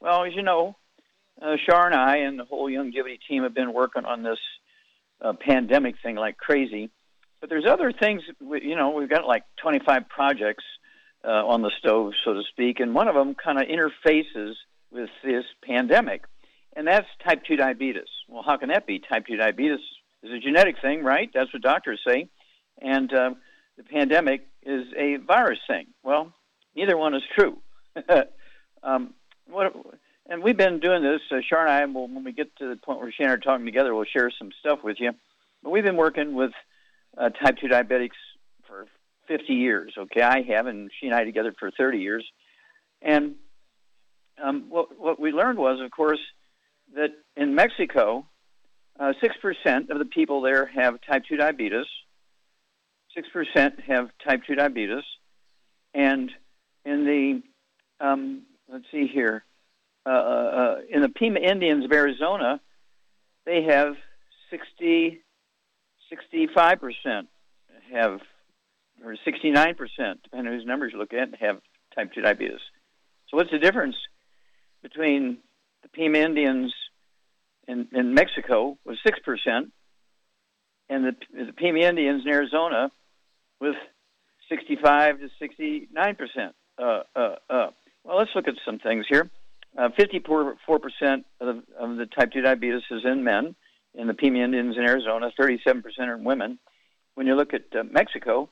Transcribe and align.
Well, 0.00 0.24
as 0.24 0.34
you 0.34 0.42
know, 0.42 0.76
uh, 1.40 1.56
Shar 1.68 1.86
and 1.86 1.94
I 1.94 2.18
and 2.18 2.38
the 2.38 2.44
whole 2.44 2.68
Youngevity 2.68 3.18
team 3.28 3.42
have 3.42 3.54
been 3.54 3.72
working 3.72 4.04
on 4.04 4.22
this 4.22 4.38
uh, 5.20 5.32
pandemic 5.32 5.96
thing 6.02 6.16
like 6.16 6.36
crazy. 6.36 6.90
But 7.40 7.50
there's 7.50 7.66
other 7.66 7.92
things, 7.92 8.22
you 8.40 8.76
know, 8.76 8.90
we've 8.90 9.08
got 9.08 9.26
like 9.26 9.44
25 9.62 10.08
projects 10.08 10.64
uh, 11.24 11.46
on 11.46 11.62
the 11.62 11.70
stove, 11.78 12.12
so 12.24 12.34
to 12.34 12.42
speak, 12.50 12.80
and 12.80 12.94
one 12.94 13.08
of 13.08 13.14
them 13.14 13.34
kind 13.34 13.58
of 13.58 13.66
interfaces 13.68 14.54
with 14.90 15.10
this 15.24 15.44
pandemic, 15.64 16.24
and 16.76 16.86
that's 16.86 17.06
type 17.24 17.42
2 17.44 17.56
diabetes. 17.56 18.08
Well, 18.28 18.42
how 18.44 18.56
can 18.56 18.68
that 18.70 18.86
be? 18.86 19.00
Type 19.00 19.26
2 19.26 19.36
diabetes 19.36 19.80
is 20.22 20.30
a 20.32 20.38
genetic 20.38 20.76
thing, 20.80 21.02
right? 21.02 21.30
That's 21.32 21.52
what 21.52 21.62
doctors 21.62 22.00
say. 22.06 22.28
And 22.80 23.12
uh, 23.12 23.30
the 23.76 23.82
pandemic 23.84 24.46
is 24.62 24.86
a 24.96 25.16
virus 25.16 25.58
thing. 25.66 25.88
Well, 26.02 26.32
neither 26.74 26.96
one 26.96 27.14
is 27.14 27.22
true. 27.36 27.58
um, 28.82 29.14
what, 29.50 29.74
and 30.28 30.42
we've 30.42 30.56
been 30.56 30.80
doing 30.80 31.02
this. 31.02 31.20
Uh, 31.30 31.40
Shar 31.48 31.66
and 31.66 31.70
I, 31.70 31.84
will, 31.86 32.08
when 32.08 32.24
we 32.24 32.32
get 32.32 32.54
to 32.56 32.68
the 32.68 32.76
point 32.76 33.00
where 33.00 33.10
she 33.10 33.22
and 33.22 33.30
I 33.30 33.34
are 33.34 33.38
talking 33.38 33.66
together, 33.66 33.94
we'll 33.94 34.04
share 34.04 34.30
some 34.38 34.50
stuff 34.60 34.80
with 34.84 34.98
you. 35.00 35.12
But 35.62 35.70
we've 35.70 35.84
been 35.84 35.96
working 35.96 36.34
with 36.34 36.52
uh, 37.16 37.30
type 37.30 37.56
2 37.60 37.68
diabetics 37.68 38.10
for 38.66 38.86
50 39.26 39.52
years. 39.54 39.94
Okay, 39.96 40.22
I 40.22 40.42
have, 40.42 40.66
and 40.66 40.90
she 41.00 41.06
and 41.06 41.14
I 41.14 41.24
together 41.24 41.54
for 41.58 41.70
30 41.70 41.98
years. 41.98 42.24
And 43.02 43.36
um, 44.42 44.66
what, 44.68 44.98
what 44.98 45.18
we 45.20 45.32
learned 45.32 45.58
was, 45.58 45.80
of 45.80 45.90
course, 45.90 46.20
that 46.94 47.10
in 47.36 47.54
Mexico, 47.54 48.26
uh, 48.98 49.12
6% 49.22 49.90
of 49.90 49.98
the 49.98 50.04
people 50.04 50.42
there 50.42 50.66
have 50.66 51.00
type 51.08 51.24
2 51.28 51.36
diabetes. 51.36 51.86
6% 53.16 53.80
have 53.82 54.10
type 54.26 54.42
2 54.46 54.54
diabetes. 54.54 55.04
And 55.94 56.30
in 56.84 57.04
the, 57.04 58.04
um, 58.04 58.42
let's 58.70 58.84
see 58.92 59.06
here, 59.06 59.44
uh, 60.06 60.10
uh, 60.10 60.12
uh 60.12 60.76
in 60.90 61.02
the 61.02 61.08
Pima 61.08 61.40
Indians 61.40 61.84
of 61.84 61.92
Arizona, 61.92 62.60
they 63.46 63.62
have 63.62 63.94
60, 64.50 65.20
65% 66.12 67.26
have, 67.92 68.20
or 69.04 69.16
69%, 69.26 69.76
depending 69.76 70.20
on 70.32 70.46
whose 70.46 70.66
numbers 70.66 70.92
you 70.92 70.98
look 70.98 71.12
at, 71.12 71.34
have 71.40 71.60
type 71.94 72.12
2 72.12 72.22
diabetes. 72.22 72.60
So 73.28 73.36
what's 73.36 73.50
the 73.50 73.58
difference 73.58 73.96
between 74.82 75.38
the 75.82 75.88
Pima 75.88 76.18
Indians 76.18 76.72
in, 77.66 77.88
in 77.92 78.14
Mexico 78.14 78.78
was 78.84 78.98
6%, 79.06 79.70
and 80.90 81.04
the, 81.04 81.12
the 81.32 81.52
Pima 81.52 81.80
Indians 81.80 82.22
in 82.24 82.30
Arizona 82.30 82.90
with 83.60 83.76
65 84.48 85.20
to 85.20 85.28
69%. 85.40 86.52
Uh, 86.78 87.02
uh, 87.14 87.34
uh. 87.50 87.70
Well, 88.04 88.18
let's 88.18 88.30
look 88.34 88.48
at 88.48 88.54
some 88.64 88.78
things 88.78 89.06
here. 89.08 89.30
54% 89.76 90.56
of 91.40 91.46
the, 91.46 91.62
of 91.78 91.96
the 91.96 92.06
type 92.06 92.32
2 92.32 92.42
diabetes 92.42 92.82
is 92.90 93.02
in 93.04 93.24
men 93.24 93.54
in 93.94 94.06
the 94.06 94.14
Pima 94.14 94.38
Indians 94.38 94.76
in 94.76 94.84
Arizona, 94.84 95.30
37% 95.38 95.82
are 96.00 96.14
in 96.14 96.24
women. 96.24 96.58
When 97.14 97.26
you 97.26 97.34
look 97.34 97.52
at 97.52 97.64
uh, 97.76 97.82
Mexico, 97.90 98.48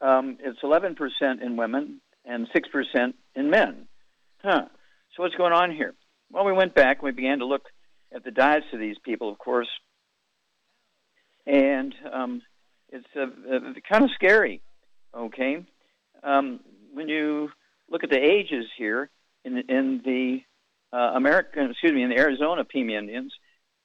um, 0.00 0.38
it's 0.40 0.60
11% 0.62 0.96
in 1.42 1.56
women 1.56 2.00
and 2.24 2.46
6% 2.48 3.14
in 3.34 3.50
men. 3.50 3.88
Huh. 4.42 4.66
So 5.16 5.22
what's 5.22 5.34
going 5.34 5.52
on 5.52 5.72
here? 5.72 5.94
Well, 6.30 6.44
we 6.44 6.52
went 6.52 6.74
back 6.74 6.98
and 6.98 7.06
we 7.06 7.10
began 7.10 7.40
to 7.40 7.46
look 7.46 7.64
at 8.14 8.24
the 8.24 8.30
diets 8.30 8.66
of 8.72 8.78
these 8.78 8.96
people, 9.04 9.30
of 9.30 9.38
course, 9.38 9.68
and 11.46 11.94
um, 12.12 12.42
it's 12.90 13.06
uh, 13.16 13.22
uh, 13.22 13.72
kind 13.90 14.04
of 14.04 14.10
scary. 14.14 14.62
Okay, 15.12 15.64
um, 16.22 16.60
when 16.92 17.08
you 17.08 17.50
look 17.88 18.04
at 18.04 18.10
the 18.10 18.18
ages 18.18 18.66
here 18.78 19.10
in 19.44 19.58
in 19.68 20.00
the 20.04 20.42
uh, 20.92 21.12
American, 21.14 21.70
excuse 21.70 21.92
me, 21.92 22.02
in 22.02 22.10
the 22.10 22.18
Arizona 22.18 22.64
Pima 22.64 22.92
Indians, 22.92 23.32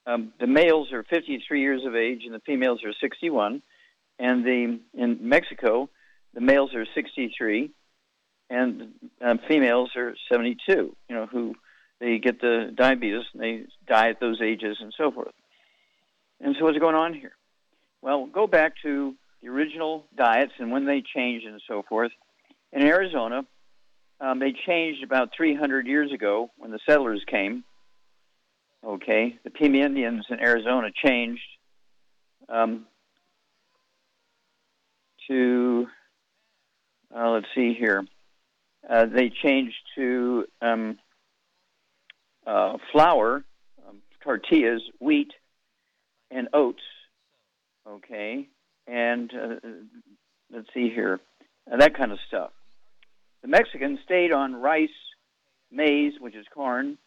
um, 0.07 0.33
the 0.39 0.47
males 0.47 0.91
are 0.91 1.03
53 1.03 1.61
years 1.61 1.83
of 1.85 1.95
age 1.95 2.21
and 2.25 2.33
the 2.33 2.39
females 2.39 2.83
are 2.83 2.93
61, 2.99 3.61
and 4.19 4.45
the 4.45 4.79
in 4.93 5.17
Mexico, 5.21 5.89
the 6.33 6.41
males 6.41 6.73
are 6.73 6.85
63 6.93 7.71
and 8.49 8.93
um, 9.21 9.39
females 9.47 9.91
are 9.95 10.15
72. 10.31 10.95
You 11.09 11.15
know 11.15 11.25
who 11.25 11.55
they 11.99 12.19
get 12.19 12.41
the 12.41 12.71
diabetes 12.75 13.23
and 13.33 13.41
they 13.41 13.63
die 13.87 14.09
at 14.09 14.19
those 14.19 14.41
ages 14.41 14.77
and 14.81 14.93
so 14.97 15.11
forth. 15.11 15.33
And 16.41 16.55
so 16.57 16.65
what's 16.65 16.77
going 16.77 16.95
on 16.95 17.13
here? 17.13 17.31
Well, 18.01 18.25
go 18.27 18.45
back 18.45 18.73
to 18.83 19.15
the 19.41 19.49
original 19.49 20.05
diets 20.15 20.51
and 20.59 20.71
when 20.71 20.85
they 20.85 21.01
changed 21.01 21.47
and 21.47 21.61
so 21.67 21.83
forth. 21.87 22.11
In 22.71 22.81
Arizona, 22.81 23.45
um, 24.19 24.39
they 24.39 24.53
changed 24.65 25.03
about 25.03 25.29
300 25.35 25.87
years 25.87 26.11
ago 26.11 26.51
when 26.57 26.71
the 26.71 26.79
settlers 26.87 27.23
came. 27.27 27.63
Okay, 28.85 29.39
the 29.43 29.49
Pima 29.49 29.79
Indians 29.79 30.25
in 30.29 30.39
Arizona 30.39 30.89
changed 31.03 31.41
um, 32.47 32.85
to, 35.27 35.87
uh, 37.15 37.29
let's 37.31 37.47
see 37.55 37.73
here, 37.73 38.05
uh, 38.87 39.05
they 39.07 39.29
changed 39.29 39.75
to 39.95 40.45
um, 40.61 40.99
uh, 42.45 42.77
flour, 42.91 43.43
um, 43.87 44.01
tortillas, 44.23 44.81
wheat, 44.99 45.31
and 46.29 46.49
oats. 46.53 46.83
Okay, 47.87 48.47
and 48.87 49.31
uh, 49.33 49.55
let's 50.51 50.67
see 50.73 50.89
here, 50.89 51.19
uh, 51.71 51.77
that 51.77 51.97
kind 51.97 52.11
of 52.11 52.19
stuff. 52.27 52.51
The 53.45 53.51
Mexicans 53.51 53.99
stayed 54.03 54.31
on 54.31 54.55
rice, 54.55 54.89
maize, 55.71 56.13
which 56.19 56.33
is 56.33 56.47
corn, 56.51 56.97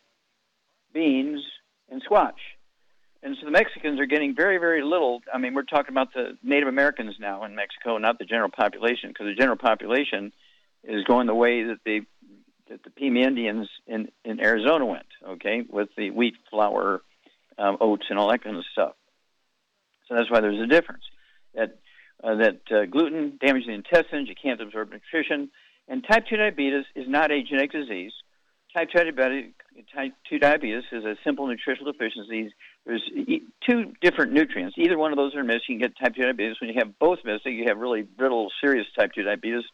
beans, 0.95 1.41
and 1.89 2.01
squash. 2.05 2.39
And 3.25 3.37
so 3.41 3.45
the 3.45 3.51
Mexicans 3.51 3.99
are 3.99 4.07
getting 4.07 4.37
very, 4.37 4.59
very 4.59 4.85
little. 4.85 5.21
I 5.35 5.39
mean, 5.39 5.53
we're 5.53 5.65
talking 5.65 5.91
about 5.91 6.15
the 6.15 6.39
Native 6.45 6.69
Americans 6.69 7.17
now 7.19 7.43
in 7.43 7.57
Mexico, 7.57 7.99
not 7.99 8.21
the 8.21 8.25
general 8.25 8.51
population, 8.51 9.09
because 9.11 9.27
the 9.27 9.35
general 9.35 9.57
population 9.57 10.33
is 10.85 11.03
going 11.03 11.27
the 11.27 11.35
way 11.35 11.65
that 11.65 11.79
the 11.85 12.03
that 12.71 12.85
the 12.85 12.91
Pima 12.91 13.19
Indians 13.19 13.69
in 13.89 14.07
in 14.25 14.39
Arizona 14.39 14.87
went. 14.87 15.07
Okay, 15.27 15.65
with 15.69 15.89
the 15.97 16.13
wheat, 16.13 16.35
flour, 16.51 17.03
um, 17.59 17.79
oats, 17.81 18.05
and 18.11 18.17
all 18.17 18.31
that 18.31 18.45
kind 18.45 18.57
of 18.57 18.65
stuff. 18.71 18.93
So 20.07 20.15
that's 20.15 20.31
why 20.31 20.41
there's 20.41 20.63
a 20.63 20.69
difference. 20.69 21.03
That 21.57 21.79
uh, 22.23 22.37
that 22.37 22.61
uh, 22.71 22.85
gluten 22.85 23.41
damages 23.45 23.67
the 23.67 23.75
intestines. 23.75 24.29
You 24.29 24.37
can't 24.41 24.61
absorb 24.61 24.93
nutrition. 24.93 25.51
And 25.89 26.05
type 26.09 26.25
2 26.29 26.37
diabetes 26.37 26.85
is 26.95 27.09
not 27.09 27.31
a 27.31 27.43
genetic 27.43 27.73
disease. 27.73 28.13
Type 28.75 28.89
2 28.95 29.11
diabetes, 29.13 29.53
type 29.95 30.13
2 30.29 30.39
diabetes 30.39 30.85
is 30.93 31.05
a 31.05 31.17
simple 31.25 31.47
nutritional 31.47 31.93
deficiency. 31.93 32.53
There's 32.85 33.03
two 33.69 33.93
different 34.03 34.33
nutrients. 34.33 34.77
Either 34.79 34.99
one 34.99 35.13
of 35.13 35.17
those 35.17 35.35
are 35.35 35.45
missing, 35.45 35.63
you 35.69 35.79
get 35.79 35.99
type 35.99 36.15
2 36.15 36.23
diabetes. 36.23 36.57
When 36.61 36.69
you 36.71 36.77
have 36.79 36.99
both 36.99 37.21
missing, 37.25 37.55
you 37.55 37.65
have 37.69 37.79
really 37.79 38.03
brittle, 38.03 38.51
serious 38.63 38.87
type 38.99 39.13
2 39.15 39.23
diabetes. 39.23 39.65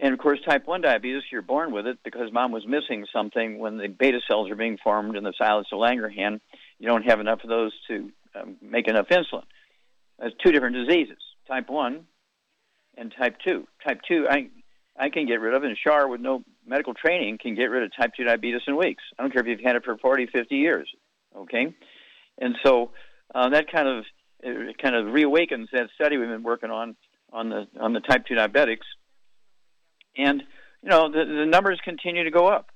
And 0.00 0.14
of 0.14 0.18
course, 0.18 0.38
type 0.48 0.66
1 0.66 0.80
diabetes, 0.80 1.24
you're 1.30 1.42
born 1.42 1.72
with 1.72 1.86
it 1.86 1.98
because 2.04 2.32
mom 2.32 2.52
was 2.52 2.66
missing 2.66 3.04
something 3.12 3.58
when 3.58 3.76
the 3.76 3.88
beta 3.88 4.20
cells 4.28 4.50
are 4.50 4.56
being 4.56 4.78
formed 4.82 5.16
in 5.16 5.24
the 5.24 5.32
islets 5.40 5.68
of 5.72 5.78
Langerhans. 5.78 6.40
You 6.78 6.88
don't 6.88 7.04
have 7.04 7.20
enough 7.20 7.40
of 7.42 7.50
those 7.50 7.72
to 7.88 8.10
um, 8.34 8.56
make 8.62 8.88
enough 8.88 9.08
insulin. 9.08 9.44
That's 10.18 10.34
two 10.42 10.52
different 10.52 10.76
diseases 10.76 11.18
type 11.48 11.68
1 11.68 12.04
and 12.96 13.14
type 13.18 13.36
2. 13.46 13.66
Type 13.86 14.00
2, 14.06 14.26
I, 14.28 14.48
I 14.98 15.10
can 15.10 15.26
get 15.26 15.40
rid 15.40 15.54
of, 15.54 15.62
it, 15.62 15.68
and 15.68 15.78
Shar, 15.78 16.08
with 16.08 16.20
no 16.20 16.42
medical 16.66 16.94
training, 16.94 17.38
can 17.38 17.54
get 17.54 17.66
rid 17.66 17.82
of 17.84 17.90
type 17.96 18.12
2 18.16 18.24
diabetes 18.24 18.62
in 18.66 18.76
weeks. 18.76 19.02
I 19.18 19.22
don't 19.22 19.32
care 19.32 19.42
if 19.42 19.46
you've 19.46 19.60
had 19.60 19.76
it 19.76 19.84
for 19.84 19.96
40, 19.96 20.26
50 20.26 20.56
years. 20.56 20.88
Okay? 21.36 21.74
And 22.38 22.56
so 22.64 22.90
uh, 23.34 23.50
that 23.50 23.70
kind 23.70 23.88
of 23.88 24.04
it 24.40 24.78
kind 24.78 24.94
of 24.94 25.06
reawakens 25.06 25.66
that 25.72 25.88
study 25.94 26.16
we've 26.16 26.28
been 26.28 26.42
working 26.42 26.70
on 26.70 26.96
on 27.32 27.48
the 27.48 27.66
on 27.80 27.92
the 27.92 28.00
type 28.00 28.26
2 28.26 28.34
diabetics. 28.34 28.86
And 30.16 30.42
you 30.82 30.90
know 30.90 31.10
the, 31.10 31.24
the 31.24 31.46
numbers 31.46 31.80
continue 31.84 32.24
to 32.24 32.30
go 32.30 32.46
up. 32.46 32.70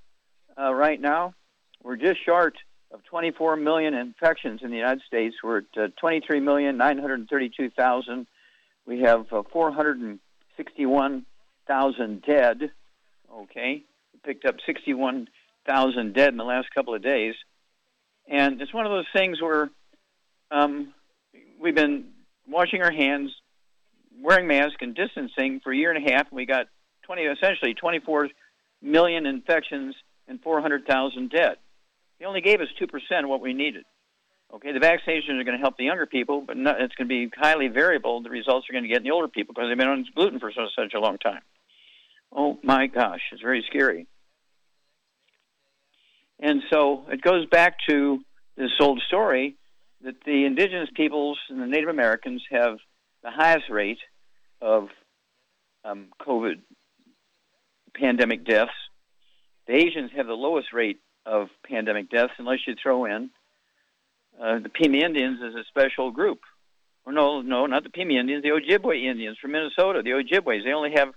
Uh, 0.58 0.72
right 0.74 1.00
now, 1.00 1.34
we're 1.82 1.96
just 1.96 2.24
short 2.24 2.54
of 2.92 3.02
24 3.04 3.56
million 3.56 3.94
infections 3.94 4.60
in 4.62 4.70
the 4.70 4.76
United 4.76 5.02
States. 5.06 5.36
We're 5.42 5.58
at 5.58 5.64
uh, 5.76 5.88
23 5.98 6.40
million 6.40 6.76
932 6.76 7.70
thousand. 7.70 8.26
We 8.86 9.00
have 9.00 9.26
uh, 9.32 9.42
461,000 11.66 12.22
dead. 12.22 12.70
Okay, 13.32 13.82
picked 14.24 14.44
up 14.44 14.56
61,000 14.66 16.14
dead 16.14 16.28
in 16.28 16.36
the 16.36 16.44
last 16.44 16.68
couple 16.74 16.94
of 16.94 17.02
days, 17.02 17.34
and 18.28 18.60
it's 18.60 18.74
one 18.74 18.84
of 18.84 18.92
those 18.92 19.06
things 19.14 19.40
where 19.40 19.70
um, 20.50 20.92
we've 21.60 21.74
been 21.74 22.10
washing 22.46 22.82
our 22.82 22.92
hands, 22.92 23.30
wearing 24.20 24.46
masks, 24.46 24.76
and 24.80 24.94
distancing 24.94 25.60
for 25.60 25.72
a 25.72 25.76
year 25.76 25.92
and 25.92 26.06
a 26.06 26.12
half, 26.12 26.28
and 26.28 26.36
we 26.36 26.44
got 26.44 26.66
20, 27.04 27.22
essentially 27.22 27.74
24 27.74 28.28
million 28.82 29.26
infections 29.26 29.94
and 30.28 30.40
400,000 30.42 31.30
dead. 31.30 31.56
They 32.18 32.26
only 32.26 32.40
gave 32.40 32.60
us 32.60 32.68
2% 32.80 32.88
of 33.22 33.28
what 33.28 33.40
we 33.40 33.54
needed. 33.54 33.84
Okay, 34.54 34.72
the 34.72 34.80
vaccinations 34.80 35.40
are 35.40 35.44
going 35.44 35.56
to 35.56 35.62
help 35.62 35.78
the 35.78 35.84
younger 35.84 36.04
people, 36.04 36.42
but 36.46 36.58
not, 36.58 36.80
it's 36.80 36.94
going 36.94 37.08
to 37.08 37.12
be 37.12 37.30
highly 37.34 37.68
variable. 37.68 38.22
The 38.22 38.28
results 38.28 38.68
are 38.68 38.72
going 38.72 38.84
to 38.84 38.88
get 38.88 38.98
in 38.98 39.04
the 39.04 39.10
older 39.10 39.28
people 39.28 39.54
because 39.54 39.70
they've 39.70 39.78
been 39.78 39.88
on 39.88 40.06
gluten 40.14 40.38
for 40.38 40.52
so, 40.52 40.66
such 40.76 40.92
a 40.92 41.00
long 41.00 41.16
time. 41.16 41.40
Oh 42.34 42.58
my 42.62 42.86
gosh, 42.86 43.20
it's 43.32 43.42
very 43.42 43.64
scary. 43.68 44.06
And 46.40 46.62
so 46.72 47.04
it 47.10 47.20
goes 47.20 47.46
back 47.46 47.76
to 47.88 48.20
this 48.56 48.70
old 48.80 49.00
story 49.06 49.56
that 50.02 50.16
the 50.24 50.44
indigenous 50.44 50.88
peoples 50.94 51.38
and 51.48 51.60
the 51.60 51.66
Native 51.66 51.88
Americans 51.88 52.42
have 52.50 52.78
the 53.22 53.30
highest 53.30 53.70
rate 53.70 54.00
of 54.60 54.88
um, 55.84 56.06
COVID 56.20 56.60
pandemic 57.94 58.44
deaths. 58.44 58.72
The 59.66 59.74
Asians 59.74 60.10
have 60.16 60.26
the 60.26 60.32
lowest 60.32 60.72
rate 60.72 61.00
of 61.24 61.48
pandemic 61.64 62.10
deaths, 62.10 62.32
unless 62.38 62.58
you 62.66 62.74
throw 62.82 63.04
in 63.04 63.30
uh, 64.40 64.58
the 64.58 64.68
Pima 64.68 64.98
Indians 64.98 65.38
as 65.46 65.54
a 65.54 65.64
special 65.68 66.10
group. 66.10 66.40
Or 67.04 67.12
no, 67.12 67.42
no, 67.42 67.66
not 67.66 67.84
the 67.84 67.90
Pima 67.90 68.14
Indians, 68.14 68.42
the 68.42 68.50
Ojibwe 68.50 69.04
Indians 69.04 69.38
from 69.40 69.52
Minnesota. 69.52 70.02
The 70.02 70.10
Ojibways, 70.10 70.64
they 70.64 70.72
only 70.72 70.92
have 70.96 71.08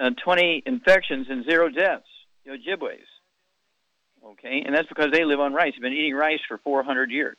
uh, 0.00 0.10
20 0.22 0.62
infections 0.66 1.26
and 1.28 1.44
zero 1.44 1.68
deaths. 1.68 2.06
The 2.44 2.52
Ojibways. 2.52 3.06
Okay, 4.24 4.62
and 4.64 4.74
that's 4.74 4.88
because 4.88 5.10
they 5.12 5.24
live 5.24 5.40
on 5.40 5.54
rice. 5.54 5.72
They've 5.74 5.82
been 5.82 5.92
eating 5.92 6.14
rice 6.14 6.40
for 6.48 6.58
400 6.58 7.10
years. 7.10 7.38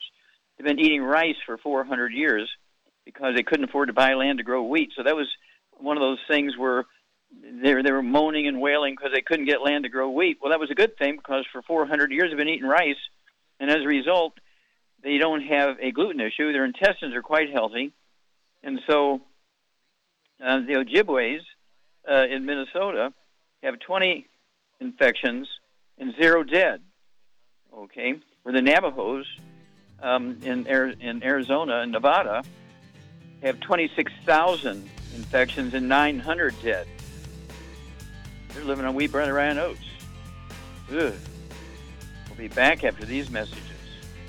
They've 0.56 0.66
been 0.66 0.80
eating 0.80 1.02
rice 1.02 1.36
for 1.46 1.58
400 1.58 2.12
years 2.12 2.48
because 3.04 3.34
they 3.34 3.42
couldn't 3.42 3.68
afford 3.68 3.88
to 3.88 3.92
buy 3.92 4.14
land 4.14 4.38
to 4.38 4.44
grow 4.44 4.62
wheat. 4.62 4.90
So 4.96 5.02
that 5.02 5.16
was 5.16 5.28
one 5.72 5.96
of 5.96 6.00
those 6.00 6.18
things 6.28 6.56
where 6.56 6.84
they 7.62 7.74
were, 7.74 7.82
they 7.82 7.92
were 7.92 8.02
moaning 8.02 8.46
and 8.46 8.60
wailing 8.60 8.94
because 8.94 9.12
they 9.14 9.22
couldn't 9.22 9.46
get 9.46 9.62
land 9.62 9.84
to 9.84 9.90
grow 9.90 10.10
wheat. 10.10 10.38
Well, 10.40 10.50
that 10.50 10.60
was 10.60 10.70
a 10.70 10.74
good 10.74 10.96
thing 10.96 11.16
because 11.16 11.44
for 11.52 11.62
400 11.62 12.10
years 12.10 12.30
they've 12.30 12.38
been 12.38 12.48
eating 12.48 12.68
rice, 12.68 12.96
and 13.58 13.70
as 13.70 13.82
a 13.82 13.86
result, 13.86 14.34
they 15.02 15.18
don't 15.18 15.42
have 15.42 15.76
a 15.80 15.92
gluten 15.92 16.20
issue. 16.20 16.52
Their 16.52 16.64
intestines 16.64 17.14
are 17.14 17.22
quite 17.22 17.50
healthy, 17.52 17.92
and 18.62 18.80
so 18.88 19.20
uh, 20.44 20.60
the 20.60 20.74
Ojibways 20.74 21.40
uh, 22.08 22.26
in 22.30 22.44
Minnesota 22.44 23.12
have 23.62 23.78
20 23.80 24.26
infections 24.80 25.48
and 25.98 26.14
zero 26.16 26.42
dead. 26.42 26.80
Okay, 27.72 28.14
where 28.42 28.52
the 28.52 28.62
Navajos 28.62 29.26
um, 30.02 30.38
in, 30.42 30.66
in 30.66 31.22
Arizona 31.22 31.80
and 31.80 31.92
Nevada 31.92 32.42
have 33.42 33.60
26,000 33.60 34.88
infections 35.14 35.74
and 35.74 35.88
900 35.88 36.54
dead. 36.62 36.86
They're 38.48 38.64
living 38.64 38.84
on 38.84 38.94
wheat, 38.94 39.12
bread, 39.12 39.28
and 39.28 39.36
rye 39.36 39.46
and 39.46 39.58
oats. 39.58 39.80
Ugh. 40.90 41.14
We'll 42.28 42.36
be 42.36 42.48
back 42.48 42.82
after 42.84 43.04
these 43.04 43.30
messages. 43.30 43.62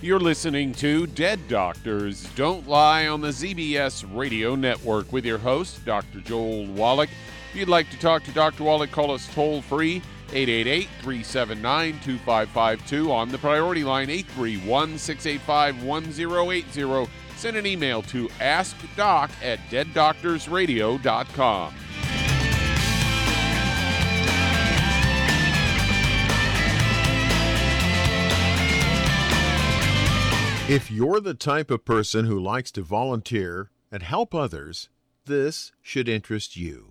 You're 0.02 0.20
listening 0.20 0.74
to 0.76 1.08
Dead 1.08 1.40
Doctors 1.48 2.28
Don't 2.36 2.68
Lie 2.68 3.08
on 3.08 3.22
the 3.22 3.30
ZBS 3.30 4.06
Radio 4.16 4.56
Network 4.56 5.12
with 5.12 5.26
your 5.26 5.38
host, 5.38 5.84
Dr. 5.86 6.22
Joel 6.22 6.66
Wallach. 6.68 7.10
If 7.52 7.58
you'd 7.58 7.68
like 7.68 7.90
to 7.90 8.00
talk 8.00 8.24
to 8.24 8.32
Dr. 8.32 8.64
Wallach, 8.64 8.92
call 8.92 9.12
us 9.12 9.28
toll 9.34 9.62
free 9.62 10.02
888 10.32 10.88
379 11.02 12.00
2552 12.00 13.12
on 13.12 13.28
the 13.28 13.38
priority 13.38 13.84
line 13.84 14.10
831 14.10 14.98
685 14.98 15.84
1080. 15.84 17.12
Send 17.36 17.58
an 17.58 17.66
email 17.66 18.02
to 18.04 18.30
askdoc 18.40 19.32
at 19.44 19.60
deaddoctorsradio.com. 19.70 21.74
If 30.70 30.90
you're 30.90 31.20
the 31.20 31.34
type 31.34 31.70
of 31.70 31.84
person 31.84 32.24
who 32.24 32.40
likes 32.40 32.72
to 32.72 32.82
volunteer 32.82 33.72
and 33.92 34.02
help 34.02 34.34
others, 34.34 34.88
this 35.26 35.74
should 35.82 36.08
interest 36.08 36.56
you. 36.56 36.91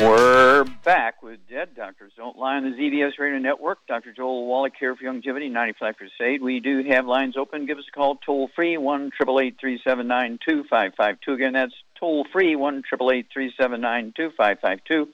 We're 0.00 0.62
back 0.84 1.24
with 1.24 1.40
Dead 1.50 1.74
Doctors 1.74 2.12
Don't 2.16 2.38
Lie 2.38 2.54
on 2.54 2.62
the 2.62 2.76
ZBS 2.76 3.18
Radio 3.18 3.40
Network. 3.40 3.78
Dr. 3.88 4.12
Joel 4.12 4.46
Wallach 4.46 4.74
here 4.78 4.94
for 4.94 5.02
Youngevity 5.02 5.50
95 5.50 5.96
Crusade. 5.96 6.40
We 6.40 6.60
do 6.60 6.84
have 6.88 7.04
lines 7.04 7.36
open. 7.36 7.66
Give 7.66 7.78
us 7.78 7.84
a 7.88 7.96
call 7.96 8.14
toll 8.24 8.48
free, 8.54 8.76
1 8.76 9.10
379 9.18 10.38
2552. 10.48 11.32
Again, 11.32 11.52
that's 11.52 11.72
toll 11.98 12.24
free, 12.32 12.54
1 12.54 12.84
379 12.88 14.12
2552. 14.16 15.08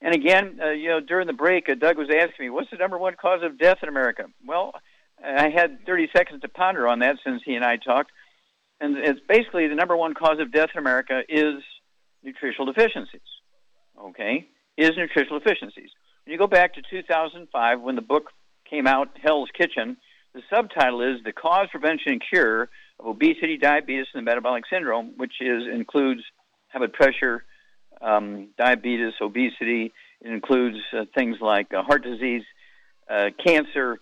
And 0.00 0.14
again, 0.14 0.60
uh, 0.62 0.70
you 0.70 0.90
know, 0.90 1.00
during 1.00 1.26
the 1.26 1.32
break, 1.32 1.68
uh, 1.68 1.74
Doug 1.74 1.98
was 1.98 2.08
asking 2.08 2.46
me, 2.46 2.50
what's 2.50 2.70
the 2.70 2.76
number 2.76 2.98
one 2.98 3.16
cause 3.20 3.40
of 3.42 3.58
death 3.58 3.78
in 3.82 3.88
America? 3.88 4.26
Well, 4.46 4.74
I 5.24 5.48
had 5.48 5.84
30 5.86 6.10
seconds 6.16 6.40
to 6.42 6.48
ponder 6.48 6.86
on 6.86 7.00
that 7.00 7.16
since 7.24 7.42
he 7.44 7.56
and 7.56 7.64
I 7.64 7.78
talked. 7.78 8.12
And 8.80 8.96
it's 8.96 9.20
basically 9.28 9.66
the 9.66 9.74
number 9.74 9.96
one 9.96 10.14
cause 10.14 10.38
of 10.38 10.52
death 10.52 10.68
in 10.72 10.78
America 10.78 11.22
is 11.28 11.64
nutritional 12.22 12.72
deficiencies 12.72 13.33
okay, 14.00 14.48
is 14.76 14.90
nutritional 14.96 15.40
deficiencies. 15.40 15.90
When 16.24 16.32
you 16.32 16.38
go 16.38 16.46
back 16.46 16.74
to 16.74 16.82
2005, 16.90 17.80
when 17.80 17.96
the 17.96 18.02
book 18.02 18.30
came 18.68 18.86
out, 18.86 19.08
Hell's 19.22 19.50
Kitchen, 19.56 19.96
the 20.34 20.42
subtitle 20.52 21.02
is 21.02 21.22
The 21.24 21.32
Cause, 21.32 21.68
Prevention, 21.70 22.12
and 22.12 22.22
Cure 22.28 22.68
of 22.98 23.06
Obesity, 23.06 23.56
Diabetes, 23.56 24.06
and 24.14 24.26
the 24.26 24.30
Metabolic 24.30 24.64
Syndrome, 24.70 25.12
which 25.16 25.34
is 25.40 25.62
includes 25.72 26.22
high 26.72 26.78
blood 26.78 26.92
pressure, 26.92 27.44
um, 28.00 28.48
diabetes, 28.58 29.12
obesity. 29.20 29.92
It 30.20 30.32
includes 30.32 30.78
uh, 30.92 31.04
things 31.16 31.36
like 31.40 31.72
uh, 31.72 31.82
heart 31.82 32.02
disease, 32.02 32.42
uh, 33.08 33.26
cancer, 33.44 33.98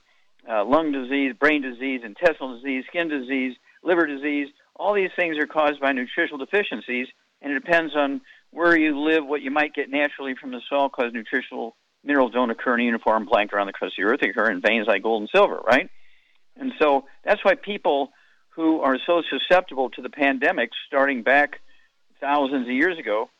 uh, 0.49 0.65
lung 0.65 0.93
disease, 0.93 1.35
brain 1.39 1.63
disease, 1.63 2.01
intestinal 2.05 2.57
disease, 2.57 2.85
skin 2.89 3.09
disease, 3.09 3.55
liver 3.83 4.07
disease. 4.07 4.49
All 4.77 4.95
these 4.95 5.11
things 5.17 5.37
are 5.39 5.47
caused 5.47 5.81
by 5.81 5.93
nutritional 5.93 6.39
deficiencies, 6.39 7.09
and 7.41 7.53
it 7.53 7.63
depends 7.63 7.95
on 7.95 8.21
where 8.53 8.77
you 8.77 8.99
live, 9.01 9.27
what 9.27 9.43
you 9.43 9.51
might 9.51 9.75
get 9.75 9.91
naturally 9.91 10.35
from 10.41 10.53
the 10.53 10.61
soil, 10.69 10.89
because 10.89 11.13
nutritional 11.13 11.75
minerals 12.05 12.33
don't 12.33 12.51
occur 12.51 12.75
in 12.75 12.81
a 12.81 12.85
uniform 12.85 13.27
blanket 13.27 13.55
around 13.55 13.67
the 13.67 13.73
crust 13.73 13.95
of 13.99 14.05
the 14.05 14.11
earth. 14.11 14.21
They 14.21 14.29
occur 14.29 14.51
in 14.51 14.61
veins 14.61 14.87
like 14.87 15.03
gold 15.03 15.23
and 15.23 15.31
silver, 15.35 15.61
right? 15.67 15.89
And 16.57 16.73
so 16.79 17.05
that's 17.25 17.45
why 17.45 17.55
people 17.55 18.13
who 18.51 18.81
are 18.81 18.99
so 19.07 19.23
susceptible 19.31 19.89
to 19.91 20.03
the 20.03 20.11
pandemic, 20.11 20.71
starting 20.87 21.23
back 21.23 21.61
thousands 22.21 22.69
of 22.69 22.75
years 22.75 22.99
ago, 22.99 23.31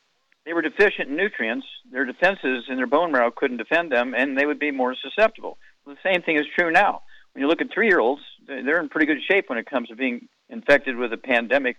they 0.47 0.55
were 0.55 0.63
deficient 0.63 1.11
in 1.11 1.17
nutrients. 1.17 1.67
Their 1.93 2.07
defenses 2.07 2.65
in 2.69 2.77
their 2.77 2.87
bone 2.87 3.13
marrow 3.13 3.31
couldn't 3.31 3.59
defend 3.59 3.93
them, 3.93 4.15
and 4.17 4.37
they 4.37 4.47
would 4.47 4.59
be 4.59 4.71
more 4.71 4.97
susceptible. 4.97 5.59
The 5.87 5.97
same 6.03 6.23
thing 6.23 6.37
is 6.37 6.47
true 6.59 6.71
now. 6.71 7.03
When 7.33 7.43
you 7.43 7.49
look 7.49 7.61
at 7.61 7.73
three-year-olds, 7.73 8.23
they're 8.47 8.81
in 8.81 8.89
pretty 8.89 9.07
good 9.07 9.23
shape 9.31 9.49
when 9.49 9.59
it 9.59 9.67
comes 9.67 9.89
to 9.89 9.97
being 9.97 10.29
infected 10.49 10.97
with 10.97 11.13
a 11.13 11.17
pandemic 11.19 11.77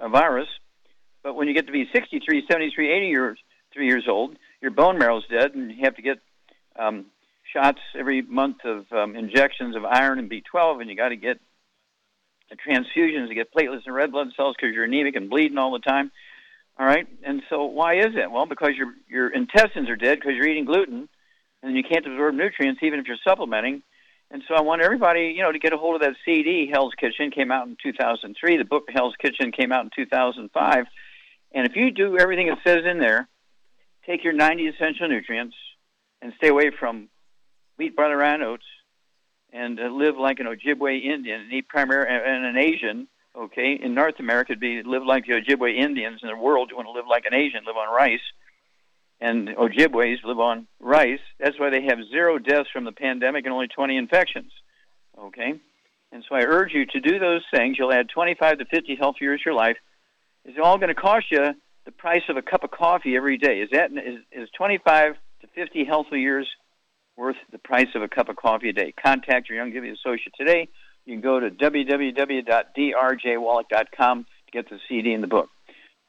uh, 0.00 0.08
virus 0.08 0.48
but 1.22 1.34
when 1.34 1.48
you 1.48 1.54
get 1.54 1.66
to 1.66 1.72
be 1.72 1.88
63, 1.92 2.44
73, 2.50 2.92
80 2.92 3.06
years, 3.06 3.38
three 3.72 3.86
years 3.86 4.06
old, 4.08 4.36
your 4.60 4.70
bone 4.70 4.98
marrow's 4.98 5.26
dead, 5.28 5.54
and 5.54 5.70
you 5.70 5.84
have 5.84 5.96
to 5.96 6.02
get 6.02 6.18
um, 6.78 7.06
shots 7.52 7.80
every 7.98 8.22
month 8.22 8.58
of 8.64 8.90
um, 8.92 9.16
injections 9.16 9.76
of 9.76 9.84
iron 9.84 10.18
and 10.18 10.30
B12, 10.30 10.80
and 10.80 10.90
you 10.90 10.96
got 10.96 11.10
to 11.10 11.16
get 11.16 11.40
transfusions 12.66 13.28
to 13.28 13.34
get 13.34 13.52
platelets 13.52 13.86
and 13.86 13.94
red 13.94 14.12
blood 14.12 14.28
cells 14.36 14.54
because 14.58 14.74
you're 14.74 14.84
anemic 14.84 15.16
and 15.16 15.30
bleeding 15.30 15.58
all 15.58 15.72
the 15.72 15.78
time. 15.78 16.10
All 16.78 16.86
right, 16.86 17.06
and 17.22 17.42
so 17.50 17.64
why 17.64 17.96
is 17.98 18.14
it? 18.14 18.30
Well, 18.30 18.46
because 18.46 18.72
your 18.76 18.94
your 19.08 19.28
intestines 19.28 19.90
are 19.90 19.96
dead 19.96 20.18
because 20.18 20.34
you're 20.34 20.48
eating 20.48 20.64
gluten, 20.64 21.08
and 21.62 21.76
you 21.76 21.82
can't 21.82 22.06
absorb 22.06 22.34
nutrients 22.34 22.80
even 22.82 22.98
if 22.98 23.06
you're 23.06 23.18
supplementing. 23.26 23.82
And 24.30 24.42
so 24.48 24.54
I 24.54 24.62
want 24.62 24.80
everybody, 24.80 25.34
you 25.36 25.42
know, 25.42 25.52
to 25.52 25.58
get 25.58 25.74
a 25.74 25.76
hold 25.76 25.96
of 25.96 26.00
that 26.00 26.16
CD. 26.24 26.66
Hell's 26.72 26.94
Kitchen 26.98 27.30
came 27.30 27.52
out 27.52 27.66
in 27.66 27.76
2003. 27.82 28.56
The 28.56 28.64
book 28.64 28.84
Hell's 28.88 29.14
Kitchen 29.20 29.52
came 29.52 29.72
out 29.72 29.84
in 29.84 29.90
2005 29.94 30.86
and 31.54 31.66
if 31.66 31.76
you 31.76 31.90
do 31.90 32.18
everything 32.18 32.48
it 32.48 32.58
says 32.64 32.84
in 32.84 32.98
there, 32.98 33.28
take 34.06 34.24
your 34.24 34.32
90 34.32 34.68
essential 34.68 35.08
nutrients 35.08 35.54
and 36.20 36.32
stay 36.36 36.48
away 36.48 36.70
from 36.70 37.08
wheat, 37.76 37.96
barley, 37.96 38.24
and 38.24 38.42
oats, 38.42 38.64
and 39.52 39.78
uh, 39.78 39.84
live 39.84 40.16
like 40.16 40.40
an 40.40 40.46
Ojibwe 40.46 41.04
Indian 41.04 41.42
and 41.42 41.52
eat 41.52 41.68
primarily 41.68 42.08
and 42.08 42.44
an 42.44 42.56
Asian. 42.56 43.08
Okay, 43.36 43.78
in 43.82 43.94
North 43.94 44.18
America, 44.18 44.52
it'd 44.52 44.60
be 44.60 44.82
live 44.82 45.04
like 45.04 45.24
the 45.26 45.34
Ojibwe 45.34 45.76
Indians. 45.76 46.20
In 46.22 46.28
the 46.28 46.36
world, 46.36 46.68
you 46.70 46.76
want 46.76 46.86
to 46.86 46.92
live 46.92 47.06
like 47.08 47.24
an 47.24 47.34
Asian, 47.34 47.64
live 47.66 47.76
on 47.76 47.94
rice. 47.94 48.20
And 49.20 49.48
Ojibways 49.48 50.24
live 50.24 50.40
on 50.40 50.66
rice. 50.80 51.20
That's 51.38 51.58
why 51.58 51.70
they 51.70 51.82
have 51.82 51.98
zero 52.10 52.38
deaths 52.38 52.68
from 52.72 52.84
the 52.84 52.92
pandemic 52.92 53.44
and 53.44 53.54
only 53.54 53.68
20 53.68 53.96
infections. 53.96 54.52
Okay, 55.18 55.54
and 56.10 56.24
so 56.28 56.34
I 56.34 56.42
urge 56.42 56.72
you 56.72 56.86
to 56.86 57.00
do 57.00 57.18
those 57.18 57.42
things. 57.54 57.76
You'll 57.78 57.92
add 57.92 58.08
25 58.08 58.58
to 58.58 58.64
50 58.64 58.96
health 58.96 59.16
years 59.20 59.40
to 59.40 59.50
your 59.50 59.54
life 59.54 59.76
is 60.44 60.54
it 60.56 60.60
all 60.60 60.78
going 60.78 60.88
to 60.88 60.94
cost 60.94 61.26
you 61.30 61.54
the 61.84 61.92
price 61.92 62.22
of 62.28 62.36
a 62.36 62.42
cup 62.42 62.64
of 62.64 62.70
coffee 62.70 63.16
every 63.16 63.38
day. 63.38 63.60
Is 63.60 63.70
that 63.72 63.90
is, 63.92 64.18
is 64.30 64.50
25 64.56 65.14
to 65.40 65.46
50 65.54 65.84
healthy 65.84 66.20
years 66.20 66.48
worth 67.16 67.36
the 67.50 67.58
price 67.58 67.88
of 67.94 68.02
a 68.02 68.08
cup 68.08 68.28
of 68.28 68.36
coffee 68.36 68.68
a 68.68 68.72
day? 68.72 68.92
Contact 68.92 69.48
your 69.48 69.64
Youngevity 69.64 69.92
associate 69.92 70.34
today. 70.38 70.68
You 71.04 71.14
can 71.14 71.22
go 71.22 71.40
to 71.40 71.50
www.drjwallach.com 71.50 74.24
to 74.24 74.52
get 74.52 74.70
the 74.70 74.78
CD 74.88 75.12
and 75.12 75.22
the 75.22 75.28
book. 75.28 75.50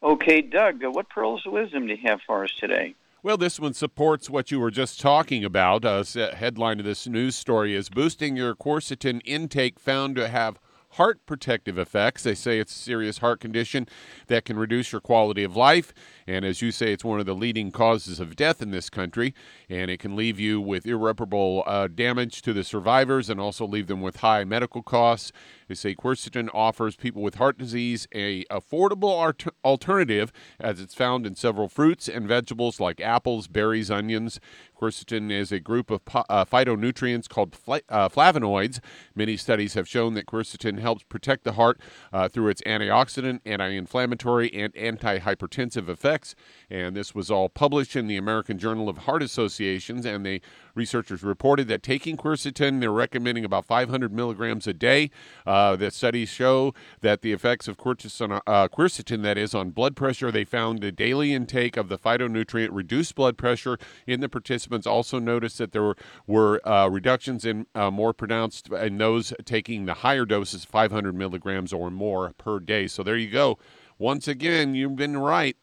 Okay, 0.03 0.41
Doug, 0.41 0.83
uh, 0.83 0.91
what 0.91 1.09
pearls 1.09 1.43
of 1.45 1.53
wisdom 1.53 1.87
do 1.87 1.93
you 1.93 1.99
have 2.05 2.19
for 2.27 2.43
us 2.43 2.51
today? 2.59 2.93
Well, 3.23 3.37
this 3.37 3.59
one 3.59 3.73
supports 3.73 4.29
what 4.29 4.51
you 4.51 4.59
were 4.59 4.69
just 4.69 4.99
talking 4.99 5.43
about. 5.45 5.85
Uh, 5.85 6.03
headline 6.35 6.79
of 6.79 6.85
this 6.85 7.07
news 7.07 7.37
story 7.37 7.73
is 7.73 7.89
boosting 7.89 8.35
your 8.35 8.53
quercetin 8.53 9.21
intake 9.23 9.79
found 9.79 10.17
to 10.17 10.27
have 10.27 10.59
heart 10.93 11.25
protective 11.25 11.77
effects. 11.77 12.23
They 12.23 12.35
say 12.35 12.59
it's 12.59 12.75
a 12.75 12.79
serious 12.79 13.19
heart 13.19 13.39
condition 13.39 13.87
that 14.27 14.45
can 14.45 14.57
reduce 14.57 14.91
your 14.91 15.01
quality 15.01 15.43
of 15.43 15.55
life. 15.55 15.93
And 16.27 16.45
as 16.45 16.61
you 16.61 16.71
say, 16.71 16.93
it's 16.93 17.03
one 17.03 17.19
of 17.19 17.25
the 17.25 17.35
leading 17.35 17.71
causes 17.71 18.19
of 18.19 18.35
death 18.35 18.61
in 18.61 18.71
this 18.71 18.89
country. 18.89 19.33
And 19.69 19.89
it 19.89 19.99
can 19.99 20.15
leave 20.15 20.39
you 20.39 20.61
with 20.61 20.85
irreparable 20.85 21.63
uh, 21.65 21.87
damage 21.87 22.41
to 22.43 22.53
the 22.53 22.63
survivors 22.63 23.29
and 23.29 23.39
also 23.39 23.65
leave 23.65 23.87
them 23.87 24.01
with 24.01 24.17
high 24.17 24.43
medical 24.43 24.83
costs. 24.83 25.31
They 25.73 25.77
say 25.89 25.95
quercetin 25.95 26.49
offers 26.53 26.95
people 26.95 27.23
with 27.23 27.35
heart 27.35 27.57
disease 27.57 28.07
a 28.13 28.43
affordable 28.43 29.19
art- 29.19 29.45
alternative 29.65 30.31
as 30.59 30.79
it's 30.79 30.93
found 30.93 31.25
in 31.25 31.33
several 31.33 31.67
fruits 31.67 32.07
and 32.07 32.27
vegetables 32.27 32.79
like 32.79 33.01
apples, 33.01 33.47
berries, 33.47 33.89
onions. 33.89 34.39
Quercetin 34.79 35.31
is 35.31 35.51
a 35.51 35.59
group 35.59 35.89
of 35.89 36.01
uh, 36.13 36.45
phytonutrients 36.45 37.27
called 37.27 37.55
fla- 37.55 37.81
uh, 37.89 38.07
flavonoids. 38.07 38.81
Many 39.15 39.35
studies 39.35 39.73
have 39.73 39.87
shown 39.87 40.13
that 40.13 40.27
quercetin 40.27 40.77
helps 40.77 41.01
protect 41.05 41.43
the 41.43 41.53
heart 41.53 41.81
uh, 42.11 42.27
through 42.27 42.49
its 42.49 42.61
antioxidant, 42.63 43.39
anti-inflammatory, 43.43 44.53
and 44.53 44.73
antihypertensive 44.75 45.89
effects. 45.89 46.35
And 46.69 46.95
this 46.95 47.15
was 47.15 47.31
all 47.31 47.49
published 47.49 47.95
in 47.95 48.05
the 48.05 48.17
American 48.17 48.59
Journal 48.59 48.89
of 48.89 48.99
Heart 48.99 49.23
Associations, 49.23 50.05
and 50.05 50.23
the 50.23 50.39
researchers 50.75 51.23
reported 51.23 51.67
that 51.67 51.83
taking 51.83 52.17
quercetin, 52.17 52.79
they're 52.79 52.91
recommending 52.91 53.45
about 53.45 53.65
500 53.65 54.13
milligrams 54.13 54.67
a 54.67 54.73
day. 54.73 55.11
Uh, 55.45 55.75
the 55.75 55.91
studies 55.91 56.29
show 56.29 56.73
that 57.01 57.21
the 57.21 57.31
effects 57.31 57.67
of 57.67 57.77
quercetin, 57.77 58.41
uh, 58.47 58.67
quercetin, 58.67 59.23
that 59.23 59.37
is, 59.37 59.53
on 59.53 59.71
blood 59.71 59.95
pressure, 59.95 60.31
they 60.31 60.43
found 60.43 60.81
the 60.81 60.91
daily 60.91 61.33
intake 61.33 61.77
of 61.77 61.89
the 61.89 61.97
phytonutrient 61.97 62.69
reduced 62.71 63.15
blood 63.15 63.37
pressure 63.37 63.77
in 64.07 64.19
the 64.21 64.29
participants. 64.29 64.87
Also 64.87 65.19
noticed 65.19 65.57
that 65.57 65.71
there 65.71 65.83
were, 65.83 65.97
were 66.27 66.67
uh, 66.67 66.87
reductions 66.87 67.45
in 67.45 67.65
uh, 67.75 67.91
more 67.91 68.13
pronounced 68.13 68.69
in 68.69 68.97
those 68.97 69.33
taking 69.45 69.85
the 69.85 69.95
higher 69.95 70.25
doses, 70.25 70.65
500 70.65 71.13
milligrams 71.15 71.73
or 71.73 71.91
more 71.91 72.33
per 72.37 72.59
day. 72.59 72.87
So 72.87 73.03
there 73.03 73.17
you 73.17 73.29
go. 73.29 73.57
Once 73.97 74.27
again, 74.27 74.75
you've 74.75 74.95
been 74.95 75.17
right. 75.17 75.55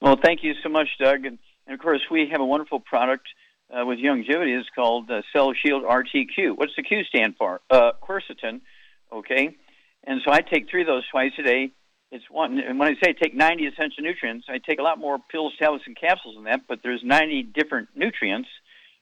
Well, 0.00 0.16
thank 0.22 0.42
you 0.42 0.54
so 0.62 0.68
much, 0.68 0.88
Doug. 0.98 1.26
And, 1.26 1.38
and 1.66 1.74
of 1.74 1.80
course, 1.80 2.00
we 2.10 2.28
have 2.30 2.40
a 2.40 2.44
wonderful 2.44 2.80
product 2.80 3.28
uh, 3.70 3.84
with 3.84 3.98
Youngevity 3.98 4.58
It's 4.58 4.68
called 4.74 5.10
uh, 5.10 5.22
Cell 5.32 5.52
Shield 5.52 5.84
RTQ. 5.84 6.56
What's 6.56 6.72
the 6.76 6.82
Q 6.82 7.04
stand 7.04 7.36
for? 7.36 7.60
Uh, 7.70 7.92
quercetin. 8.02 8.60
Okay. 9.12 9.56
And 10.04 10.20
so 10.24 10.32
I 10.32 10.40
take 10.40 10.70
three 10.70 10.82
of 10.82 10.86
those 10.86 11.06
twice 11.10 11.32
a 11.38 11.42
day. 11.42 11.72
It's 12.10 12.24
one. 12.30 12.58
And 12.58 12.78
when 12.78 12.88
I 12.88 12.92
say 12.94 13.10
I 13.10 13.12
take 13.12 13.34
90 13.34 13.66
essential 13.66 14.02
nutrients, 14.02 14.46
I 14.48 14.58
take 14.58 14.78
a 14.78 14.82
lot 14.82 14.98
more 14.98 15.18
pills, 15.30 15.52
tablets, 15.58 15.84
and 15.86 15.96
capsules 15.98 16.36
than 16.36 16.44
that. 16.44 16.62
But 16.66 16.80
there's 16.82 17.02
90 17.04 17.42
different 17.54 17.88
nutrients. 17.94 18.48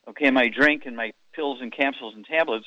Okay, 0.09 0.27
in 0.27 0.35
my 0.35 0.49
drink 0.49 0.83
and 0.87 0.97
my 0.97 1.13
pills 1.33 1.59
and 1.61 1.73
capsules 1.73 2.15
and 2.17 2.25
tablets. 2.25 2.67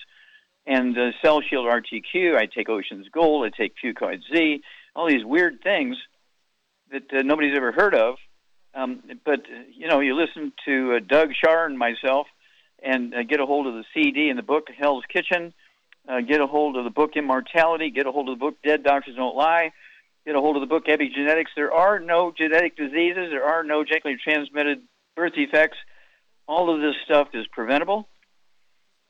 And 0.65 0.97
uh, 0.97 1.11
Cell 1.21 1.41
Shield 1.41 1.67
RTQ. 1.67 2.37
I 2.37 2.45
take 2.45 2.69
Ocean's 2.69 3.07
Gold. 3.09 3.45
I 3.45 3.49
take 3.55 3.73
Fucoid 3.83 4.21
Z. 4.33 4.61
All 4.95 5.07
these 5.09 5.25
weird 5.25 5.59
things 5.63 5.97
that 6.91 7.03
uh, 7.11 7.21
nobody's 7.23 7.55
ever 7.57 7.71
heard 7.71 7.95
of. 7.95 8.15
Um, 8.73 9.01
but 9.25 9.41
you 9.73 9.87
know, 9.87 9.99
you 9.99 10.15
listen 10.15 10.53
to 10.65 10.95
uh, 10.95 10.99
Doug 10.99 11.31
Shar 11.33 11.65
and 11.65 11.77
myself, 11.77 12.27
and 12.81 13.13
uh, 13.13 13.23
get 13.23 13.39
a 13.39 13.45
hold 13.45 13.67
of 13.67 13.73
the 13.73 13.83
CD 13.93 14.29
and 14.29 14.37
the 14.37 14.43
book 14.43 14.67
Hell's 14.77 15.03
Kitchen. 15.11 15.53
Uh, 16.07 16.21
get 16.21 16.41
a 16.41 16.47
hold 16.47 16.77
of 16.77 16.83
the 16.83 16.89
book 16.89 17.11
Immortality. 17.15 17.89
Get 17.89 18.07
a 18.07 18.11
hold 18.11 18.29
of 18.29 18.37
the 18.37 18.39
book 18.39 18.57
Dead 18.63 18.83
Doctors 18.83 19.15
Don't 19.15 19.35
Lie. 19.35 19.71
Get 20.25 20.35
a 20.35 20.41
hold 20.41 20.55
of 20.55 20.61
the 20.61 20.67
book 20.67 20.85
Epigenetics. 20.85 21.47
There 21.55 21.71
are 21.71 21.99
no 21.99 22.31
genetic 22.35 22.77
diseases. 22.77 23.29
There 23.31 23.45
are 23.45 23.63
no 23.63 23.83
genetically 23.83 24.17
transmitted 24.23 24.81
birth 25.15 25.33
defects. 25.33 25.77
All 26.47 26.73
of 26.73 26.81
this 26.81 26.95
stuff 27.05 27.29
is 27.33 27.45
preventable, 27.47 28.07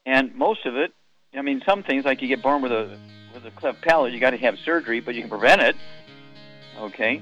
and 0.06 0.36
most 0.36 0.66
of 0.66 0.76
it. 0.76 0.94
I 1.34 1.42
mean, 1.42 1.62
some 1.66 1.84
things 1.84 2.06
like 2.06 2.22
you 2.22 2.28
get 2.28 2.42
born 2.42 2.62
with 2.62 2.72
a 2.72 2.98
with 3.34 3.46
a 3.46 3.52
cleft 3.52 3.82
palate, 3.82 4.14
you 4.14 4.20
got 4.20 4.32
to 4.32 4.38
have 4.38 4.58
surgery, 4.60 5.00
but 5.00 5.16
you 5.16 5.22
can 5.22 5.30
prevent 5.30 5.62
it. 5.62 5.76
Okay 6.80 7.22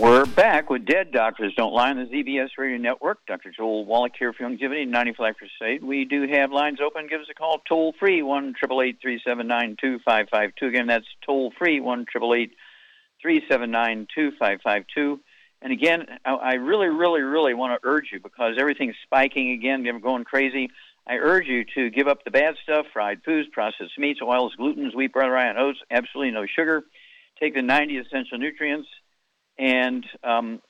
We're 0.00 0.24
back 0.24 0.70
with 0.70 0.86
Dead 0.86 1.12
Doctors 1.12 1.52
Don't 1.58 1.74
Lie 1.74 1.90
on 1.90 1.98
the 1.98 2.06
ZBS 2.06 2.56
Radio 2.56 2.78
Network. 2.78 3.18
Dr. 3.26 3.52
Joel 3.54 3.84
Wallach 3.84 4.14
here 4.18 4.32
for 4.32 4.44
Youngevity, 4.44 4.88
95 4.88 5.34
Crusade. 5.36 5.84
We 5.84 6.06
do 6.06 6.26
have 6.26 6.50
lines 6.50 6.78
open. 6.80 7.06
Give 7.06 7.20
us 7.20 7.26
a 7.30 7.34
call 7.34 7.60
toll 7.68 7.92
free, 8.00 8.22
1 8.22 8.54
379 8.58 9.76
Again, 10.62 10.86
that's 10.86 11.04
toll 11.26 11.52
free, 11.58 11.80
1 11.80 12.06
379 12.10 14.06
And 15.60 15.70
again, 15.70 16.06
I 16.24 16.54
really, 16.54 16.88
really, 16.88 17.20
really 17.20 17.52
want 17.52 17.78
to 17.78 17.86
urge 17.86 18.08
you 18.10 18.20
because 18.20 18.56
everything's 18.58 18.96
spiking 19.02 19.50
again, 19.50 19.84
going 20.00 20.24
crazy. 20.24 20.70
I 21.06 21.16
urge 21.16 21.46
you 21.46 21.66
to 21.74 21.90
give 21.90 22.08
up 22.08 22.24
the 22.24 22.30
bad 22.30 22.54
stuff 22.62 22.86
fried 22.90 23.20
foods, 23.22 23.50
processed 23.52 23.98
meats, 23.98 24.20
oils, 24.22 24.56
glutens, 24.58 24.94
wheat, 24.94 25.12
rye, 25.14 25.50
and 25.50 25.58
oats, 25.58 25.80
absolutely 25.90 26.30
no 26.32 26.46
sugar. 26.46 26.84
Take 27.38 27.52
the 27.52 27.60
90 27.60 27.98
essential 27.98 28.38
nutrients 28.38 28.88
and 29.60 30.04
um, 30.24 30.62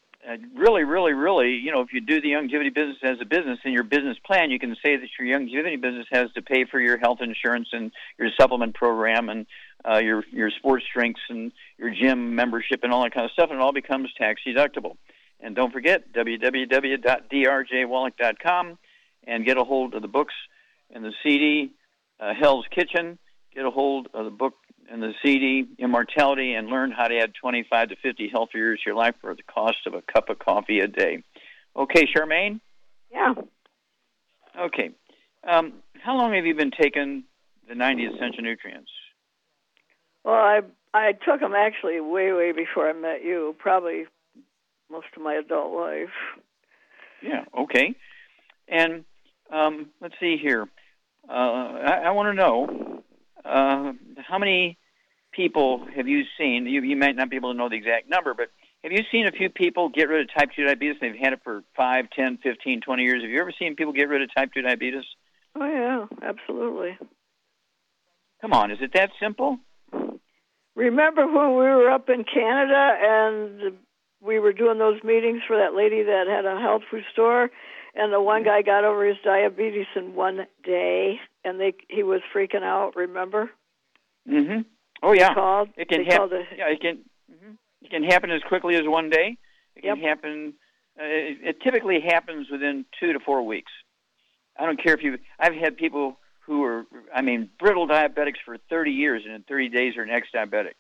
really, 0.55 0.83
really, 0.83 1.12
really, 1.12 1.53
you 1.53 1.70
know, 1.72 1.81
if 1.81 1.92
you 1.92 2.00
do 2.00 2.20
the 2.20 2.33
Youngevity 2.33 2.74
business 2.74 2.96
as 3.05 3.18
a 3.20 3.24
business 3.24 3.61
in 3.64 3.70
your 3.72 3.85
business 3.85 4.16
plan, 4.26 4.50
you 4.50 4.59
can 4.59 4.74
say 4.85 4.96
that 4.96 5.07
your 5.18 5.29
Youngevity 5.29 5.81
business 5.81 6.09
has 6.11 6.33
to 6.33 6.42
pay 6.42 6.64
for 6.64 6.81
your 6.81 6.98
health 6.98 7.20
insurance 7.20 7.68
and 7.72 7.92
your 8.18 8.31
supplement 8.38 8.74
program 8.74 9.29
and 9.29 9.46
uh, 9.88 9.98
your 9.98 10.24
your 10.33 10.50
sports 10.50 10.85
drinks 10.92 11.20
and 11.31 11.53
your 11.79 11.90
gym 11.90 12.35
membership 12.35 12.81
and 12.83 12.92
all 12.92 13.05
that 13.05 13.14
kind 13.14 13.24
of 13.24 13.31
stuff, 13.31 13.50
and 13.50 13.61
it 13.61 13.62
all 13.62 13.72
becomes 13.72 14.12
tax 14.18 14.40
deductible. 14.44 14.96
And 15.40 15.55
don't 15.55 15.72
forget 15.72 16.12
www.drjwallach.com 16.12 18.79
and 19.26 19.44
get 19.46 19.57
a 19.57 19.64
hold 19.64 19.94
of 19.94 20.03
the 20.03 20.09
books 20.09 20.35
and 20.92 21.05
the 21.05 21.12
CD, 21.22 21.70
uh, 22.18 22.35
Hell's 22.38 22.66
Kitchen. 22.74 23.18
Get 23.55 23.64
a 23.64 23.70
hold 23.70 24.09
of 24.12 24.24
the 24.24 24.31
book 24.31 24.55
and 24.90 25.03
the 25.03 25.12
CD 25.22 25.64
Immortality 25.79 26.55
and 26.55 26.68
learn 26.68 26.90
how 26.90 27.07
to 27.07 27.16
add 27.16 27.33
25 27.40 27.90
to 27.90 27.96
50 27.96 28.29
healthy 28.29 28.59
years 28.59 28.81
to 28.83 28.90
your 28.90 28.96
life 28.96 29.14
for 29.20 29.35
the 29.35 29.42
cost 29.44 29.79
of 29.87 29.94
a 29.94 30.03
cup 30.03 30.29
of 30.29 30.38
coffee 30.38 30.81
a 30.81 30.88
day. 30.88 31.22
Okay, 31.76 32.07
Charmaine? 32.07 32.61
Yeah. 33.12 33.35
Okay. 34.59 34.90
Um, 35.48 35.74
how 36.03 36.16
long 36.16 36.35
have 36.35 36.44
you 36.44 36.55
been 36.55 36.72
taking 36.72 37.24
the 37.68 37.74
90 37.74 38.07
essential 38.07 38.42
nutrients? 38.42 38.90
Well, 40.24 40.35
I 40.35 40.61
I 40.92 41.12
took 41.12 41.40
them 41.40 41.55
actually 41.55 42.00
way 42.00 42.33
way 42.33 42.53
before 42.53 42.90
I 42.90 42.92
met 42.92 43.24
you, 43.24 43.55
probably 43.59 44.05
most 44.90 45.07
of 45.16 45.22
my 45.22 45.35
adult 45.35 45.72
life. 45.72 46.11
Yeah. 47.22 47.44
Okay. 47.59 47.94
And 48.68 49.05
um, 49.50 49.90
let's 50.00 50.14
see 50.20 50.37
here. 50.37 50.68
Uh, 51.29 51.33
I, 51.33 52.03
I 52.07 52.11
want 52.11 52.29
to 52.29 52.35
know 52.35 53.03
uh, 53.44 53.92
how 54.26 54.38
many 54.38 54.79
people 55.33 55.87
have 55.95 56.09
you 56.09 56.25
seen? 56.38 56.66
You, 56.66 56.83
you 56.83 56.97
might 56.97 57.16
not 57.16 57.31
be 57.31 57.37
able 57.37 57.53
to 57.53 57.59
know 57.59 57.69
the 57.69 57.77
exact 57.77 58.09
number, 58.09 58.35
but 58.35 58.49
have 58.83 58.93
you 58.93 59.03
seen 59.12 59.27
a 59.27 59.33
few 59.33 59.51
people 59.51 59.88
get 59.88 60.09
rid 60.09 60.23
of 60.23 60.35
type 60.35 60.51
2 60.57 60.64
diabetes? 60.64 60.97
They've 61.01 61.14
had 61.14 61.35
it 61.35 61.40
for 61.45 61.62
5, 61.77 62.05
10, 62.14 62.38
15, 62.43 62.81
20 62.81 63.03
years. 63.03 63.23
Have 63.23 63.31
you 63.31 63.40
ever 63.40 63.53
seen 63.59 63.77
people 63.77 63.93
get 63.93 64.09
rid 64.09 64.23
of 64.23 64.31
type 64.35 64.51
2 64.55 64.62
diabetes? 64.62 65.05
Oh, 65.55 65.66
yeah, 65.66 66.07
absolutely. 66.27 66.97
Come 68.40 68.53
on, 68.53 68.71
is 68.71 68.79
it 68.81 68.93
that 68.95 69.11
simple? 69.21 69.59
Remember 70.75 71.27
when 71.27 71.51
we 71.51 71.64
were 71.64 71.90
up 71.90 72.09
in 72.09 72.25
Canada 72.25 72.95
and 73.03 73.77
we 74.23 74.38
were 74.38 74.53
doing 74.53 74.79
those 74.79 75.03
meetings 75.03 75.43
for 75.47 75.57
that 75.59 75.75
lady 75.75 76.03
that 76.03 76.27
had 76.29 76.47
a 76.47 76.59
health 76.59 76.83
food 76.90 77.05
store, 77.12 77.51
and 77.95 78.12
the 78.12 78.21
one 78.21 78.45
guy 78.45 78.62
got 78.62 78.85
over 78.85 79.07
his 79.07 79.16
diabetes 79.25 79.87
in 79.97 80.14
one 80.14 80.47
day, 80.64 81.19
and 81.45 81.59
they 81.59 81.75
he 81.88 82.03
was 82.03 82.21
freaking 82.35 82.62
out. 82.62 82.97
Remember? 82.97 83.51
Mm-hmm. 84.29 84.61
Oh 85.03 85.13
yeah. 85.13 85.35
Called. 85.35 85.69
It 85.77 85.89
can 85.89 86.05
happen. 86.05 86.45
Yeah, 86.57 86.69
it 86.69 86.81
can. 86.81 86.99
Mm-hmm. 87.31 87.53
It 87.83 87.91
can 87.91 88.05
happen 88.05 88.31
as 88.31 88.43
quickly 88.47 88.75
as 88.77 88.83
one 88.85 89.11
day. 89.11 89.37
It 89.77 89.85
Yep. 89.85 89.97
can 89.97 90.05
happen. 90.05 90.55
Uh, 91.01 91.05
it, 91.05 91.39
it 91.43 91.57
typically 91.63 92.01
happens 92.01 92.49
within 92.51 92.85
two 92.99 93.13
to 93.13 93.21
four 93.21 93.43
weeks. 93.47 93.73
I 94.59 94.67
don't 94.67 94.83
care 94.83 94.95
if 94.95 95.03
you. 95.03 95.17
I've 95.39 95.55
had 95.55 95.77
people 95.77 96.19
who 96.47 96.65
are, 96.65 96.85
I 97.15 97.23
mean, 97.23 97.49
brittle 97.59 97.87
diabetics 97.87 98.39
for 98.45 98.57
30 98.69 98.91
years, 98.91 99.23
and 99.25 99.35
in 99.35 99.43
30 99.45 99.69
days 99.69 99.97
are 99.97 100.05
next 100.05 100.35
diabetic. 100.35 100.73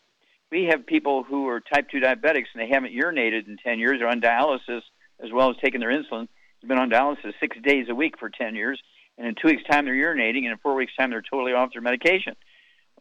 We 0.50 0.64
have 0.64 0.84
people 0.84 1.22
who 1.22 1.46
are 1.48 1.60
type 1.60 1.88
2 1.90 1.98
diabetics 2.00 2.46
and 2.52 2.60
they 2.60 2.68
haven't 2.68 2.92
urinated 2.92 3.46
in 3.46 3.56
10 3.64 3.78
years, 3.78 4.00
are 4.02 4.08
on 4.08 4.20
dialysis 4.20 4.80
as 5.22 5.30
well 5.32 5.48
as 5.50 5.56
taking 5.62 5.78
their 5.80 5.90
insulin. 5.90 6.26
They've 6.60 6.68
been 6.68 6.78
on 6.78 6.90
dialysis 6.90 7.34
six 7.38 7.56
days 7.62 7.86
a 7.88 7.94
week 7.94 8.18
for 8.18 8.28
10 8.28 8.56
years, 8.56 8.80
and 9.16 9.28
in 9.28 9.34
two 9.40 9.46
weeks' 9.48 9.62
time 9.70 9.84
they're 9.84 9.94
urinating, 9.94 10.38
and 10.38 10.46
in 10.52 10.58
four 10.58 10.74
weeks' 10.74 10.92
time 10.98 11.10
they're 11.10 11.22
totally 11.22 11.52
off 11.52 11.70
their 11.72 11.82
medication. 11.82 12.34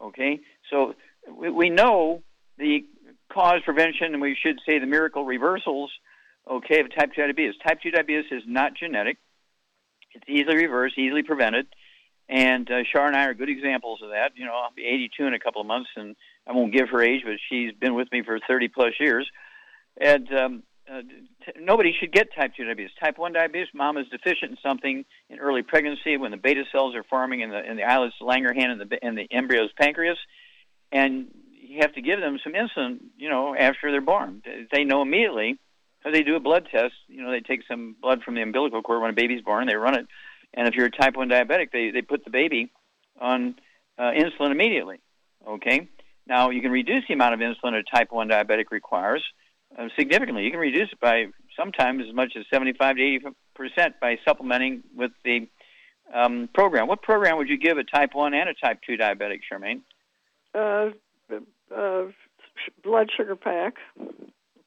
Okay, 0.00 0.38
so 0.70 0.94
we, 1.28 1.50
we 1.50 1.70
know 1.70 2.22
the 2.58 2.84
cause 3.32 3.60
prevention, 3.64 4.12
and 4.12 4.20
we 4.20 4.36
should 4.40 4.58
say 4.66 4.78
the 4.78 4.86
miracle 4.86 5.24
reversals. 5.24 5.90
Okay, 6.50 6.80
of 6.80 6.94
type 6.94 7.10
2 7.14 7.22
diabetes. 7.22 7.54
Type 7.64 7.80
2 7.82 7.90
diabetes 7.90 8.24
is 8.30 8.42
not 8.46 8.74
genetic. 8.74 9.18
It's 10.14 10.24
easily 10.28 10.56
reversed, 10.56 10.98
easily 10.98 11.22
prevented. 11.22 11.66
And 12.28 12.70
uh, 12.70 12.82
and 12.94 13.16
I 13.16 13.24
are 13.24 13.34
good 13.34 13.50
examples 13.50 14.00
of 14.02 14.10
that. 14.10 14.32
You 14.36 14.46
know, 14.46 14.52
I'll 14.52 14.72
be 14.74 14.84
82 14.84 15.26
in 15.26 15.34
a 15.34 15.38
couple 15.38 15.60
of 15.60 15.66
months, 15.66 15.90
and 15.96 16.14
I 16.46 16.52
won't 16.52 16.72
give 16.72 16.88
her 16.90 17.02
age, 17.02 17.22
but 17.24 17.34
she's 17.48 17.72
been 17.72 17.94
with 17.94 18.10
me 18.12 18.22
for 18.24 18.38
30 18.48 18.68
plus 18.68 18.92
years. 19.00 19.28
And 20.00 20.32
um, 20.32 20.62
uh, 20.90 21.02
t- 21.02 21.60
nobody 21.60 21.92
should 21.98 22.12
get 22.12 22.28
type 22.34 22.52
2 22.56 22.64
diabetes. 22.64 22.90
Type 23.02 23.18
1 23.18 23.32
diabetes, 23.32 23.68
mom 23.74 23.96
is 23.96 24.06
deficient 24.08 24.52
in 24.52 24.56
something 24.62 25.04
in 25.28 25.38
early 25.38 25.62
pregnancy 25.62 26.16
when 26.16 26.30
the 26.30 26.36
beta 26.36 26.62
cells 26.72 26.94
are 26.94 27.04
forming 27.04 27.40
in 27.40 27.50
the 27.50 27.68
in 27.68 27.76
the 27.76 27.84
islets 27.84 28.14
Langerhans 28.20 28.72
and 28.72 28.80
the 28.80 28.98
the 29.16 29.26
embryo's 29.32 29.70
pancreas, 29.78 30.18
and 30.92 31.28
you 31.52 31.78
have 31.80 31.94
to 31.94 32.02
give 32.02 32.20
them 32.20 32.38
some 32.42 32.52
insulin. 32.52 32.98
You 33.16 33.28
know, 33.28 33.54
after 33.56 33.90
they're 33.90 34.00
born, 34.00 34.42
they 34.72 34.84
know 34.84 35.02
immediately 35.02 35.58
because 35.98 36.16
they 36.16 36.22
do 36.22 36.36
a 36.36 36.40
blood 36.40 36.68
test. 36.70 36.94
You 37.08 37.22
know, 37.22 37.30
they 37.30 37.40
take 37.40 37.60
some 37.68 37.96
blood 38.00 38.22
from 38.22 38.34
the 38.34 38.42
umbilical 38.42 38.82
cord 38.82 39.02
when 39.02 39.10
a 39.10 39.14
baby's 39.14 39.42
born, 39.42 39.66
they 39.66 39.76
run 39.76 39.98
it, 39.98 40.06
and 40.54 40.66
if 40.66 40.74
you're 40.74 40.86
a 40.86 40.90
type 40.90 41.16
1 41.16 41.28
diabetic, 41.28 41.70
they 41.72 41.90
they 41.90 42.02
put 42.02 42.24
the 42.24 42.30
baby 42.30 42.70
on 43.20 43.54
uh, 43.98 44.10
insulin 44.12 44.50
immediately. 44.50 45.00
Okay. 45.46 45.88
Now 46.26 46.50
you 46.50 46.60
can 46.60 46.70
reduce 46.70 47.04
the 47.08 47.14
amount 47.14 47.34
of 47.34 47.40
insulin 47.40 47.74
a 47.74 47.82
type 47.82 48.12
1 48.12 48.28
diabetic 48.28 48.70
requires 48.70 49.22
uh, 49.78 49.88
significantly. 49.98 50.44
You 50.44 50.50
can 50.50 50.60
reduce 50.60 50.92
it 50.92 51.00
by 51.00 51.26
sometimes 51.56 52.04
as 52.08 52.14
much 52.14 52.32
as 52.36 52.44
75 52.52 52.96
to 52.96 53.02
80 53.02 53.24
percent 53.54 54.00
by 54.00 54.18
supplementing 54.24 54.82
with 54.96 55.12
the 55.24 55.48
um, 56.14 56.48
program. 56.54 56.88
What 56.88 57.02
program 57.02 57.36
would 57.36 57.48
you 57.48 57.58
give 57.58 57.78
a 57.78 57.84
type 57.84 58.14
1 58.14 58.34
and 58.34 58.48
a 58.48 58.54
type 58.54 58.80
2 58.86 58.96
diabetic, 58.96 59.40
Charmaine? 59.50 59.82
Uh, 60.54 60.90
uh, 61.74 62.04
sh- 62.08 62.70
blood 62.82 63.08
sugar 63.16 63.36
pack. 63.36 63.74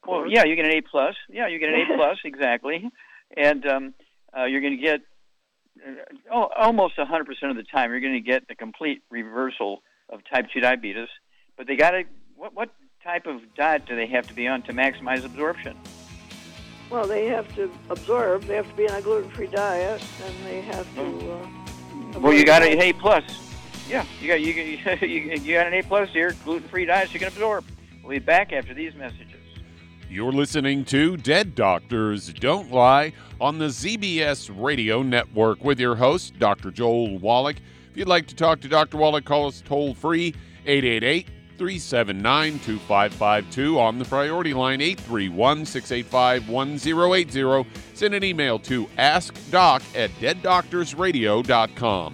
Well, 0.06 0.30
yeah, 0.30 0.44
you 0.44 0.56
get 0.56 0.66
an 0.66 0.72
A 0.72 0.82
plus. 0.82 1.16
Yeah, 1.30 1.48
you 1.48 1.60
get 1.60 1.70
an 1.70 1.76
A 1.76 1.96
plus 1.98 2.20
exactly, 2.26 2.90
and 3.36 3.66
um, 3.66 3.94
uh, 4.38 4.46
you're 4.46 4.62
going 4.62 4.78
to 4.78 4.82
get 4.82 5.02
uh, 5.86 5.92
oh, 6.32 6.50
almost 6.58 6.98
100 6.98 7.26
percent 7.26 7.52
of 7.52 7.58
the 7.58 7.64
time 7.64 7.92
you're 7.92 8.00
going 8.00 8.14
to 8.14 8.20
get 8.20 8.44
a 8.50 8.56
complete 8.56 9.02
reversal 9.10 9.82
of 10.10 10.22
type 10.32 10.46
2 10.54 10.60
diabetes. 10.60 11.08
But 11.58 11.68
they 11.68 11.76
got 11.76 11.92
to 11.92 12.04
what 12.36 12.54
what 12.54 12.70
type 13.04 13.26
of 13.26 13.42
diet 13.56 13.86
do 13.86 13.96
they 13.96 14.08
have 14.08 14.28
to 14.28 14.34
be 14.34 14.48
on 14.48 14.62
to 14.64 14.74
maximize 14.74 15.26
absorption? 15.26 15.78
Well, 16.90 17.08
they 17.08 17.26
have 17.28 17.54
to 17.56 17.72
absorb. 17.90 18.44
They 18.44 18.56
have 18.56 18.70
to 18.70 18.76
be 18.76 18.88
on 18.88 18.96
a 18.96 19.02
gluten-free 19.02 19.48
diet, 19.48 20.04
and 20.24 20.46
they 20.46 20.62
have 20.62 20.96
to. 20.96 21.32
Uh, 21.32 22.20
Well, 22.20 22.34
you 22.34 22.46
got 22.46 22.62
an 22.62 22.80
A 22.80 22.94
plus. 22.94 23.24
Yeah, 23.90 24.06
you 24.22 24.28
got 24.28 24.42
you 24.42 24.78
got- 24.84 25.02
you, 25.02 25.54
got 25.54 25.68
an 25.68 25.74
A 25.74 25.82
plus 25.84 26.10
here. 26.10 26.34
Gluten-free 26.46 26.86
diets 26.86 27.14
you 27.14 27.20
can 27.20 27.28
absorb. 27.28 27.66
We'll 28.02 28.12
be 28.12 28.20
back 28.20 28.54
after 28.54 28.74
these 28.74 28.96
messages. 28.96 29.28
You're 30.10 30.32
listening 30.32 30.86
to 30.86 31.18
Dead 31.18 31.54
Doctors 31.56 32.32
Don't 32.34 32.72
Lie 32.72 33.14
on 33.42 33.58
the 33.58 33.66
ZBS 33.66 34.52
Radio 34.56 35.02
Network 35.02 35.64
with 35.64 35.80
your 35.80 35.96
host, 35.96 36.38
Dr. 36.38 36.70
Joel 36.70 37.18
Wallach. 37.18 37.56
If 37.90 37.98
you'd 37.98 38.08
like 38.08 38.28
to 38.28 38.36
talk 38.36 38.62
to 38.62 38.68
Dr. 38.68 38.98
Wallach, 38.98 39.26
call 39.26 39.48
us 39.48 39.64
toll 39.66 39.96
free 39.96 40.36
888 40.66 41.28
379 41.58 42.60
2552 42.60 43.80
on 43.80 43.98
the 44.00 44.06
priority 44.06 44.54
line 44.54 44.82
831 44.82 45.66
685 45.66 46.50
1080. 46.50 47.66
Send 47.94 48.14
an 48.14 48.24
email 48.24 48.60
to 48.60 48.86
askdoc 48.98 49.82
at 49.96 50.12
deaddoctorsradio.com. 50.20 52.14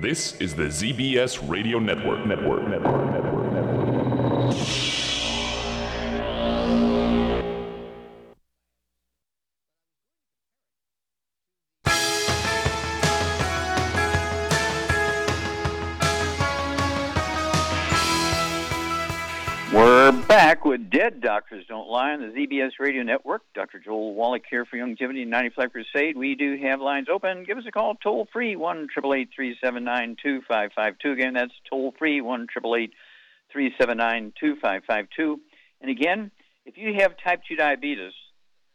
This 0.00 0.34
is 0.40 0.54
the 0.54 0.64
ZBS 0.64 1.48
Radio 1.48 1.78
Network. 1.78 2.26
Network. 2.26 2.68
Network. 2.68 3.12
Network. 3.12 3.52
Network. 3.52 3.84
We're 19.72 20.12
back 20.34 20.64
with 20.64 20.90
Dead 20.90 21.20
Doctors 21.20 21.64
Don't 21.68 21.88
Lie 21.88 22.10
on 22.10 22.20
the 22.20 22.26
ZBS 22.26 22.72
Radio 22.80 23.04
Network. 23.04 23.42
Dr. 23.54 23.78
Joel 23.78 24.16
Wallach 24.16 24.42
here 24.50 24.64
for 24.64 24.76
Youngevity 24.76 25.24
95 25.24 25.70
Crusade. 25.70 26.16
We 26.16 26.34
do 26.34 26.58
have 26.60 26.80
lines 26.80 27.06
open. 27.08 27.44
Give 27.44 27.56
us 27.56 27.62
a 27.68 27.70
call 27.70 27.94
toll 28.02 28.26
free, 28.32 28.56
1 28.56 28.88
Again, 28.96 31.34
that's 31.34 31.52
toll 31.70 31.94
free, 31.96 32.20
1 32.20 32.48
And 35.80 35.88
again, 35.88 36.32
if 36.66 36.76
you 36.76 36.94
have 36.98 37.12
type 37.24 37.42
2 37.48 37.54
diabetes, 37.54 38.12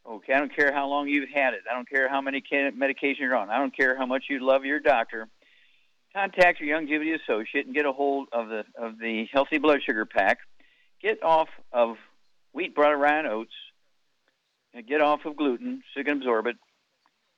okay, 0.08 0.32
I 0.32 0.38
don't 0.38 0.56
care 0.56 0.72
how 0.72 0.88
long 0.88 1.08
you've 1.08 1.28
had 1.28 1.52
it, 1.52 1.60
I 1.70 1.74
don't 1.74 1.90
care 1.90 2.08
how 2.08 2.22
many 2.22 2.42
medication 2.74 3.24
you're 3.24 3.36
on, 3.36 3.50
I 3.50 3.58
don't 3.58 3.76
care 3.76 3.98
how 3.98 4.06
much 4.06 4.24
you 4.30 4.38
love 4.40 4.64
your 4.64 4.80
doctor. 4.80 5.28
Contact 6.14 6.58
your 6.58 6.80
Youngevity 6.80 7.18
associate 7.22 7.66
and 7.66 7.74
get 7.74 7.84
a 7.84 7.92
hold 7.92 8.28
of 8.32 8.48
the 8.48 8.64
of 8.76 8.98
the 8.98 9.26
Healthy 9.30 9.58
Blood 9.58 9.80
Sugar 9.84 10.06
Pack 10.06 10.38
get 11.02 11.22
off 11.22 11.48
of 11.72 11.96
wheat, 12.52 12.74
brought 12.74 12.92
rye, 12.98 13.18
and 13.18 13.26
oats, 13.26 13.52
and 14.74 14.86
get 14.86 15.00
off 15.00 15.24
of 15.24 15.36
gluten 15.36 15.82
so 15.92 16.00
you 16.00 16.04
can 16.04 16.18
absorb 16.18 16.46
it, 16.46 16.56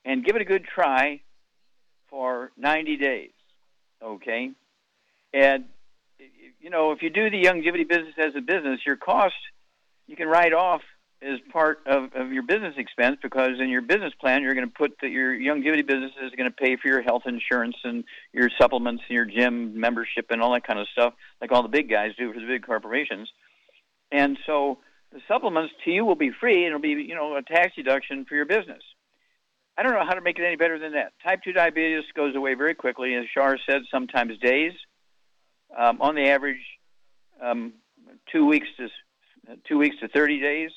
and 0.05 0.25
give 0.25 0.37
it 0.37 0.42
a 0.42 0.46
good 0.46 0.64
try 0.64 1.20
for 2.09 2.51
90 2.57 2.96
days. 2.96 3.31
Okay? 4.03 4.51
And, 5.33 5.64
you 6.61 6.70
know, 6.70 6.92
if 6.92 7.03
you 7.03 7.11
do 7.11 7.31
the 7.31 7.42
Youngevity 7.42 7.88
business 7.88 8.14
as 8.18 8.35
a 8.37 8.40
business, 8.40 8.81
your 8.85 8.96
cost 8.96 9.35
you 10.07 10.16
can 10.16 10.29
write 10.29 10.53
off 10.53 10.83
as 11.22 11.38
part 11.53 11.79
of, 11.87 12.12
of 12.14 12.33
your 12.33 12.42
business 12.42 12.75
expense 12.77 13.16
because 13.22 13.61
in 13.61 13.68
your 13.68 13.81
business 13.81 14.12
plan 14.20 14.42
you're 14.42 14.55
going 14.55 14.66
to 14.66 14.75
put 14.75 14.96
that 15.01 15.11
your 15.11 15.33
Youngevity 15.33 15.87
business 15.87 16.11
is 16.22 16.33
going 16.37 16.51
to 16.51 16.57
pay 16.57 16.77
for 16.77 16.88
your 16.88 17.01
health 17.01 17.22
insurance 17.27 17.77
and 17.85 18.05
your 18.33 18.51
supplements 18.61 19.05
and 19.09 19.14
your 19.14 19.25
gym 19.25 19.79
membership 19.79 20.27
and 20.31 20.42
all 20.42 20.53
that 20.53 20.66
kind 20.66 20.81
of 20.81 20.88
stuff 20.88 21.14
like 21.40 21.53
all 21.53 21.62
the 21.62 21.68
big 21.68 21.88
guys 21.88 22.11
do 22.18 22.33
for 22.33 22.40
the 22.40 22.46
big 22.46 22.66
corporations 22.66 23.31
and 24.12 24.38
so 24.46 24.79
the 25.12 25.20
supplements 25.27 25.72
to 25.85 25.90
you 25.90 26.05
will 26.05 26.14
be 26.14 26.31
free 26.31 26.64
and 26.64 26.66
it'll 26.66 26.81
be, 26.81 26.90
you 26.90 27.14
know, 27.14 27.37
a 27.37 27.42
tax 27.42 27.75
deduction 27.75 28.25
for 28.27 28.35
your 28.35 28.44
business. 28.44 28.83
I 29.77 29.83
don't 29.83 29.92
know 29.92 30.05
how 30.07 30.14
to 30.14 30.20
make 30.20 30.38
it 30.38 30.44
any 30.44 30.57
better 30.57 30.79
than 30.79 30.92
that. 30.92 31.12
Type 31.25 31.40
2 31.42 31.53
diabetes 31.53 32.05
goes 32.14 32.37
away 32.37 32.55
very 32.55 32.75
quickly, 32.75 33.14
as 33.14 33.25
Shar 33.35 33.57
said, 33.66 33.83
sometimes 33.90 34.38
days. 34.38 34.72
Um, 35.77 36.03
on 36.03 36.14
the 36.14 36.29
average, 36.29 36.61
um, 37.40 37.72
two 38.31 38.46
weeks 38.46 38.66
to 38.77 38.88
two 39.66 39.79
weeks 39.79 39.96
to 40.01 40.09
30 40.09 40.40
days. 40.40 40.70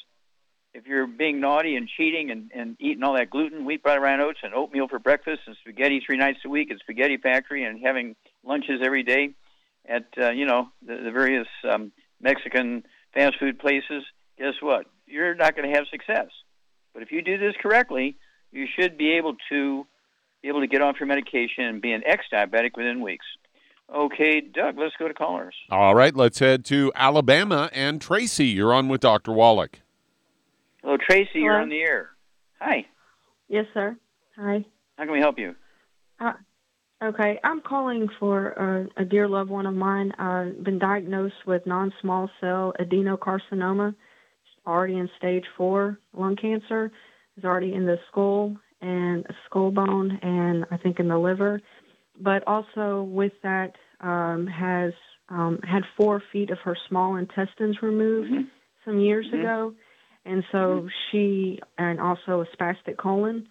If 0.74 0.88
you're 0.88 1.08
being 1.08 1.40
naughty 1.40 1.76
and 1.76 1.88
cheating 1.88 2.32
and, 2.32 2.52
and 2.54 2.76
eating 2.80 3.04
all 3.04 3.16
that 3.16 3.30
gluten, 3.30 3.66
wheat, 3.66 3.82
rye, 3.86 4.20
oats, 4.22 4.40
and 4.44 4.54
oatmeal 4.54 4.88
for 4.88 5.00
breakfast, 5.00 5.42
and 5.46 5.56
spaghetti 5.62 6.02
three 6.06 6.18
nights 6.18 6.40
a 6.46 6.50
week 6.50 6.72
at 6.72 6.80
Spaghetti 6.80 7.18
Factory, 7.18 7.64
and 7.64 7.80
having 7.86 8.16
lunches 8.44 8.82
every 8.84 9.04
day 9.04 9.34
at 9.88 10.06
uh, 10.20 10.32
you 10.32 10.46
know 10.46 10.70
the, 10.86 10.96
the 11.04 11.12
various 11.12 11.48
um, 11.70 11.92
Mexican 12.22 12.84
fast 13.16 13.40
food 13.40 13.58
places, 13.58 14.04
guess 14.38 14.54
what? 14.62 14.86
You're 15.08 15.34
not 15.34 15.56
going 15.56 15.68
to 15.68 15.76
have 15.76 15.88
success. 15.90 16.28
But 16.94 17.02
if 17.02 17.12
you 17.12 17.22
do 17.22 17.38
this 17.38 17.56
correctly, 17.62 18.18
you 18.52 18.68
should 18.78 18.98
be 18.98 19.14
able 19.14 19.36
to 19.50 19.88
be 20.42 20.50
able 20.50 20.62
to 20.62 20.68
get 20.68 20.82
off 20.82 20.98
your 21.00 21.08
medication 21.08 21.64
and 21.64 21.82
be 21.82 21.92
an 21.92 22.04
ex-diabetic 22.06 22.78
within 22.78 23.02
weeks. 23.02 23.26
Okay, 23.94 24.42
Doug, 24.42 24.78
let's 24.78 24.94
go 24.98 25.08
to 25.08 25.14
callers. 25.14 25.56
All 25.72 25.96
right, 25.96 26.16
let's 26.16 26.38
head 26.38 26.64
to 26.66 26.92
Alabama 26.96 27.70
and 27.74 28.00
Tracy. 28.00 28.46
You're 28.46 28.74
on 28.74 28.88
with 28.88 29.02
Dr. 29.02 29.32
Wallach. 29.32 29.80
Hello, 30.84 30.98
Tracy. 30.98 31.30
Hello. 31.34 31.46
You're 31.46 31.62
on 31.62 31.70
the 31.70 31.82
air. 31.82 32.10
Hi. 32.60 32.86
Yes, 33.48 33.66
sir. 33.74 33.98
Hi. 34.36 34.64
How 34.98 35.04
can 35.04 35.14
we 35.14 35.20
help 35.20 35.40
you? 35.40 35.56
Uh, 36.20 36.34
okay, 37.04 37.40
I'm 37.44 37.62
calling 37.62 38.08
for 38.20 38.90
uh, 38.98 39.02
a 39.02 39.06
dear 39.06 39.28
loved 39.28 39.50
one 39.50 39.66
of 39.66 39.74
mine. 39.74 40.12
I've 40.18 40.64
been 40.64 40.80
diagnosed 40.80 41.46
with 41.46 41.66
non-small 41.66 42.30
cell 42.42 42.74
adenocarcinoma, 42.80 43.96
already 44.66 44.98
in 44.98 45.10
stage 45.18 45.46
four 45.58 46.00
lung 46.14 46.36
cancer. 46.36 46.92
It's 47.38 47.46
already 47.46 47.74
in 47.74 47.86
the 47.86 47.98
skull 48.10 48.56
and 48.82 49.26
skull 49.46 49.72
bone, 49.72 50.20
and 50.22 50.66
I 50.72 50.78
think 50.78 51.00
in 51.00 51.08
the 51.08 51.18
liver. 51.18 51.62
But 52.20 52.48
also 52.48 53.04
with 53.04 53.34
that, 53.44 53.74
um, 54.02 54.48
has 54.48 54.94
um, 55.30 55.60
had 55.64 55.84
four 55.98 56.22
feet 56.32 56.50
of 56.52 56.60
her 56.60 56.78
small 56.88 57.16
intestines 57.16 57.82
removed 57.82 58.30
Mm-hmm. 58.30 58.44
some 58.86 59.00
years 59.00 59.26
Mhm. 59.28 59.40
ago, 59.40 59.74
and 60.26 60.44
so 60.52 60.88
she 61.10 61.60
and 61.78 62.00
also 62.00 62.42
a 62.42 62.46
spastic 62.56 62.98
colon, 62.98 63.48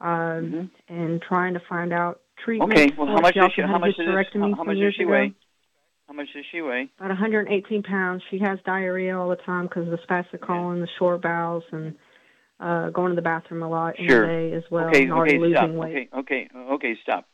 um, 0.00 0.70
and 0.88 1.20
trying 1.22 1.54
to 1.54 1.60
find 1.60 1.92
out 1.92 2.20
treatment. 2.44 2.72
Okay. 2.72 2.92
Well, 2.96 3.06
how 3.06 3.20
much 3.20 3.34
does 3.34 3.50
she? 3.54 3.62
How 3.62 3.78
much 3.78 3.96
does 3.96 4.06
how, 4.06 4.54
how 4.56 4.64
much 4.64 4.76
does 4.78 4.94
she 4.94 5.02
ago. 5.02 5.12
weigh? 5.12 5.34
How 6.06 6.14
much 6.14 6.28
does 6.34 6.44
she 6.50 6.60
weigh? 6.62 6.90
About 6.98 7.10
118 7.10 7.82
pounds. 7.82 8.22
She 8.30 8.38
has 8.38 8.58
diarrhea 8.64 9.18
all 9.18 9.28
the 9.28 9.36
time 9.36 9.66
because 9.66 9.84
of 9.86 9.90
the 9.90 9.98
spastic 10.08 10.40
colon, 10.40 10.80
the 10.80 10.88
short 10.98 11.20
bowels, 11.22 11.64
and 11.70 11.94
uh, 12.60 12.88
going 12.90 13.10
to 13.10 13.16
the 13.16 13.22
bathroom 13.22 13.62
a 13.62 13.68
lot 13.68 13.98
in 13.98 14.08
Sure. 14.08 14.22
the 14.22 14.50
day 14.50 14.56
as 14.56 14.62
well. 14.70 14.88
okay. 14.88 15.10
Okay. 15.10 15.38
losing 15.38 15.54
Stop. 15.54 15.70
weight. 15.70 16.08
Okay. 16.14 16.48
Okay. 16.48 16.48
Okay. 16.56 16.98
Stop. 17.02 17.26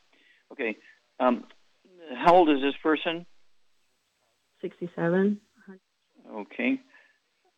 Okay. 0.52 0.76
Um, 1.20 1.44
how 2.16 2.34
old 2.34 2.50
is 2.50 2.60
this 2.60 2.74
person? 2.82 3.26
67. 4.60 5.40
Okay. 6.32 6.80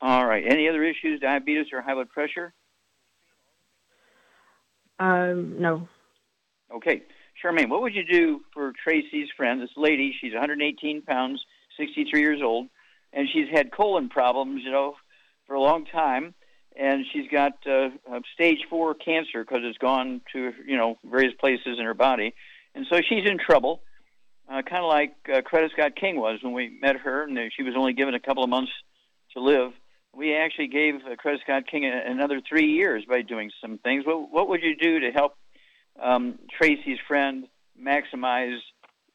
All 0.00 0.26
right. 0.26 0.44
Any 0.46 0.68
other 0.68 0.84
issues, 0.84 1.20
diabetes 1.20 1.66
or 1.72 1.80
high 1.80 1.94
blood 1.94 2.10
pressure? 2.10 2.52
Um, 4.98 5.60
no. 5.60 5.88
Okay. 6.74 7.02
Charmaine, 7.42 7.68
what 7.68 7.82
would 7.82 7.94
you 7.94 8.04
do 8.04 8.40
for 8.52 8.72
Tracy's 8.82 9.28
friend, 9.36 9.60
this 9.60 9.70
lady? 9.76 10.14
She's 10.20 10.32
118 10.32 11.02
pounds, 11.02 11.44
63 11.78 12.20
years 12.20 12.40
old, 12.42 12.68
and 13.12 13.28
she's 13.32 13.48
had 13.52 13.72
colon 13.72 14.08
problems, 14.08 14.62
you 14.64 14.70
know, 14.70 14.94
for 15.46 15.54
a 15.54 15.60
long 15.60 15.84
time. 15.86 16.34
And 16.78 17.06
she's 17.12 17.28
got 17.30 17.52
uh, 17.66 17.88
stage 18.34 18.58
four 18.68 18.94
cancer 18.94 19.42
because 19.42 19.60
it's 19.62 19.78
gone 19.78 20.20
to, 20.32 20.52
you 20.66 20.76
know, 20.76 20.98
various 21.04 21.32
places 21.38 21.78
in 21.78 21.84
her 21.84 21.94
body. 21.94 22.34
And 22.74 22.86
so 22.90 23.00
she's 23.00 23.24
in 23.24 23.38
trouble, 23.38 23.80
uh, 24.48 24.60
kind 24.62 24.84
of 24.84 24.88
like 24.88 25.14
uh, 25.26 25.40
Coretta 25.40 25.70
Scott 25.72 25.96
King 25.96 26.20
was 26.20 26.40
when 26.42 26.52
we 26.52 26.78
met 26.80 26.96
her, 26.96 27.22
and 27.22 27.38
she 27.56 27.62
was 27.62 27.74
only 27.76 27.94
given 27.94 28.14
a 28.14 28.20
couple 28.20 28.44
of 28.44 28.50
months 28.50 28.72
to 29.32 29.40
live. 29.40 29.72
We 30.14 30.36
actually 30.36 30.68
gave 30.68 30.96
uh, 30.96 31.16
Coretta 31.16 31.40
Scott 31.40 31.62
King 31.70 31.86
a, 31.86 32.10
another 32.10 32.42
three 32.46 32.72
years 32.72 33.04
by 33.08 33.22
doing 33.22 33.50
some 33.62 33.78
things. 33.78 34.04
What, 34.06 34.30
what 34.30 34.48
would 34.50 34.62
you 34.62 34.76
do 34.76 35.00
to 35.00 35.10
help 35.12 35.32
um, 36.02 36.38
Tracy's 36.56 36.98
friend 37.06 37.46
maximize 37.80 38.58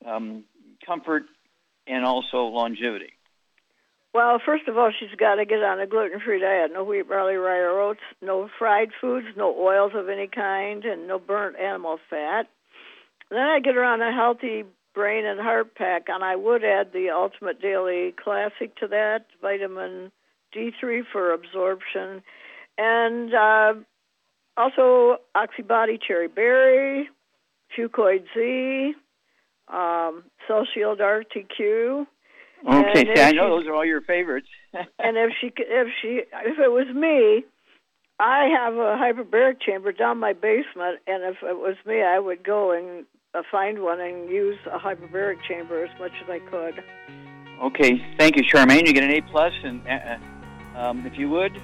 um, 0.06 0.44
comfort 0.86 1.24
and 1.88 2.06
also 2.06 2.44
longevity? 2.46 3.14
Well, 4.14 4.42
first 4.46 4.68
of 4.68 4.78
all, 4.78 4.92
she's 4.98 5.18
got 5.18 5.36
to 5.36 5.46
get 5.46 5.64
on 5.64 5.80
a 5.80 5.88
gluten-free 5.88 6.42
diet. 6.42 6.72
No 6.74 6.84
wheat, 6.84 7.08
barley, 7.08 7.36
rye, 7.36 7.60
or 7.60 7.80
oats. 7.80 8.02
No 8.22 8.50
fried 8.60 8.90
foods. 9.00 9.28
No 9.38 9.56
oils 9.58 9.94
of 9.96 10.10
any 10.10 10.28
kind, 10.28 10.84
and 10.84 11.08
no 11.08 11.18
burnt 11.18 11.58
animal 11.58 11.98
fat. 12.10 12.48
Then 13.30 13.40
I 13.40 13.62
get 13.62 13.76
her 13.76 13.84
on 13.84 14.02
a 14.02 14.12
healthy 14.12 14.66
brain 14.94 15.26
and 15.26 15.40
heart 15.40 15.76
pack, 15.76 16.10
and 16.10 16.24
I 16.24 16.36
would 16.36 16.66
add 16.66 16.92
the 16.92 17.10
Ultimate 17.12 17.62
Daily 17.62 18.14
Classic 18.22 18.76
to 18.80 18.88
that, 18.88 19.26
vitamin 19.42 20.12
D3 20.54 21.04
for 21.10 21.32
absorption, 21.32 22.22
and 22.78 23.34
uh, 23.34 23.74
also 24.62 25.18
Oxybody 25.36 26.00
Cherry 26.02 26.28
Berry, 26.28 27.10
Fucoid 27.78 28.26
Z, 28.36 28.94
um, 29.68 30.24
Cell 30.48 30.68
Shield 30.74 31.00
RTQ. 31.00 32.06
Okay, 32.68 33.16
see, 33.16 33.22
I 33.22 33.32
know 33.32 33.58
those 33.58 33.68
are 33.68 33.74
all 33.74 33.86
your 33.86 34.02
favorites. 34.02 34.48
and 34.74 35.18
if 35.18 35.32
she, 35.40 35.52
if 35.58 35.88
she, 36.02 36.22
if 36.46 36.60
it 36.60 36.72
was 36.72 36.88
me, 36.94 37.44
I 38.20 38.50
have 38.56 38.76
a 38.76 38.98
hyperbaric 39.02 39.62
chamber 39.62 39.92
down 39.92 40.20
my 40.20 40.34
basement, 40.34 41.00
and 41.08 41.24
if 41.24 41.38
it 41.42 41.58
was 41.58 41.76
me, 41.88 42.04
I 42.04 42.20
would 42.20 42.44
go 42.44 42.72
and 42.72 43.06
uh, 43.34 43.42
find 43.52 43.82
one 43.82 44.00
and 44.00 44.30
use 44.30 44.60
a 44.72 44.78
hyperbaric 44.78 45.38
chamber 45.48 45.84
as 45.84 46.00
much 46.00 46.12
as 46.24 46.30
I 46.30 46.40
could. 46.52 46.84
Okay, 47.64 48.00
thank 48.20 48.36
you, 48.36 48.44
Charmaine. 48.44 48.86
You 48.86 48.94
get 48.94 49.04
an 49.04 49.12
A 49.12 49.22
plus, 49.22 49.54
and 49.64 49.82
uh, 49.88 50.80
um, 50.80 51.06
if 51.08 51.18
you 51.18 51.30
would, 51.30 51.60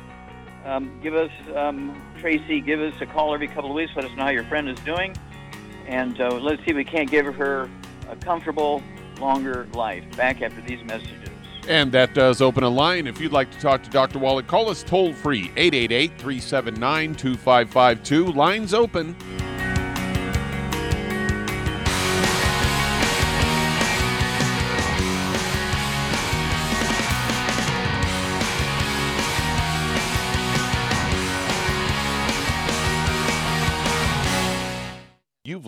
um, 0.67 0.99
give 1.01 1.15
us 1.15 1.31
um, 1.55 1.99
Tracy, 2.19 2.61
give 2.61 2.81
us 2.81 2.93
a 3.01 3.05
call 3.05 3.33
every 3.33 3.47
couple 3.47 3.69
of 3.69 3.75
weeks. 3.75 3.93
Let 3.95 4.05
us 4.05 4.11
know 4.15 4.23
how 4.23 4.29
your 4.29 4.43
friend 4.43 4.69
is 4.69 4.79
doing, 4.81 5.15
and 5.87 6.19
uh, 6.19 6.35
let's 6.35 6.59
see 6.63 6.71
if 6.71 6.75
we 6.75 6.83
can't 6.83 7.09
give 7.09 7.25
her 7.33 7.69
a 8.09 8.15
comfortable, 8.17 8.83
longer 9.19 9.67
life. 9.73 10.03
Back 10.15 10.41
after 10.41 10.61
these 10.61 10.83
messages. 10.83 11.29
And 11.67 11.91
that 11.91 12.13
does 12.13 12.41
open 12.41 12.63
a 12.63 12.69
line. 12.69 13.07
If 13.07 13.19
you'd 13.19 13.33
like 13.33 13.51
to 13.51 13.59
talk 13.59 13.83
to 13.83 13.89
Dr. 13.89 14.19
Wallach, 14.19 14.47
call 14.47 14.69
us 14.69 14.83
toll 14.83 15.13
free 15.13 15.51
888 15.57 16.11
379 16.17 17.15
2552. 17.15 18.31
Lines 18.31 18.73
open. 18.73 19.15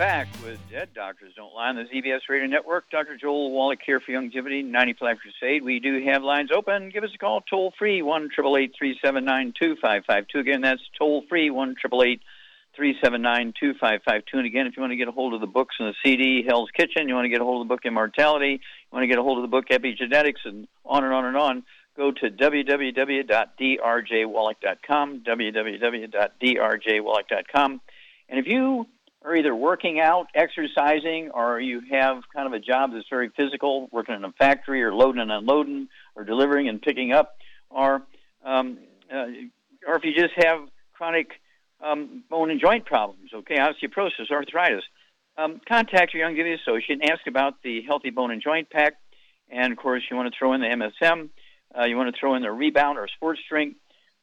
back 0.00 0.28
with 0.42 0.58
Dead 0.70 0.88
Doctors 0.94 1.34
Don't 1.36 1.52
Lie 1.52 1.68
on 1.68 1.76
the 1.76 1.82
ZBS 1.82 2.20
Radio 2.30 2.46
Network. 2.46 2.88
Dr. 2.88 3.18
Joel 3.18 3.50
Wallach 3.50 3.80
here 3.84 4.00
for 4.00 4.12
Youngevity 4.12 4.64
95 4.64 5.18
Crusade. 5.18 5.62
We 5.62 5.78
do 5.78 6.02
have 6.06 6.22
lines 6.22 6.50
open. 6.50 6.88
Give 6.88 7.04
us 7.04 7.10
a 7.14 7.18
call 7.18 7.42
toll 7.42 7.74
free 7.78 8.00
1 8.00 8.30
379 8.30 9.52
Again, 10.34 10.62
that's 10.62 10.80
toll 10.98 11.24
free 11.28 11.50
1 11.50 11.76
379 11.82 13.52
And 14.32 14.46
again, 14.46 14.66
if 14.66 14.74
you 14.74 14.80
want 14.80 14.92
to 14.92 14.96
get 14.96 15.08
a 15.08 15.12
hold 15.12 15.34
of 15.34 15.42
the 15.42 15.46
books 15.46 15.76
and 15.78 15.90
the 15.90 15.94
CD, 16.02 16.42
Hell's 16.48 16.70
Kitchen, 16.70 17.06
you 17.06 17.14
want 17.14 17.26
to 17.26 17.28
get 17.28 17.42
a 17.42 17.44
hold 17.44 17.60
of 17.60 17.68
the 17.68 17.74
book 17.74 17.84
Immortality, 17.84 18.52
you 18.52 18.60
want 18.90 19.02
to 19.02 19.06
get 19.06 19.18
a 19.18 19.22
hold 19.22 19.36
of 19.36 19.42
the 19.42 19.48
book 19.48 19.68
Epigenetics, 19.68 20.46
and 20.46 20.66
on 20.86 21.04
and 21.04 21.12
on 21.12 21.26
and 21.26 21.36
on, 21.36 21.62
go 21.94 22.10
to 22.10 22.30
www.drjwallach.com, 22.30 25.20
www.drjwallach.com. 25.20 27.80
And 28.30 28.38
if 28.38 28.46
you 28.46 28.86
are 29.22 29.36
either 29.36 29.54
working 29.54 30.00
out, 30.00 30.28
exercising, 30.34 31.30
or 31.30 31.60
you 31.60 31.82
have 31.90 32.22
kind 32.34 32.46
of 32.46 32.52
a 32.52 32.58
job 32.58 32.92
that's 32.92 33.08
very 33.08 33.30
physical, 33.36 33.88
working 33.92 34.14
in 34.14 34.24
a 34.24 34.32
factory 34.32 34.82
or 34.82 34.94
loading 34.94 35.20
and 35.20 35.30
unloading 35.30 35.88
or 36.14 36.24
delivering 36.24 36.68
and 36.68 36.80
picking 36.80 37.12
up, 37.12 37.36
or 37.68 38.02
um, 38.44 38.78
uh, 39.12 39.26
or 39.86 39.96
if 39.96 40.04
you 40.04 40.14
just 40.14 40.34
have 40.36 40.60
chronic 40.92 41.32
um, 41.82 42.24
bone 42.30 42.50
and 42.50 42.60
joint 42.60 42.86
problems, 42.86 43.30
okay, 43.34 43.56
osteoporosis, 43.56 44.30
arthritis, 44.30 44.84
um, 45.36 45.60
contact 45.66 46.12
your 46.14 46.28
Young 46.28 46.34
Youngevity 46.34 46.60
associate 46.60 47.00
and 47.00 47.10
ask 47.10 47.26
about 47.26 47.62
the 47.62 47.82
Healthy 47.82 48.10
Bone 48.10 48.30
and 48.30 48.42
Joint 48.42 48.68
Pack. 48.70 48.94
And 49.50 49.72
of 49.72 49.78
course, 49.78 50.02
you 50.10 50.16
want 50.16 50.32
to 50.32 50.38
throw 50.38 50.52
in 50.52 50.60
the 50.60 50.66
MSM. 50.66 51.30
Uh, 51.76 51.84
you 51.86 51.96
want 51.96 52.14
to 52.14 52.18
throw 52.18 52.34
in 52.34 52.42
the 52.42 52.50
Rebound 52.50 52.98
or 52.98 53.08
Sports 53.08 53.40
Drink, 53.48 53.76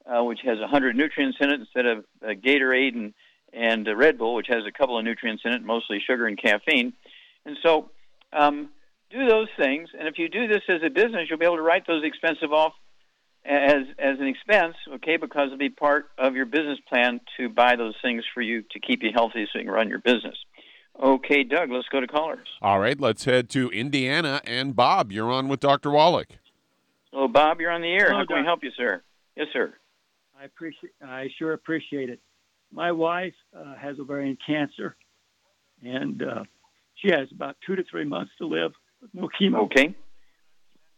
uh, 0.06 0.24
which 0.24 0.40
has 0.44 0.60
100 0.60 0.96
nutrients 0.96 1.38
in 1.42 1.50
it 1.50 1.60
instead 1.60 1.86
of 1.86 2.06
uh, 2.22 2.28
Gatorade 2.34 2.94
and 2.94 3.14
and 3.54 3.88
uh, 3.88 3.96
Red 3.96 4.18
Bull, 4.18 4.36
which 4.36 4.48
has 4.50 4.64
a 4.68 4.72
couple 4.72 4.98
of 4.98 5.04
nutrients 5.04 5.44
in 5.46 5.54
it, 5.54 5.64
mostly 5.64 6.00
sugar 6.06 6.28
and 6.28 6.38
caffeine. 6.42 6.94
And 7.46 7.58
so, 7.64 7.90
um, 8.34 8.70
do 9.10 9.28
those 9.28 9.48
things. 9.58 9.90
And 9.98 10.08
if 10.08 10.18
you 10.18 10.28
do 10.30 10.48
this 10.48 10.64
as 10.68 10.82
a 10.86 10.90
business, 10.90 11.28
you'll 11.30 11.40
be 11.40 11.46
able 11.46 11.56
to 11.56 11.62
write 11.62 11.88
those 11.88 12.04
expensive 12.04 12.52
off 12.52 12.74
as 13.46 13.84
as 13.98 14.20
an 14.20 14.28
expense, 14.28 14.76
okay, 14.96 15.16
because 15.18 15.48
it'll 15.48 15.58
be 15.58 15.70
part 15.70 16.10
of 16.18 16.36
your 16.36 16.46
business 16.46 16.80
plan 16.90 17.22
to 17.38 17.48
buy 17.48 17.76
those 17.78 17.96
things 18.02 18.24
for 18.34 18.42
you 18.42 18.64
to 18.72 18.80
keep 18.80 19.02
you 19.04 19.12
healthy 19.14 19.48
so 19.52 19.60
you 19.60 19.66
can 19.66 19.74
run 19.74 19.88
your 19.88 20.00
business. 20.00 20.36
Okay, 21.02 21.44
Doug, 21.44 21.72
let's 21.72 21.88
go 21.90 22.00
to 22.02 22.08
callers. 22.08 22.48
All 22.62 22.80
right, 22.80 23.00
let's 23.00 23.26
head 23.26 23.50
to 23.52 23.70
Indiana. 23.70 24.42
And 24.46 24.76
Bob, 24.76 25.12
you're 25.12 25.32
on 25.32 25.48
with 25.48 25.60
Dr. 25.60 25.92
Wallach. 25.92 26.30
Hello, 27.14 27.28
Bob, 27.28 27.62
you're 27.62 27.72
on 27.72 27.82
the 27.82 27.92
air. 27.92 28.08
Hello, 28.08 28.20
How 28.20 28.26
can 28.26 28.40
we 28.40 28.46
help 28.46 28.64
you, 28.64 28.72
sir? 28.76 29.02
Yes, 29.36 29.48
sir. 29.54 29.74
I 30.40 30.46
appreciate. 30.46 30.92
I 31.02 31.30
sure 31.38 31.54
appreciate 31.54 32.10
it. 32.10 32.20
My 32.78 32.92
wife 32.92 33.34
uh, 33.58 33.74
has 33.74 33.98
ovarian 34.00 34.38
cancer, 34.46 34.96
and 35.84 36.22
uh, 36.22 36.44
she 36.94 37.10
has 37.10 37.28
about 37.32 37.58
two 37.66 37.76
to 37.76 37.84
three 37.90 38.06
months 38.06 38.32
to 38.38 38.46
live 38.46 38.72
with 39.02 39.10
no 39.16 39.28
chemo. 39.42 39.64
Okay. 39.66 39.96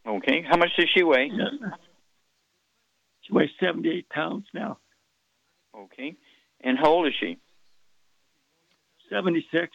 Okay. 0.05 0.45
How 0.45 0.57
much 0.57 0.71
does 0.77 0.89
she 0.93 1.03
weigh? 1.03 1.31
She 3.21 3.31
weighs 3.31 3.49
78 3.61 4.09
pounds 4.09 4.43
now. 4.53 4.79
Okay. 5.73 6.17
And 6.59 6.77
how 6.77 6.89
old 6.89 7.07
is 7.07 7.13
she? 7.17 7.37
76. 9.09 9.69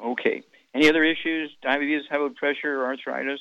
Okay. 0.00 0.42
Any 0.76 0.88
other 0.88 1.02
issues? 1.02 1.50
Diabetes, 1.60 2.02
high 2.08 2.18
blood 2.18 2.36
pressure, 2.36 2.84
arthritis? 2.84 3.40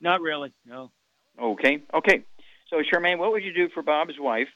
Not 0.00 0.22
really. 0.22 0.54
No. 0.64 0.90
Okay. 1.38 1.82
Okay. 1.92 2.24
So, 2.70 2.76
Charmaine, 2.76 3.18
what 3.18 3.32
would 3.32 3.44
you 3.44 3.52
do 3.52 3.68
for 3.74 3.82
Bob's 3.82 4.14
wife? 4.18 4.48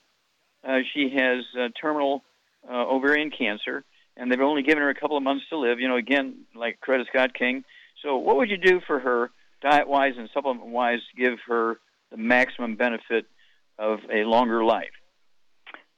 Uh, 0.66 0.78
she 0.94 1.10
has 1.16 1.44
uh, 1.58 1.68
terminal 1.80 2.22
uh, 2.68 2.86
ovarian 2.86 3.30
cancer, 3.30 3.84
and 4.16 4.30
they've 4.30 4.40
only 4.40 4.62
given 4.62 4.82
her 4.82 4.90
a 4.90 4.94
couple 4.94 5.16
of 5.16 5.22
months 5.22 5.44
to 5.50 5.58
live. 5.58 5.80
You 5.80 5.88
know, 5.88 5.96
again, 5.96 6.44
like 6.54 6.78
Coretta 6.80 7.06
Scott 7.06 7.34
King. 7.34 7.64
So, 8.02 8.16
what 8.16 8.36
would 8.36 8.50
you 8.50 8.56
do 8.56 8.80
for 8.86 9.00
her, 9.00 9.30
diet-wise 9.62 10.14
and 10.16 10.28
supplement-wise, 10.32 11.00
to 11.10 11.22
give 11.22 11.38
her 11.46 11.78
the 12.10 12.16
maximum 12.16 12.76
benefit 12.76 13.26
of 13.78 14.00
a 14.12 14.24
longer 14.24 14.64
life? 14.64 14.92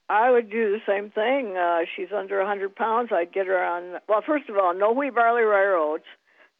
I 0.08 0.30
would 0.30 0.50
do 0.50 0.70
the 0.70 0.80
same 0.86 1.10
thing. 1.10 1.56
Uh, 1.56 1.80
she's 1.96 2.12
under 2.16 2.38
a 2.38 2.44
100 2.44 2.76
pounds. 2.76 3.10
I'd 3.12 3.32
get 3.32 3.46
her 3.46 3.62
on, 3.62 4.00
well, 4.08 4.22
first 4.24 4.48
of 4.48 4.56
all, 4.56 4.72
no 4.72 4.92
wheat, 4.92 5.14
barley, 5.14 5.42
rye, 5.42 5.64
or 5.64 5.76
oats, 5.76 6.06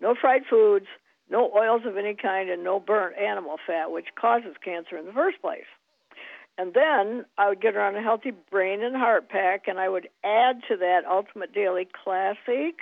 no 0.01 0.17
fried 0.21 0.43
foods, 0.51 0.87
no 1.31 1.51
oils 1.57 1.83
of 1.87 1.97
any 1.97 2.15
kind, 2.15 2.51
and 2.51 2.65
no 2.65 2.81
burnt 2.81 3.17
animal 3.17 3.57
fat, 3.67 3.91
which 3.91 4.07
causes 4.21 4.57
cancer 4.65 4.97
in 4.97 5.07
the 5.07 5.13
first 5.13 5.41
place. 5.41 5.67
And 6.59 6.73
then 6.73 7.27
I 7.37 7.49
would 7.51 7.61
get 7.61 7.75
her 7.75 7.83
on 7.83 7.97
a 7.97 8.03
healthy 8.03 8.33
brain 8.51 8.83
and 8.83 8.97
heart 8.97 9.29
pack, 9.29 9.69
and 9.69 9.79
I 9.79 9.89
would 9.89 10.09
add 10.25 10.63
to 10.69 10.77
that 10.79 11.03
Ultimate 11.09 11.53
Daily 11.53 11.87
Classic, 12.03 12.77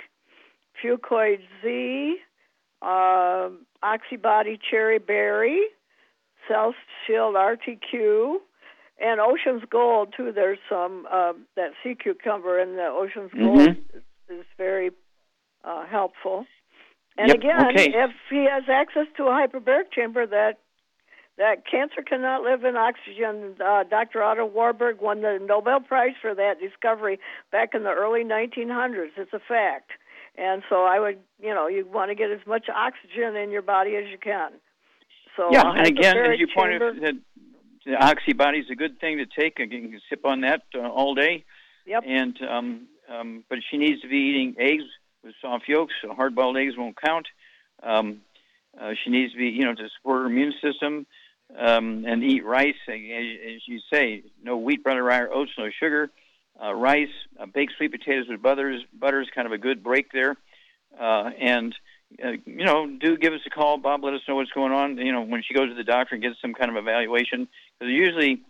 Fucoid 0.81 1.39
Z, 1.61 2.17
uh, 2.81 3.49
Oxybody 3.83 4.57
Cherry 4.69 4.99
Berry, 4.99 5.61
Cell 6.47 6.73
Shield 7.05 7.35
RTQ, 7.35 8.37
and 8.99 9.19
Ocean's 9.19 9.63
Gold 9.69 10.13
too. 10.15 10.31
There's 10.31 10.59
some 10.69 11.05
uh, 11.11 11.33
that 11.55 11.71
sea 11.83 11.95
cucumber 12.01 12.59
in 12.59 12.77
the 12.77 12.85
Ocean's 12.85 13.31
Gold 13.33 13.59
Mhm. 13.59 13.77
is, 13.93 14.03
is 14.29 14.45
very 14.57 14.91
uh, 15.65 15.85
helpful. 15.85 16.45
And 17.17 17.29
Yep, 17.29 17.37
again, 17.37 17.67
okay. 17.67 17.91
if 17.93 18.11
he 18.29 18.45
has 18.45 18.63
access 18.69 19.07
to 19.17 19.23
a 19.25 19.31
hyperbaric 19.31 19.91
chamber, 19.91 20.25
that 20.27 20.59
that 21.37 21.63
cancer 21.69 22.01
cannot 22.01 22.43
live 22.43 22.63
in 22.63 22.75
oxygen. 22.75 23.55
Uh, 23.63 23.83
Dr. 23.83 24.23
Otto 24.23 24.45
Warburg 24.45 25.01
won 25.01 25.21
the 25.21 25.37
Nobel 25.41 25.81
Prize 25.81 26.15
for 26.21 26.33
that 26.33 26.59
discovery 26.61 27.19
back 27.51 27.73
in 27.73 27.83
the 27.83 27.91
early 27.91 28.23
1900s. 28.23 29.09
It's 29.17 29.33
a 29.33 29.39
fact. 29.39 29.91
And 30.37 30.63
so 30.69 30.83
I 30.83 30.99
would, 30.99 31.19
you 31.41 31.53
know, 31.53 31.67
you 31.67 31.85
want 31.85 32.11
to 32.11 32.15
get 32.15 32.31
as 32.31 32.45
much 32.45 32.67
oxygen 32.73 33.35
in 33.35 33.51
your 33.51 33.61
body 33.61 33.95
as 33.95 34.05
you 34.09 34.17
can. 34.17 34.51
So 35.35 35.49
yeah, 35.51 35.71
and 35.71 35.87
again, 35.87 36.17
as 36.17 36.39
you 36.39 36.47
pointed 36.55 36.81
out, 36.81 36.95
that 37.01 37.15
the 37.85 37.91
oxybody 37.91 38.61
is 38.61 38.69
a 38.71 38.75
good 38.75 38.99
thing 38.99 39.17
to 39.17 39.25
take. 39.25 39.59
You 39.59 39.67
can 39.67 39.99
sip 40.09 40.25
on 40.25 40.41
that 40.41 40.63
uh, 40.73 40.79
all 40.79 41.13
day. 41.15 41.43
Yep. 41.85 42.03
And 42.07 42.37
um, 42.41 42.87
um, 43.09 43.43
but 43.49 43.59
she 43.69 43.77
needs 43.77 44.01
to 44.01 44.07
be 44.07 44.17
eating 44.17 44.55
eggs 44.57 44.83
with 45.23 45.35
soft 45.41 45.65
yolks. 45.67 45.93
So 46.01 46.13
hard-boiled 46.13 46.57
eggs 46.57 46.73
won't 46.77 46.99
count. 46.99 47.27
Um, 47.83 48.21
uh, 48.79 48.91
she 49.03 49.09
needs 49.09 49.33
to 49.33 49.37
be, 49.37 49.47
you 49.47 49.65
know, 49.65 49.73
to 49.73 49.87
support 49.97 50.21
her 50.21 50.27
immune 50.27 50.53
system 50.61 51.05
um, 51.57 52.05
and 52.05 52.23
eat 52.23 52.45
rice, 52.45 52.75
as, 52.87 52.95
as 52.95 53.61
you 53.67 53.79
say. 53.91 54.23
No 54.43 54.57
wheat, 54.57 54.83
butter, 54.83 55.03
rye, 55.03 55.21
or 55.21 55.33
oats. 55.33 55.51
No 55.57 55.69
sugar. 55.79 56.09
Uh, 56.61 56.73
rice, 56.73 57.09
uh, 57.39 57.45
baked 57.45 57.73
sweet 57.77 57.91
potatoes 57.91 58.27
with 58.29 58.41
butters. 58.41 58.81
Butter 58.97 59.21
is 59.21 59.27
kind 59.35 59.45
of 59.45 59.51
a 59.51 59.57
good 59.57 59.83
break 59.83 60.11
there. 60.11 60.37
Uh, 60.99 61.29
and 61.39 61.75
uh, 62.23 62.31
you 62.45 62.63
know, 62.63 62.87
do 62.99 63.17
give 63.17 63.33
us 63.33 63.41
a 63.45 63.49
call, 63.49 63.77
Bob. 63.77 64.03
Let 64.03 64.13
us 64.13 64.21
know 64.27 64.35
what's 64.35 64.51
going 64.51 64.71
on. 64.71 64.97
You 64.97 65.11
know, 65.11 65.21
when 65.21 65.43
she 65.43 65.53
goes 65.53 65.69
to 65.69 65.75
the 65.75 65.83
doctor 65.83 66.15
and 66.15 66.23
gets 66.23 66.39
some 66.41 66.53
kind 66.53 66.71
of 66.71 66.77
evaluation, 66.77 67.47
because 67.79 67.91
usually 67.91 68.41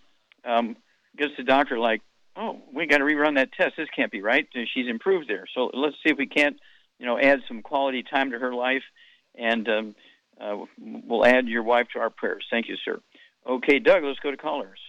um, 0.43 0.75
gets 1.17 1.33
the 1.37 1.43
doctor 1.43 1.79
like, 1.79 2.01
oh, 2.35 2.59
we 2.73 2.85
got 2.85 2.99
to 2.99 3.05
rerun 3.05 3.35
that 3.35 3.51
test. 3.53 3.75
This 3.77 3.87
can't 3.95 4.11
be 4.11 4.21
right. 4.21 4.47
She's 4.73 4.87
improved 4.87 5.27
there. 5.27 5.45
So 5.53 5.71
let's 5.73 5.95
see 6.03 6.11
if 6.11 6.17
we 6.17 6.27
can't, 6.27 6.57
you 6.99 7.05
know, 7.05 7.17
add 7.17 7.41
some 7.47 7.61
quality 7.61 8.03
time 8.03 8.31
to 8.31 8.39
her 8.39 8.53
life, 8.53 8.83
and 9.33 9.67
um, 9.67 9.95
uh, 10.39 10.57
we'll 10.79 11.25
add 11.25 11.47
your 11.47 11.63
wife 11.63 11.87
to 11.93 11.99
our 11.99 12.09
prayers. 12.09 12.45
Thank 12.49 12.67
you, 12.67 12.75
sir. 12.83 12.99
Okay, 13.47 13.79
Doug, 13.79 14.03
let's 14.03 14.19
go 14.19 14.31
to 14.31 14.37
callers. 14.37 14.79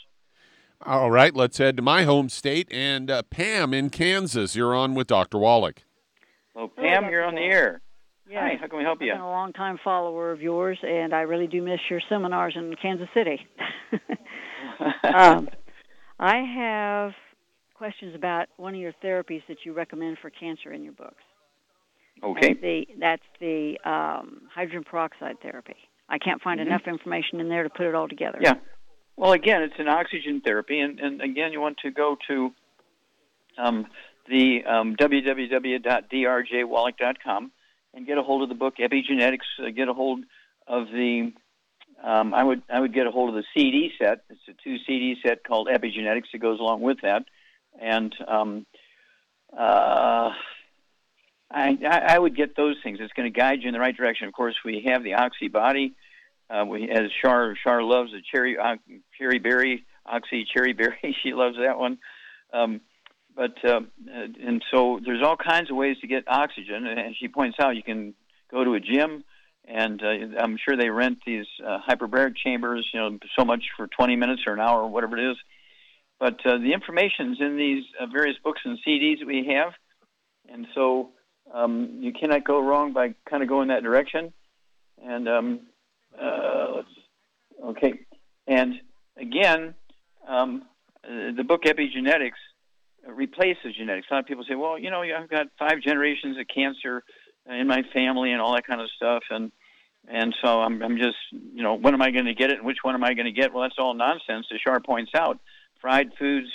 All 0.85 1.11
right, 1.11 1.35
let's 1.35 1.59
head 1.59 1.77
to 1.77 1.83
my 1.83 2.05
home 2.05 2.29
state. 2.29 2.69
And 2.71 3.11
uh, 3.11 3.23
Pam 3.23 3.73
in 3.73 3.91
Kansas, 3.91 4.55
you're 4.55 4.75
on 4.75 4.95
with 4.95 5.07
Dr. 5.07 5.39
Wallach. 5.39 5.83
Well, 6.55 6.69
Pam, 6.69 7.11
you're 7.11 7.25
on 7.25 7.35
the 7.35 7.43
air. 7.43 7.81
Yeah. 8.29 8.41
Hi, 8.41 8.57
how 8.61 8.67
can 8.67 8.79
we 8.79 8.85
help 8.85 9.01
you? 9.01 9.13
I've 9.13 9.19
been 9.19 9.25
a 9.25 9.31
long 9.31 9.53
time 9.53 9.79
follower 9.85 10.33
of 10.33 10.41
yours, 10.41 10.79
and 10.83 11.15
I 11.15 11.21
really 11.21 11.47
do 11.47 11.63
miss 11.63 11.79
your 11.89 12.01
seminars 12.09 12.55
in 12.57 12.75
Kansas 12.81 13.09
City. 13.15 13.47
um, 15.15 15.49
I 16.19 16.37
have 16.39 17.13
questions 17.75 18.15
about 18.15 18.49
one 18.57 18.75
of 18.75 18.81
your 18.81 18.95
therapies 19.05 19.43
that 19.49 19.59
you 19.65 19.73
recommend 19.75 20.19
for 20.21 20.31
cancer 20.31 20.73
in 20.73 20.83
your 20.83 20.95
books. 20.95 21.23
Okay. 22.23 22.55
That's 22.55 22.61
the, 22.61 22.87
that's 22.99 23.23
the 23.41 23.79
um, 23.85 24.43
hydrogen 24.53 24.85
peroxide 24.85 25.41
therapy. 25.43 25.77
I 26.09 26.19
can't 26.19 26.41
find 26.41 26.61
Mhm. 26.61 26.67
enough 26.67 26.87
information 26.87 27.41
in 27.41 27.49
there 27.49 27.63
to 27.63 27.71
put 27.71 27.87
it 27.87 27.95
all 27.95 28.09
together. 28.09 28.39
Yeah. 28.41 28.55
Well, 29.17 29.33
again, 29.33 29.63
it's 29.63 29.79
an 29.79 29.89
oxygen 29.89 30.41
therapy, 30.43 30.79
and, 30.81 31.01
and 31.01 31.21
again, 31.23 31.53
you 31.53 31.61
want 31.61 31.79
to 31.79 31.91
go 31.91 32.17
to 32.29 32.53
um, 33.59 33.87
the 34.29 34.65
um, 34.65 34.95
www.drjwallach.com 34.97 37.53
and 37.95 38.07
get 38.07 38.19
a 38.19 38.23
hold 38.23 38.43
of 38.43 38.49
the 38.51 38.55
book 38.55 38.77
Epigenetics. 38.79 39.47
Uh, 39.59 39.71
get 39.71 39.89
a 39.89 39.95
hold 39.95 40.25
of 40.67 40.89
the 40.89 41.33
um, 42.03 42.35
I 42.35 42.45
would 42.45 42.63
I 42.69 42.79
would 42.81 42.93
get 42.93 43.07
a 43.07 43.11
hold 43.11 43.31
of 43.31 43.35
the 43.37 43.45
CD 43.55 43.91
set. 43.99 44.21
It's 44.29 44.47
a 44.49 44.53
two 44.63 44.77
CD 44.87 45.17
set 45.25 45.43
called 45.45 45.69
Epigenetics 45.69 46.31
that 46.33 46.39
goes 46.39 46.61
along 46.61 46.83
with 46.83 47.01
that, 47.03 47.25
and 47.81 48.15
um, 48.29 48.67
uh, 49.57 50.35
I, 51.51 51.77
I 51.85 52.19
would 52.19 52.37
get 52.37 52.57
those 52.57 52.77
things. 52.83 52.99
It's 53.01 53.13
going 53.13 53.33
to 53.33 53.39
guide 53.39 53.63
you 53.63 53.69
in 53.69 53.73
the 53.73 53.81
right 53.81 53.97
direction. 53.97 54.27
Of 54.27 54.35
course, 54.35 54.57
we 54.65 54.85
have 54.89 55.05
the 55.05 55.15
Oxy 55.15 55.49
Body. 55.49 55.95
Uh, 56.49 56.65
we, 56.65 56.91
as 56.91 57.11
Char 57.23 57.55
Char 57.63 57.83
loves 57.83 58.13
the 58.13 58.21
cherry 58.33 58.57
uh, 58.59 58.77
cherry 59.19 59.39
berry 59.39 59.85
Oxy 60.05 60.47
cherry 60.53 60.73
berry. 60.73 61.17
she 61.23 61.33
loves 61.33 61.57
that 61.59 61.79
one. 61.79 61.99
Um, 62.53 62.81
but 63.35 63.57
uh, 63.65 63.81
and 64.09 64.65
so 64.71 65.01
there's 65.05 65.23
all 65.23 65.37
kinds 65.37 65.71
of 65.71 65.77
ways 65.77 65.97
to 66.01 66.07
get 66.07 66.25
oxygen. 66.27 66.87
And 66.87 67.15
she 67.19 67.29
points 67.29 67.59
out 67.61 67.77
you 67.77 67.83
can 67.83 68.15
go 68.51 68.65
to 68.65 68.75
a 68.75 68.81
gym, 68.81 69.25
and 69.67 70.03
uh, 70.03 70.41
I'm 70.41 70.57
sure 70.57 70.77
they 70.77 70.89
rent 70.89 71.19
these 71.27 71.47
uh, 71.65 71.79
hyperbaric 71.87 72.37
chambers. 72.37 72.89
You 72.95 73.01
know, 73.01 73.19
so 73.39 73.45
much 73.45 73.65
for 73.77 73.87
20 73.89 74.17
minutes 74.17 74.43
or 74.47 74.55
an 74.55 74.61
hour 74.61 74.83
or 74.83 74.89
whatever 74.89 75.19
it 75.19 75.33
is. 75.33 75.37
But 76.19 76.41
uh, 76.47 76.59
the 76.59 76.73
information's 76.73 77.39
in 77.41 77.57
these 77.59 77.85
uh, 78.01 78.07
various 78.07 78.37
books 78.43 78.63
and 78.65 78.79
CDs 78.87 79.19
that 79.19 79.27
we 79.27 79.53
have, 79.55 79.75
and 80.51 80.67
so 80.75 81.11
um, 81.53 81.99
you 82.01 82.13
cannot 82.13 82.45
go 82.45 82.61
wrong 82.61 82.93
by 82.93 83.15
kind 83.29 83.43
of 83.43 83.49
going 83.49 83.69
that 83.69 83.83
direction. 83.83 84.33
And 85.03 85.29
um, 85.29 85.61
uh, 86.21 86.67
let's, 86.77 86.89
okay, 87.65 88.01
and 88.47 88.75
again, 89.17 89.75
um, 90.27 90.63
the 91.03 91.45
book 91.47 91.63
Epigenetics 91.65 92.39
replaces 93.07 93.77
genetics. 93.77 94.09
A 94.11 94.15
lot 94.15 94.21
of 94.21 94.27
people 94.27 94.45
say, 94.49 94.55
"Well, 94.55 94.79
you 94.79 94.91
know, 94.91 95.03
I've 95.03 95.29
got 95.29 95.47
five 95.59 95.81
generations 95.81 96.39
of 96.39 96.47
cancer 96.53 97.03
in 97.49 97.67
my 97.67 97.83
family 97.93 98.33
and 98.33 98.41
all 98.41 98.55
that 98.55 98.67
kind 98.67 98.81
of 98.81 98.89
stuff," 98.97 99.23
and 99.31 99.53
and 100.09 100.35
so 100.43 100.61
I'm 100.61 100.83
I'm 100.83 100.97
just, 100.97 101.17
you 101.33 101.63
know, 101.63 101.75
when 101.75 101.95
am 101.95 102.03
I 102.03 102.11
going 102.11 102.27
to 102.27 102.35
get 102.35 102.51
it 102.51 102.59
and 102.59 102.67
which 102.67 102.79
one 102.83 102.95
am 102.95 103.05
I 103.05 103.15
going 103.15 103.27
to 103.27 103.33
get? 103.33 103.53
Well, 103.53 103.63
that's 103.63 103.79
all 103.79 103.95
nonsense. 103.95 104.47
As 104.53 104.61
Shar 104.61 104.81
points 104.81 105.13
out, 105.15 105.39
fried 105.81 106.11
foods 106.19 106.49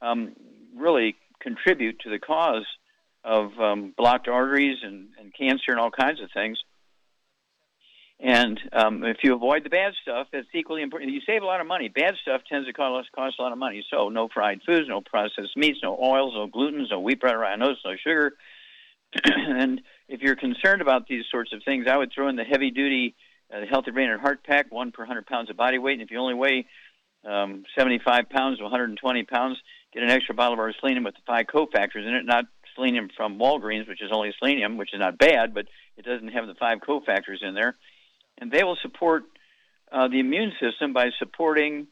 um, 0.00 0.34
really 0.76 1.16
contribute 1.40 2.00
to 2.00 2.10
the 2.10 2.18
cause 2.18 2.66
of 3.28 3.58
um, 3.60 3.92
blocked 3.96 4.26
arteries 4.26 4.78
and, 4.82 5.08
and 5.20 5.34
cancer 5.38 5.68
and 5.68 5.78
all 5.78 5.90
kinds 5.90 6.20
of 6.22 6.30
things. 6.32 6.58
And 8.20 8.58
um, 8.72 9.04
if 9.04 9.18
you 9.22 9.34
avoid 9.34 9.64
the 9.64 9.70
bad 9.70 9.92
stuff, 10.02 10.28
that's 10.32 10.48
equally 10.52 10.82
important. 10.82 11.12
You 11.12 11.20
save 11.26 11.42
a 11.42 11.46
lot 11.46 11.60
of 11.60 11.66
money. 11.66 11.88
Bad 11.88 12.14
stuff 12.22 12.40
tends 12.50 12.66
to 12.66 12.72
cost, 12.72 13.12
cost 13.12 13.36
a 13.38 13.42
lot 13.42 13.52
of 13.52 13.58
money. 13.58 13.84
So 13.92 14.08
no 14.08 14.28
fried 14.32 14.60
foods, 14.66 14.88
no 14.88 15.02
processed 15.02 15.56
meats, 15.56 15.78
no 15.82 15.96
oils, 16.02 16.32
no 16.34 16.48
glutens, 16.48 16.90
no 16.90 17.00
wheat 17.00 17.20
bread, 17.20 17.36
rye 17.36 17.54
oats, 17.54 17.80
no 17.84 17.92
sugar. 18.02 18.32
and 19.24 19.82
if 20.08 20.20
you're 20.20 20.34
concerned 20.34 20.82
about 20.82 21.06
these 21.06 21.24
sorts 21.30 21.52
of 21.52 21.60
things, 21.64 21.86
I 21.88 21.96
would 21.96 22.10
throw 22.12 22.28
in 22.28 22.36
the 22.36 22.44
heavy 22.44 22.70
duty, 22.70 23.14
uh, 23.54 23.60
the 23.60 23.66
Healthy 23.66 23.92
Brain 23.92 24.10
and 24.10 24.20
Heart 24.20 24.42
Pack, 24.42 24.72
one 24.72 24.90
per 24.90 25.02
100 25.02 25.26
pounds 25.26 25.50
of 25.50 25.56
body 25.56 25.78
weight. 25.78 26.00
And 26.00 26.02
if 26.02 26.10
you 26.10 26.18
only 26.18 26.34
weigh 26.34 26.66
um, 27.24 27.64
75 27.78 28.30
pounds 28.30 28.58
to 28.58 28.64
120 28.64 29.24
pounds, 29.24 29.58
get 29.92 30.02
an 30.02 30.10
extra 30.10 30.34
bottle 30.34 30.54
of 30.54 30.58
our 30.58 30.72
with 30.82 31.14
the 31.14 31.20
five 31.26 31.46
cofactors 31.46 32.06
in 32.06 32.14
it, 32.14 32.26
not 32.26 32.46
selenium 32.78 33.08
from 33.16 33.38
Walgreens, 33.38 33.88
which 33.88 34.00
is 34.00 34.10
only 34.12 34.32
selenium, 34.38 34.76
which 34.76 34.94
is 34.94 35.00
not 35.00 35.18
bad, 35.18 35.52
but 35.52 35.66
it 35.96 36.04
doesn't 36.04 36.28
have 36.28 36.46
the 36.46 36.54
five 36.54 36.78
cofactors 36.78 37.42
in 37.42 37.54
there. 37.54 37.74
And 38.38 38.50
they 38.52 38.62
will 38.62 38.78
support 38.80 39.24
uh, 39.90 40.08
the 40.08 40.20
immune 40.20 40.52
system 40.60 40.92
by 40.92 41.10
supporting 41.18 41.88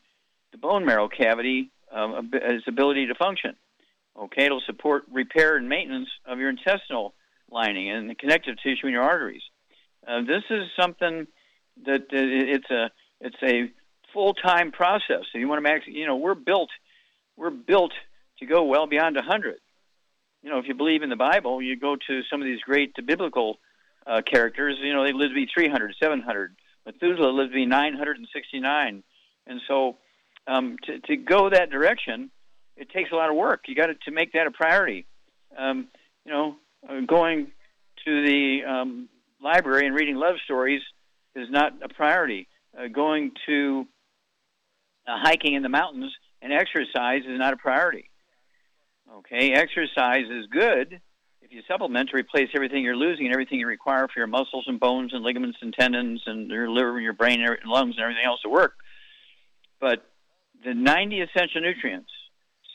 the 0.53 0.59
bone 0.59 0.84
marrow 0.84 1.09
cavity, 1.09 1.70
its 1.93 2.68
ability 2.68 3.07
to 3.07 3.14
function. 3.14 3.57
Okay, 4.18 4.47
it'll 4.47 4.62
support 4.64 5.05
repair 5.12 5.57
and 5.57 5.68
maintenance 5.68 6.09
of 6.24 6.39
your 6.39 6.49
intestinal 6.49 7.14
lining 7.51 7.91
and 7.91 8.09
the 8.09 8.14
connective 8.14 8.57
tissue 8.62 8.87
in 8.87 8.93
your 8.93 9.03
arteries. 9.03 9.43
Uh, 10.07 10.20
this 10.20 10.43
is 10.51 10.64
something 10.80 11.26
that 11.84 12.03
uh, 12.03 12.07
it's 12.12 12.70
a 12.70 12.91
it's 13.20 13.37
a 13.43 13.70
full 14.12 14.34
time 14.34 14.72
process. 14.72 15.24
So 15.32 15.39
you 15.39 15.49
want 15.49 15.59
to 15.59 15.62
max, 15.62 15.84
you 15.87 16.07
know, 16.07 16.16
we're 16.16 16.34
built 16.34 16.70
we're 17.37 17.51
built 17.51 17.93
to 18.39 18.47
go 18.47 18.64
well 18.64 18.87
beyond 18.87 19.16
100. 19.16 19.57
You 20.47 20.53
know, 20.53 20.59
if 20.61 20.69
you 20.69 20.75
believe 20.75 21.03
in 21.03 21.11
the 21.11 21.17
Bible, 21.17 21.61
you 21.61 21.75
go 21.75 21.97
to 21.97 22.23
some 22.31 22.41
of 22.41 22.47
these 22.47 22.61
great 22.61 22.95
biblical 23.05 23.59
uh, 24.07 24.23
characters. 24.23 24.77
You 24.81 24.95
know, 24.95 25.03
they 25.03 25.13
lived 25.13 25.31
to 25.31 25.35
be 25.35 25.49
300, 25.53 25.97
700. 26.01 26.55
Methuselah 26.87 27.31
lived 27.31 27.51
to 27.51 27.57
be 27.57 27.67
969, 27.67 29.03
and 29.49 29.61
so 29.67 29.97
um, 30.47 30.77
to 30.85 31.01
to 31.01 31.17
go 31.17 31.51
that 31.51 31.71
direction 31.71 32.31
it 32.77 32.91
takes 32.91 33.11
a 33.11 33.17
lot 33.17 33.29
of 33.29 33.35
work. 33.35 33.65
You 33.67 33.75
got 33.75 33.87
to 33.87 33.95
to 34.05 34.13
make 34.13 34.35
that 34.35 34.47
a 34.47 34.53
priority. 34.53 35.05
Um, 35.59 35.89
you 36.25 36.31
know, 36.31 36.55
uh, 36.89 37.01
going 37.01 37.49
to 38.05 38.23
the 38.25 38.61
um, 38.69 39.09
library 39.43 39.85
and 39.85 39.97
reading 39.97 40.15
love 40.15 40.37
stories 40.45 40.83
is 41.35 41.49
not 41.51 41.73
a 41.83 41.89
priority. 41.89 42.47
Uh, 42.79 42.87
going 42.87 43.33
to 43.47 43.85
uh, 45.09 45.19
hiking 45.21 45.55
in 45.55 45.65
the 45.65 45.69
mountains 45.69 46.15
and 46.41 46.53
exercise 46.53 47.23
is 47.23 47.37
not 47.37 47.53
a 47.53 47.57
priority. 47.57 48.11
Okay, 49.15 49.53
exercise 49.53 50.25
is 50.31 50.47
good 50.51 51.01
if 51.41 51.53
you 51.53 51.63
supplement 51.69 52.11
to 52.11 52.17
replace 52.17 52.49
everything 52.55 52.83
you're 52.83 52.97
losing 52.97 53.27
and 53.27 53.33
everything 53.33 53.61
you 53.61 53.67
require 53.67 54.09
for 54.09 54.19
your 54.19 54.27
muscles 54.27 54.65
and 54.67 54.81
bones 54.81 55.13
and 55.15 55.23
ligaments 55.23 55.59
and 55.63 55.73
tendons 55.73 56.23
and 56.27 56.51
your 56.51 56.69
liver 56.69 56.97
and 56.97 57.05
your 57.05 57.13
brain 57.13 57.41
and 57.41 57.71
lungs 57.71 57.95
and 57.97 58.03
everything 58.03 58.25
else 58.27 58.41
to 58.43 58.49
work. 58.49 58.75
But 59.81 60.05
the 60.65 60.75
90 60.75 61.21
essential 61.21 61.61
nutrients 61.61 62.11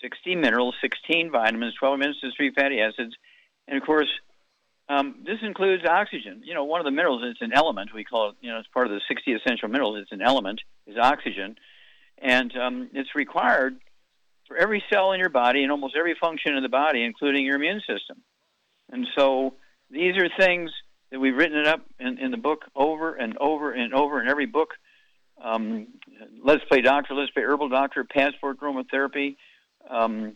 60 0.02 0.36
minerals, 0.36 0.76
16 0.82 1.32
vitamins, 1.32 1.76
12 1.80 1.94
omega 1.94 2.14
3 2.36 2.52
fatty 2.56 2.80
acids, 2.80 3.14
and 3.68 3.78
of 3.78 3.86
course, 3.86 4.10
um, 4.90 5.24
this 5.26 5.38
includes 5.44 5.84
oxygen. 5.86 6.42
You 6.44 6.54
know, 6.54 6.64
one 6.64 6.82
of 6.82 6.86
the 6.86 6.92
minerals, 6.92 7.22
it's 7.24 7.42
an 7.42 7.54
element. 7.54 7.92
We 7.94 8.04
call 8.04 8.30
it, 8.30 8.36
you 8.42 8.52
know, 8.52 8.58
it's 8.58 8.68
part 8.74 8.88
of 8.88 8.92
the 8.92 9.02
60 9.08 9.34
essential 9.34 9.70
minerals. 9.70 10.00
It's 10.02 10.12
an 10.12 10.22
element, 10.22 10.62
is 10.88 10.98
oxygen. 10.98 11.56
And 12.18 12.56
um, 12.58 12.90
it's 12.94 13.16
required 13.16 13.78
for 14.52 14.58
every 14.58 14.84
cell 14.92 15.14
in 15.14 15.20
your 15.20 15.30
body 15.30 15.64
and 15.64 15.72
almost 15.72 15.96
every 15.98 16.16
function 16.20 16.56
in 16.56 16.64
the 16.64 16.70
body, 16.70 17.04
including 17.04 17.46
your 17.46 17.56
immune 17.56 17.80
system. 17.80 18.22
And 18.92 19.08
so 19.16 19.54
these 19.90 20.18
are 20.18 20.28
things 20.38 20.72
that 21.10 21.20
we've 21.20 21.36
written 21.36 21.58
it 21.58 21.68
up 21.68 21.86
in, 22.00 22.18
in 22.18 22.32
the 22.32 22.38
book 22.38 22.66
over 22.76 23.14
and 23.16 23.38
over 23.38 23.72
and 23.72 23.94
over 23.94 24.22
in 24.22 24.28
every 24.28 24.46
book. 24.46 24.72
Um, 25.42 25.88
Let's 26.44 26.64
Play 26.66 26.82
Doctor, 26.82 27.14
Let's 27.14 27.32
Play 27.32 27.44
Herbal 27.44 27.70
Doctor, 27.70 28.04
Passport 28.04 28.60
Aromatherapy, 28.60 29.38
um, 29.90 30.36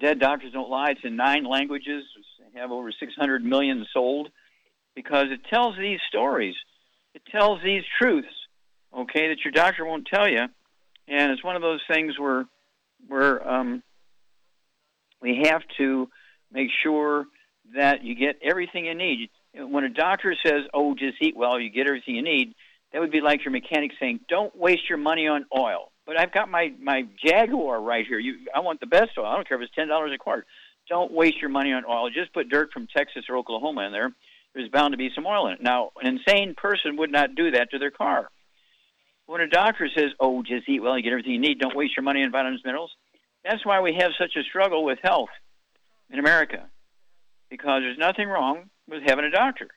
Dead 0.00 0.20
Doctors 0.20 0.52
Don't 0.52 0.70
Lie. 0.70 0.90
It's 0.90 1.00
in 1.02 1.16
nine 1.16 1.44
languages. 1.44 2.04
They 2.54 2.60
have 2.60 2.70
over 2.70 2.92
600 2.92 3.44
million 3.44 3.84
sold 3.92 4.28
because 4.94 5.26
it 5.30 5.40
tells 5.50 5.76
these 5.76 5.98
stories. 6.08 6.54
It 7.14 7.22
tells 7.32 7.60
these 7.64 7.82
truths, 8.00 8.28
okay, 8.96 9.28
that 9.28 9.44
your 9.44 9.52
doctor 9.52 9.84
won't 9.84 10.06
tell 10.06 10.28
you. 10.28 10.46
And 11.08 11.32
it's 11.32 11.42
one 11.42 11.56
of 11.56 11.62
those 11.62 11.80
things 11.90 12.18
where, 12.18 12.46
where 13.06 13.46
um, 13.48 13.82
we 15.20 15.42
have 15.44 15.62
to 15.78 16.08
make 16.52 16.68
sure 16.82 17.26
that 17.74 18.04
you 18.04 18.14
get 18.14 18.38
everything 18.42 18.86
you 18.86 18.94
need. 18.94 19.30
When 19.54 19.84
a 19.84 19.88
doctor 19.88 20.34
says, 20.44 20.62
"Oh, 20.74 20.94
just 20.94 21.16
eat 21.20 21.36
well, 21.36 21.58
you 21.58 21.70
get 21.70 21.86
everything 21.86 22.14
you 22.14 22.22
need," 22.22 22.54
that 22.92 23.00
would 23.00 23.10
be 23.10 23.20
like 23.20 23.44
your 23.44 23.52
mechanic 23.52 23.92
saying, 23.98 24.20
"Don't 24.28 24.54
waste 24.56 24.88
your 24.88 24.98
money 24.98 25.26
on 25.26 25.46
oil." 25.56 25.90
but 26.06 26.18
I've 26.18 26.32
got 26.32 26.48
my 26.48 26.72
my 26.80 27.04
Jaguar 27.22 27.80
right 27.80 28.06
here. 28.06 28.18
You, 28.18 28.36
I 28.54 28.60
want 28.60 28.80
the 28.80 28.86
best 28.86 29.10
oil. 29.18 29.26
I 29.26 29.34
don't 29.34 29.46
care 29.46 29.60
if 29.60 29.64
it's 29.64 29.74
ten 29.74 29.88
dollars 29.88 30.12
a 30.14 30.18
quart. 30.18 30.46
Don't 30.88 31.12
waste 31.12 31.40
your 31.40 31.50
money 31.50 31.72
on 31.72 31.84
oil. 31.84 32.08
Just 32.10 32.32
put 32.32 32.48
dirt 32.48 32.72
from 32.72 32.86
Texas 32.86 33.24
or 33.28 33.36
Oklahoma 33.36 33.82
in 33.82 33.92
there. 33.92 34.12
There's 34.54 34.70
bound 34.70 34.92
to 34.92 34.96
be 34.96 35.10
some 35.14 35.26
oil 35.26 35.48
in 35.48 35.54
it. 35.54 35.62
Now, 35.62 35.90
an 36.00 36.06
insane 36.16 36.54
person 36.56 36.96
would 36.96 37.10
not 37.10 37.34
do 37.34 37.50
that 37.50 37.72
to 37.72 37.78
their 37.78 37.90
car. 37.90 38.30
When 39.26 39.40
a 39.40 39.48
doctor 39.48 39.88
says, 39.94 40.12
"Oh, 40.20 40.42
just 40.42 40.68
eat 40.68 40.80
well, 40.80 40.96
you 40.96 41.02
get 41.02 41.12
everything 41.12 41.32
you 41.32 41.40
need. 41.40 41.58
Don't 41.58 41.76
waste 41.76 41.96
your 41.96 42.04
money 42.04 42.22
on 42.22 42.30
vitamins, 42.30 42.60
and 42.62 42.66
minerals," 42.66 42.92
that's 43.44 43.64
why 43.64 43.80
we 43.80 43.94
have 43.94 44.12
such 44.18 44.36
a 44.36 44.42
struggle 44.42 44.84
with 44.84 44.98
health 45.02 45.30
in 46.10 46.18
America, 46.18 46.68
because 47.50 47.82
there's 47.82 47.98
nothing 47.98 48.28
wrong 48.28 48.70
with 48.88 49.02
having 49.04 49.24
a 49.24 49.30
doctor. 49.30 49.68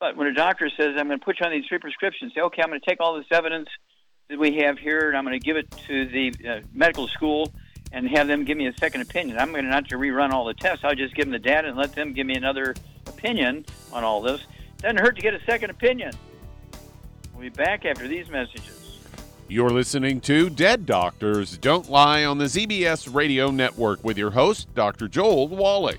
But 0.00 0.16
when 0.16 0.26
a 0.26 0.34
doctor 0.34 0.70
says, 0.76 0.96
"I'm 0.98 1.06
going 1.06 1.18
to 1.18 1.24
put 1.24 1.40
you 1.40 1.46
on 1.46 1.52
these 1.52 1.66
three 1.66 1.78
prescriptions," 1.78 2.32
say, 2.34 2.40
"Okay, 2.42 2.62
I'm 2.62 2.68
going 2.68 2.80
to 2.80 2.86
take 2.86 3.00
all 3.00 3.16
this 3.16 3.26
evidence." 3.30 3.68
that 4.32 4.38
we 4.38 4.56
have 4.58 4.78
here, 4.78 5.08
and 5.08 5.16
I'm 5.16 5.24
going 5.24 5.38
to 5.38 5.44
give 5.44 5.56
it 5.56 5.70
to 5.88 6.06
the 6.06 6.32
uh, 6.48 6.60
medical 6.72 7.06
school 7.08 7.52
and 7.92 8.08
have 8.08 8.26
them 8.26 8.44
give 8.44 8.56
me 8.56 8.66
a 8.66 8.72
second 8.78 9.02
opinion. 9.02 9.38
I'm 9.38 9.52
going 9.52 9.64
to 9.64 9.70
not 9.70 9.88
to 9.90 9.96
rerun 9.96 10.30
all 10.30 10.46
the 10.46 10.54
tests. 10.54 10.84
I'll 10.84 10.94
just 10.94 11.14
give 11.14 11.26
them 11.26 11.32
the 11.32 11.38
data 11.38 11.68
and 11.68 11.76
let 11.76 11.94
them 11.94 12.14
give 12.14 12.26
me 12.26 12.34
another 12.34 12.74
opinion 13.06 13.66
on 13.92 14.04
all 14.04 14.22
this. 14.22 14.40
Doesn't 14.78 15.00
hurt 15.00 15.16
to 15.16 15.22
get 15.22 15.34
a 15.34 15.44
second 15.44 15.70
opinion. 15.70 16.12
We'll 17.42 17.50
be 17.50 17.56
back 17.56 17.84
after 17.84 18.06
these 18.06 18.30
messages. 18.30 19.00
You're 19.48 19.70
listening 19.70 20.20
to 20.20 20.48
Dead 20.48 20.86
Doctors 20.86 21.58
Don't 21.58 21.90
Lie 21.90 22.24
on 22.24 22.38
the 22.38 22.44
ZBS 22.44 23.12
Radio 23.12 23.50
Network 23.50 24.04
with 24.04 24.16
your 24.16 24.30
host, 24.30 24.72
Dr. 24.76 25.08
Joel 25.08 25.48
Wallach. 25.48 25.98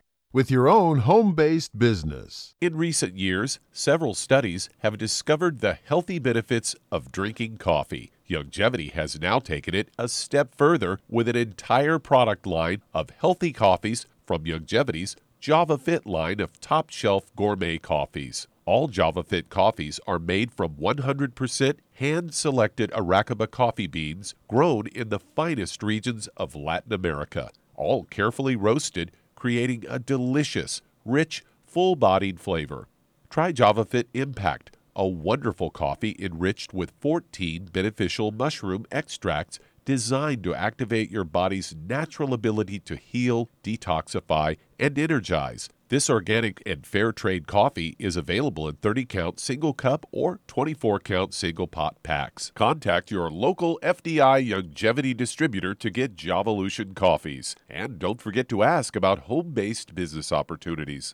with 0.33 0.49
your 0.49 0.69
own 0.69 0.99
home 0.99 1.35
based 1.35 1.77
business. 1.77 2.55
In 2.61 2.77
recent 2.77 3.17
years, 3.17 3.59
several 3.71 4.13
studies 4.13 4.69
have 4.79 4.97
discovered 4.97 5.59
the 5.59 5.77
healthy 5.83 6.19
benefits 6.19 6.75
of 6.91 7.11
drinking 7.11 7.57
coffee. 7.57 8.11
Youngevity 8.29 8.91
has 8.93 9.19
now 9.19 9.39
taken 9.39 9.75
it 9.75 9.89
a 9.97 10.07
step 10.07 10.55
further 10.55 10.99
with 11.09 11.27
an 11.27 11.35
entire 11.35 11.99
product 11.99 12.47
line 12.47 12.81
of 12.93 13.09
healthy 13.09 13.51
coffees 13.51 14.05
from 14.25 14.45
Youngevity's 14.45 15.17
Java 15.41 15.77
Fit 15.77 16.05
line 16.05 16.39
of 16.39 16.61
top 16.61 16.89
shelf 16.89 17.25
gourmet 17.35 17.77
coffees. 17.77 18.47
All 18.65 18.87
Java 18.87 19.23
Fit 19.23 19.49
coffees 19.49 19.99
are 20.07 20.19
made 20.19 20.53
from 20.53 20.75
100% 20.75 21.77
hand 21.93 22.33
selected 22.33 22.91
Arabica 22.91 23.49
coffee 23.49 23.87
beans 23.87 24.33
grown 24.47 24.87
in 24.87 25.09
the 25.09 25.19
finest 25.19 25.83
regions 25.83 26.27
of 26.37 26.55
Latin 26.55 26.93
America, 26.93 27.49
all 27.75 28.03
carefully 28.05 28.55
roasted, 28.55 29.11
creating 29.41 29.83
a 29.89 29.97
delicious, 29.97 30.83
rich, 31.03 31.43
full 31.65 31.95
bodied 31.95 32.39
flavor. 32.39 32.87
Try 33.27 33.51
Java 33.51 33.83
Fit 33.85 34.07
Impact, 34.13 34.77
a 34.95 35.07
wonderful 35.07 35.71
coffee 35.71 36.15
enriched 36.19 36.75
with 36.75 36.93
14 36.99 37.69
beneficial 37.73 38.31
mushroom 38.31 38.85
extracts 38.91 39.57
designed 39.85 40.43
to 40.43 40.55
activate 40.55 41.11
your 41.11 41.23
body's 41.23 41.75
natural 41.75 42.33
ability 42.33 42.79
to 42.79 42.95
heal, 42.95 43.49
detoxify, 43.63 44.57
and 44.79 44.97
energize. 44.97 45.69
This 45.89 46.09
organic 46.09 46.61
and 46.65 46.87
fair 46.87 47.11
trade 47.11 47.47
coffee 47.47 47.97
is 47.99 48.15
available 48.15 48.65
in 48.69 48.75
30 48.75 49.05
count 49.05 49.39
single 49.41 49.73
cup 49.73 50.05
or 50.13 50.39
24 50.47 50.99
count 50.99 51.33
single 51.33 51.67
pot 51.67 52.01
packs. 52.01 52.53
Contact 52.55 53.11
your 53.11 53.29
local 53.29 53.77
FDI 53.83 54.47
Youngevity 54.47 55.15
distributor 55.17 55.75
to 55.75 55.89
get 55.89 56.15
Javalution 56.15 56.95
coffees. 56.95 57.57
And 57.69 57.99
don't 57.99 58.21
forget 58.21 58.47
to 58.47 58.63
ask 58.63 58.95
about 58.95 59.23
home 59.23 59.51
based 59.51 59.93
business 59.93 60.31
opportunities. 60.31 61.13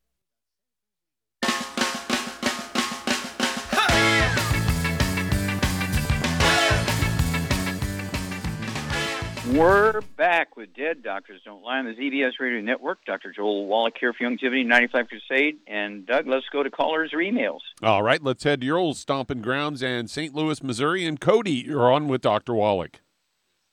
We're 9.49 10.01
back 10.17 10.55
with 10.55 10.71
Dead 10.75 11.01
Doctors 11.01 11.41
Don't 11.43 11.63
Lie 11.63 11.79
on 11.79 11.85
the 11.85 11.93
ZBS 11.93 12.33
Radio 12.39 12.61
Network. 12.61 13.03
Dr. 13.05 13.33
Joel 13.35 13.65
Wallach 13.65 13.95
here 13.99 14.13
for 14.13 14.23
Youngevity 14.23 14.63
95 14.63 15.07
Crusade. 15.07 15.57
And 15.65 16.05
Doug, 16.05 16.27
let's 16.27 16.45
go 16.53 16.61
to 16.61 16.69
callers 16.69 17.11
or 17.11 17.17
emails. 17.17 17.61
All 17.81 18.03
right, 18.03 18.21
let's 18.21 18.43
head 18.43 18.61
to 18.61 18.67
your 18.67 18.77
old 18.77 18.97
stomping 18.97 19.41
grounds 19.41 19.81
and 19.81 20.11
St. 20.11 20.35
Louis, 20.35 20.61
Missouri. 20.61 21.05
And 21.07 21.19
Cody, 21.19 21.53
you're 21.65 21.91
on 21.91 22.07
with 22.07 22.21
Dr. 22.21 22.53
Wallach. 22.53 22.99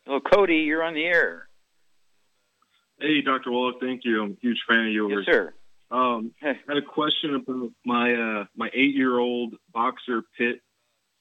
Hello, 0.06 0.20
Cody, 0.20 0.56
you're 0.56 0.82
on 0.82 0.94
the 0.94 1.04
air. 1.04 1.48
Hey, 2.98 3.20
Dr. 3.20 3.52
Wallach, 3.52 3.76
thank 3.78 4.00
you. 4.04 4.22
I'm 4.22 4.30
a 4.30 4.36
huge 4.40 4.60
fan 4.66 4.86
of 4.86 4.92
yours. 4.92 5.26
Yes, 5.26 5.34
sir. 5.34 5.54
Um, 5.90 6.32
I 6.42 6.54
had 6.66 6.78
a 6.78 6.82
question 6.82 7.34
about 7.34 7.72
my 7.84 8.14
uh, 8.14 8.44
my 8.56 8.70
eight 8.72 8.94
year 8.94 9.18
old 9.18 9.54
boxer 9.72 10.22
pit 10.38 10.62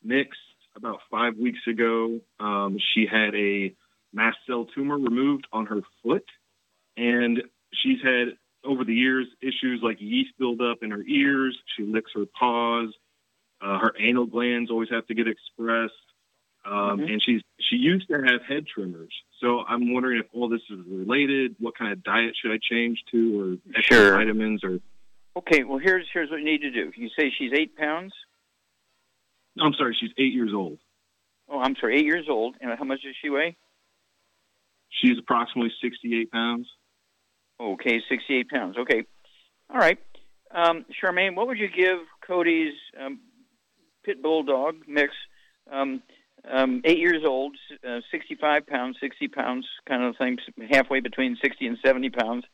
mix. 0.04 0.38
About 0.78 1.00
five 1.10 1.36
weeks 1.36 1.58
ago, 1.68 2.20
um, 2.40 2.78
she 2.94 3.08
had 3.12 3.34
a 3.34 3.74
mast 4.14 4.38
cell 4.48 4.66
tumor 4.66 4.98
removed 4.98 5.48
on 5.52 5.66
her 5.68 5.82
foot, 6.04 6.26
and 6.96 7.42
she's 7.74 8.02
had 8.04 8.38
over 8.64 8.84
the 8.84 8.94
years 8.94 9.28
issues 9.42 9.80
like 9.84 9.98
yeast 10.00 10.32
buildup 10.38 10.80
in 10.82 10.92
her 10.92 11.04
ears. 11.08 11.58
She 11.76 11.84
licks 11.84 12.12
her 12.16 12.26
paws. 12.38 12.94
Uh, 13.62 13.80
her 13.80 13.94
anal 14.00 14.26
glands 14.26 14.70
always 14.70 14.90
have 14.90 15.06
to 15.08 15.16
get 15.16 15.28
expressed, 15.28 15.94
um, 16.66 17.00
Mhm. 17.00 17.12
and 17.14 17.24
she's 17.24 17.42
she 17.60 17.76
used 17.76 18.08
to 18.08 18.22
have 18.22 18.44
head 18.44 18.68
tremors. 18.68 19.14
So 19.40 19.64
I'm 19.68 19.92
wondering 19.94 20.20
if 20.20 20.28
all 20.32 20.48
this 20.48 20.62
is 20.70 20.80
related. 20.88 21.56
What 21.60 21.76
kind 21.76 21.92
of 21.92 22.04
diet 22.04 22.36
should 22.40 22.52
I 22.52 22.60
change 22.62 23.04
to, 23.12 23.40
or 23.42 23.58
extra 23.76 23.98
Sure. 23.98 24.18
vitamins, 24.18 24.64
or 24.64 24.80
Okay, 25.36 25.64
well, 25.64 25.78
here's 25.80 26.08
here's 26.12 26.30
what 26.30 26.38
you 26.40 26.46
need 26.46 26.62
to 26.62 26.72
do. 26.72 26.92
You 26.96 27.10
say 27.10 27.30
she's 27.32 27.52
eight 27.54 27.76
pounds. 27.76 28.14
I'm 29.60 29.74
sorry, 29.74 29.96
she's 30.00 30.12
eight 30.18 30.34
years 30.34 30.54
old. 30.54 30.80
Oh, 31.50 31.60
I'm 31.60 31.76
sorry, 31.78 31.98
eight 31.98 32.06
years 32.06 32.28
old. 32.30 32.56
And 32.62 32.72
how 32.78 32.84
much 32.86 33.02
does 33.02 33.16
she 33.22 33.30
weigh? 33.30 33.56
She's 34.90 35.18
approximately 35.20 35.72
68 35.82 36.32
pounds. 36.32 36.68
Okay, 37.60 38.02
68 38.10 38.50
pounds. 38.50 38.78
Okay. 38.78 39.06
All 39.70 39.80
right. 39.80 40.00
Um, 40.52 40.86
Charmaine, 41.02 41.36
what 41.36 41.48
would 41.48 41.58
you 41.58 41.68
give 41.68 42.00
Cody's 42.26 42.74
um, 43.00 43.20
pit 44.04 44.22
bull 44.22 44.44
dog 44.44 44.76
mix? 44.88 45.14
Um, 45.72 46.02
um, 46.50 46.82
eight 46.86 47.00
years 47.00 47.24
old, 47.26 47.56
uh, 47.88 48.00
65 48.12 48.68
pounds, 48.68 48.98
60 49.02 49.28
pounds, 49.28 49.68
kind 49.88 50.04
of 50.04 50.16
thing, 50.18 50.38
halfway 50.72 51.00
between 51.02 51.38
60 51.42 51.68
and 51.68 51.78
70 51.84 52.10
pounds. 52.12 52.46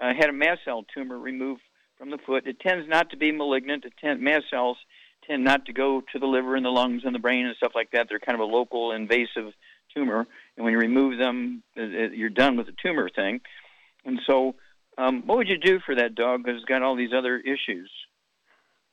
Uh, 0.00 0.12
had 0.18 0.30
a 0.30 0.32
mast 0.32 0.60
cell 0.64 0.84
tumor 0.94 1.18
removed 1.18 1.60
from 1.98 2.10
the 2.10 2.18
foot. 2.18 2.46
It 2.46 2.60
tends 2.60 2.88
not 2.88 3.10
to 3.10 3.16
be 3.16 3.32
malignant. 3.32 3.84
It 3.84 3.94
tend, 4.00 4.20
mast 4.20 4.44
cells 4.50 4.76
tend 5.26 5.44
not 5.44 5.66
to 5.66 5.72
go 5.72 6.02
to 6.12 6.18
the 6.18 6.26
liver 6.26 6.56
and 6.56 6.64
the 6.64 6.70
lungs 6.70 7.02
and 7.04 7.14
the 7.14 7.18
brain 7.18 7.46
and 7.46 7.56
stuff 7.56 7.72
like 7.74 7.90
that. 7.92 8.06
They're 8.08 8.18
kind 8.18 8.40
of 8.40 8.48
a 8.48 8.52
local 8.52 8.92
invasive 8.92 9.52
tumor, 9.94 10.26
and 10.56 10.64
when 10.64 10.72
you 10.72 10.78
remove 10.78 11.18
them, 11.18 11.62
you're 11.74 12.30
done 12.30 12.56
with 12.56 12.66
the 12.66 12.74
tumor 12.82 13.08
thing. 13.08 13.40
And 14.04 14.20
so, 14.26 14.54
um, 14.98 15.22
what 15.26 15.38
would 15.38 15.48
you 15.48 15.58
do 15.58 15.80
for 15.84 15.94
that 15.96 16.14
dog 16.14 16.42
because 16.42 16.56
it's 16.56 16.64
got 16.68 16.82
all 16.82 16.96
these 16.96 17.12
other 17.16 17.38
issues? 17.38 17.90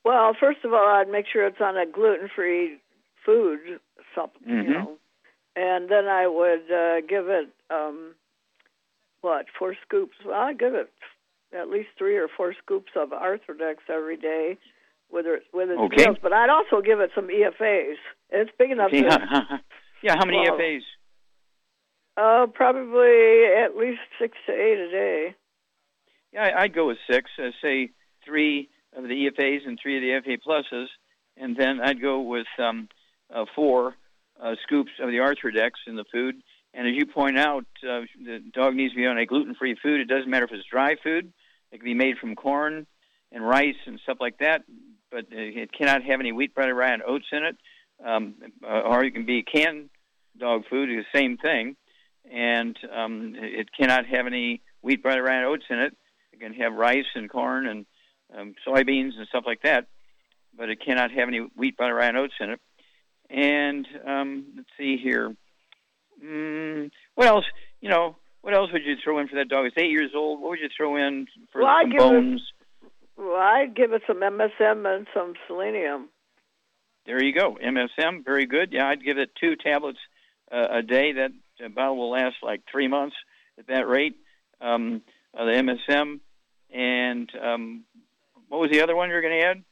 Well, 0.04 0.36
first 0.38 0.60
of 0.66 0.74
all, 0.74 0.86
I'd 0.88 1.10
make 1.10 1.26
sure 1.32 1.46
it's 1.48 1.62
on 1.62 1.78
a 1.78 1.86
gluten-free 1.86 2.78
food 3.26 3.80
supplement, 4.14 4.60
Mhm. 4.60 4.64
you 4.68 4.74
know, 4.74 4.98
and 5.56 5.88
then 5.88 6.08
I 6.08 6.28
would 6.28 6.70
uh, 6.70 7.02
give 7.02 7.30
it 7.30 7.48
um, 7.70 8.16
what 9.22 9.46
four 9.58 9.76
scoops. 9.82 10.18
Well, 10.26 10.36
I'd 10.36 10.60
give 10.60 10.76
it 10.76 10.92
at 11.54 11.70
least 11.70 11.90
three 11.98 12.18
or 12.18 12.28
four 12.28 12.54
scoops 12.54 12.92
of 12.96 13.10
Arthrodex 13.12 13.78
every 13.88 14.18
day 14.18 14.58
with 15.10 15.26
its 15.26 15.46
with 15.54 15.70
its 15.70 15.80
Okay. 15.80 16.04
meals. 16.06 16.18
But 16.22 16.34
I'd 16.34 16.50
also 16.50 16.82
give 16.82 17.00
it 17.00 17.12
some 17.16 17.30
EFAs. 17.30 17.96
It's 18.32 18.52
big 18.58 18.72
enough 18.72 18.88
Okay, 18.88 19.04
to 19.04 19.62
yeah, 20.02 20.18
how 20.18 20.26
many 20.26 20.40
Well, 20.40 20.58
FAs? 20.58 20.84
Uh, 22.18 22.48
probably 22.54 23.46
at 23.46 23.76
least 23.76 24.02
six 24.20 24.38
to 24.46 24.54
eight 24.54 24.80
a 24.80 24.92
day. 24.92 25.36
Yeah, 26.32 26.50
I'd 26.58 26.74
go 26.74 26.88
with 26.88 26.98
six. 27.10 27.30
Uh, 27.38 27.50
say 27.62 27.92
three 28.26 28.70
of 28.96 29.04
the 29.04 29.28
EFAs 29.28 29.68
and 29.68 29.80
three 29.82 29.98
of 29.98 30.24
the 30.26 30.32
FA 30.38 30.38
pluses, 30.48 30.88
and 31.38 31.56
then 31.56 31.80
I'd 31.82 32.02
go 32.02 32.22
with 32.22 32.48
um, 32.60 32.90
uh, 33.34 33.46
four 33.56 33.96
uh, 34.42 34.56
scoops 34.64 34.92
of 35.00 35.10
the 35.10 35.18
Arthrodex 35.18 35.72
in 35.88 35.96
the 35.96 36.06
food. 36.12 36.42
And 36.74 36.88
as 36.88 36.94
you 36.96 37.06
point 37.06 37.38
out, 37.38 37.66
uh, 37.84 38.02
the 38.24 38.44
dog 38.52 38.76
needs 38.76 38.94
to 38.94 38.98
be 38.98 39.06
on 39.06 39.18
a 39.18 39.26
gluten-free 39.26 39.78
food. 39.82 40.02
It 40.02 40.08
doesn't 40.08 40.30
matter 40.30 40.46
if 40.46 40.52
it's 40.52 40.68
dry 40.70 40.96
food; 41.04 41.32
it 41.72 41.78
can 41.78 41.86
be 41.86 41.94
made 41.94 42.18
from 42.18 42.36
corn 42.36 42.88
and 43.32 43.48
rice 43.48 43.76
and 43.86 44.00
stuff 44.04 44.18
like 44.20 44.40
that. 44.40 44.64
But 45.12 45.26
uh, 45.26 45.38
it 45.38 45.72
cannot 45.72 46.04
have 46.04 46.20
any 46.20 46.32
wheat, 46.32 46.56
bread, 46.56 46.72
rye, 46.72 46.94
and 46.94 47.04
oats 47.04 47.28
in 47.32 47.44
it. 47.44 47.58
Um, 48.04 48.36
uh, 48.64 48.82
or 48.82 49.04
it 49.04 49.12
can 49.12 49.26
be 49.26 49.44
canned 49.44 49.90
dog 50.38 50.64
food, 50.70 50.90
the 50.90 51.06
same 51.18 51.38
thing. 51.38 51.76
And 52.32 52.78
um, 52.96 53.36
it 53.38 53.70
cannot 53.78 54.06
have 54.06 54.26
any 54.28 54.62
wheat, 54.82 55.04
bread, 55.04 55.20
rye, 55.20 55.36
and 55.38 55.46
oats 55.46 55.66
in 55.70 55.80
it. 55.80 55.96
It 56.32 56.40
can 56.40 56.54
have 56.54 56.74
rice 56.74 57.06
and 57.16 57.30
corn 57.30 57.68
and 57.68 57.86
um, 58.36 58.56
soybeans 58.68 59.18
and 59.18 59.28
stuff 59.28 59.44
like 59.46 59.62
that, 59.64 59.88
but 60.58 60.70
it 60.70 60.80
cannot 60.84 61.12
have 61.12 61.28
any 61.28 61.40
wheat, 61.56 61.78
butter, 61.78 61.94
rye, 61.96 62.08
and 62.08 62.18
oats 62.18 62.34
in 62.40 62.50
it. 62.52 62.60
And 63.30 63.88
um, 64.08 64.46
let's 64.58 64.70
see 64.78 64.98
here. 64.98 65.36
Mm, 66.24 66.90
what 67.16 67.28
else? 67.28 67.46
You 67.82 67.90
know, 67.90 68.16
what 68.42 68.54
else 68.54 68.72
would 68.72 68.84
you 68.86 68.96
throw 69.04 69.20
in 69.20 69.28
for 69.28 69.36
that 69.36 69.50
dog? 69.50 69.66
It's 69.66 69.78
eight 69.78 69.92
years 69.92 70.12
old. 70.16 70.42
What 70.42 70.50
would 70.52 70.60
you 70.60 70.70
throw 70.76 70.96
in 70.96 71.28
for 71.52 71.62
Well, 71.62 71.82
some 71.82 71.90
give 71.90 71.96
it- 72.02 72.04
bones? 72.04 72.42
Well, 73.16 73.36
I'd 73.36 73.76
give 73.76 73.94
it 73.94 74.02
some 74.08 74.22
MSM 74.22 74.86
and 74.88 75.06
some 75.14 75.34
selenium. 75.48 76.10
There 77.06 77.22
you 77.24 77.34
go. 77.34 77.58
MSM, 77.64 78.26
very 78.26 78.46
good. 78.48 78.72
Yeah, 78.74 78.88
I'd 78.88 79.04
give 79.04 79.18
it 79.20 79.30
two 79.40 79.56
tablets 79.56 80.00
uh, 80.52 80.68
a 80.72 80.82
day. 80.82 81.12
That 81.14 81.32
uh, 81.64 81.70
bottle 81.70 81.98
will 81.98 82.12
last 82.12 82.36
like 82.42 82.62
three 82.72 82.88
months 82.88 83.16
at 83.58 83.68
that 83.68 83.88
rate. 83.88 84.16
Um, 84.62 85.02
uh, 85.38 85.46
the 85.46 85.52
MSM 85.52 86.20
and 86.74 87.32
um, 87.42 87.84
what 88.50 88.62
was 88.62 88.72
the 88.72 88.82
other 88.82 88.96
one 88.96 89.10
you 89.10 89.16
were 89.16 89.22
going 89.22 89.40
to 89.40 89.46
add? 89.46 89.64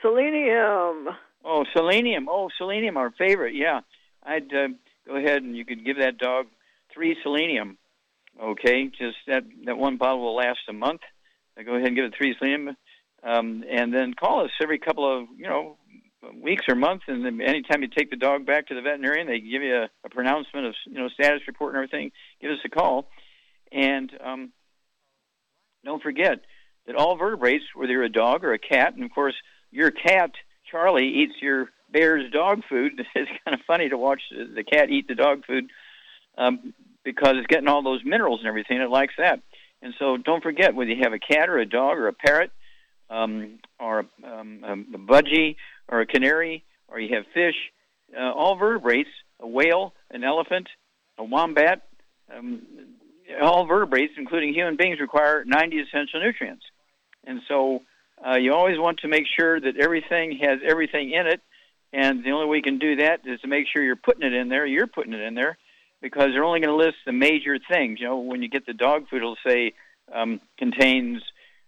Selenium. 0.00 1.08
Oh, 1.44 1.64
selenium. 1.74 2.28
Oh, 2.30 2.48
selenium, 2.58 2.96
our 2.96 3.10
favorite. 3.10 3.54
Yeah, 3.54 3.80
I'd 4.22 4.52
uh, 4.54 4.68
go 5.06 5.16
ahead 5.16 5.42
and 5.42 5.56
you 5.56 5.64
could 5.64 5.84
give 5.84 5.98
that 5.98 6.18
dog 6.18 6.46
three 6.92 7.16
selenium. 7.22 7.78
Okay, 8.42 8.88
just 8.88 9.16
that 9.26 9.44
that 9.66 9.76
one 9.76 9.96
bottle 9.96 10.20
will 10.20 10.36
last 10.36 10.60
a 10.68 10.72
month. 10.72 11.00
Uh, 11.58 11.62
go 11.62 11.74
ahead 11.74 11.88
and 11.88 11.96
give 11.96 12.06
it 12.06 12.14
three 12.16 12.34
selenium, 12.38 12.76
um, 13.22 13.64
and 13.70 13.92
then 13.92 14.14
call 14.14 14.44
us 14.44 14.50
every 14.62 14.78
couple 14.78 15.20
of 15.20 15.28
you 15.36 15.46
know 15.46 15.76
weeks 16.40 16.64
or 16.68 16.74
months. 16.74 17.04
And 17.08 17.24
then 17.24 17.40
anytime 17.40 17.82
you 17.82 17.88
take 17.88 18.10
the 18.10 18.16
dog 18.16 18.46
back 18.46 18.68
to 18.68 18.74
the 18.74 18.82
veterinarian, 18.82 19.26
they 19.26 19.40
give 19.40 19.62
you 19.62 19.76
a, 19.76 19.90
a 20.04 20.08
pronouncement 20.10 20.66
of 20.66 20.74
you 20.86 20.98
know 20.98 21.08
status 21.08 21.42
report 21.46 21.74
and 21.74 21.82
everything. 21.82 22.12
Give 22.40 22.50
us 22.50 22.58
a 22.64 22.68
call, 22.68 23.08
and 23.70 24.10
um, 24.24 24.52
don't 25.84 26.02
forget 26.02 26.40
that 26.86 26.96
all 26.96 27.16
vertebrates, 27.16 27.64
whether 27.74 27.92
you're 27.92 28.02
a 28.02 28.08
dog 28.08 28.44
or 28.44 28.52
a 28.52 28.58
cat, 28.58 28.94
and 28.94 29.04
of 29.04 29.10
course 29.12 29.34
your 29.70 29.90
cat 29.90 30.32
Charlie 30.70 31.08
eats 31.08 31.34
your 31.40 31.68
bear's 31.90 32.30
dog 32.32 32.62
food. 32.68 32.92
It's 33.14 33.30
kind 33.44 33.54
of 33.54 33.60
funny 33.66 33.88
to 33.88 33.98
watch 33.98 34.22
the 34.30 34.64
cat 34.64 34.90
eat 34.90 35.08
the 35.08 35.14
dog 35.14 35.44
food 35.46 35.70
um, 36.38 36.72
because 37.04 37.34
it's 37.36 37.46
getting 37.46 37.68
all 37.68 37.82
those 37.82 38.02
minerals 38.04 38.40
and 38.40 38.48
everything. 38.48 38.80
It 38.80 38.90
likes 38.90 39.14
that. 39.18 39.40
And 39.82 39.94
so 39.98 40.16
don't 40.16 40.42
forget 40.42 40.74
whether 40.74 40.90
you 40.90 41.02
have 41.02 41.12
a 41.12 41.18
cat 41.18 41.48
or 41.48 41.58
a 41.58 41.66
dog 41.66 41.98
or 41.98 42.08
a 42.08 42.12
parrot 42.12 42.52
um, 43.10 43.58
or 43.78 44.06
um, 44.24 44.86
a 44.94 44.98
budgie 44.98 45.56
or 45.88 46.00
a 46.00 46.06
canary 46.06 46.64
or 46.88 47.00
you 47.00 47.14
have 47.14 47.24
fish, 47.32 47.54
uh, 48.16 48.32
all 48.32 48.56
vertebrates, 48.56 49.10
a 49.40 49.46
whale, 49.46 49.94
an 50.10 50.24
elephant, 50.24 50.68
a 51.18 51.24
wombat, 51.24 51.82
um, 52.34 52.62
all 53.40 53.66
vertebrates, 53.66 54.12
including 54.16 54.52
human 54.52 54.76
beings, 54.76 55.00
require 55.00 55.44
90 55.44 55.78
essential 55.78 56.20
nutrients. 56.20 56.64
And 57.24 57.40
so 57.48 57.82
uh, 58.24 58.36
you 58.36 58.52
always 58.52 58.78
want 58.78 58.98
to 59.00 59.08
make 59.08 59.24
sure 59.38 59.60
that 59.60 59.76
everything 59.78 60.38
has 60.42 60.60
everything 60.66 61.12
in 61.12 61.26
it. 61.26 61.40
And 61.92 62.24
the 62.24 62.30
only 62.30 62.46
way 62.46 62.56
you 62.58 62.62
can 62.62 62.78
do 62.78 62.96
that 62.96 63.20
is 63.26 63.40
to 63.40 63.48
make 63.48 63.66
sure 63.72 63.82
you're 63.82 63.96
putting 63.96 64.26
it 64.26 64.32
in 64.32 64.48
there. 64.48 64.66
You're 64.66 64.86
putting 64.86 65.12
it 65.12 65.20
in 65.20 65.34
there 65.34 65.58
because 66.00 66.28
they're 66.32 66.44
only 66.44 66.60
going 66.60 66.76
to 66.76 66.84
list 66.84 66.98
the 67.04 67.12
major 67.12 67.58
things. 67.70 68.00
You 68.00 68.06
know, 68.06 68.18
when 68.18 68.42
you 68.42 68.48
get 68.48 68.66
the 68.66 68.72
dog 68.72 69.08
food, 69.08 69.18
it'll 69.18 69.36
say 69.46 69.72
um, 70.12 70.40
contains 70.58 71.22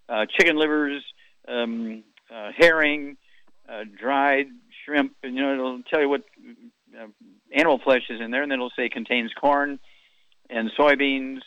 uh, 0.08 0.26
chicken 0.26 0.56
livers, 0.56 1.02
um, 1.46 2.04
uh, 2.34 2.50
herring, 2.56 3.16
uh, 3.68 3.84
dried 3.98 4.46
shrimp, 4.84 5.14
and 5.22 5.34
you 5.34 5.42
know 5.42 5.54
it'll 5.54 5.82
tell 5.82 6.00
you 6.00 6.08
what 6.08 6.22
uh, 6.98 7.06
animal 7.52 7.78
flesh 7.78 8.02
is 8.10 8.20
in 8.20 8.30
there, 8.30 8.42
and 8.42 8.50
then 8.50 8.58
it'll 8.58 8.72
say 8.76 8.88
contains 8.88 9.32
corn 9.38 9.78
and 10.50 10.70
soybeans 10.78 11.40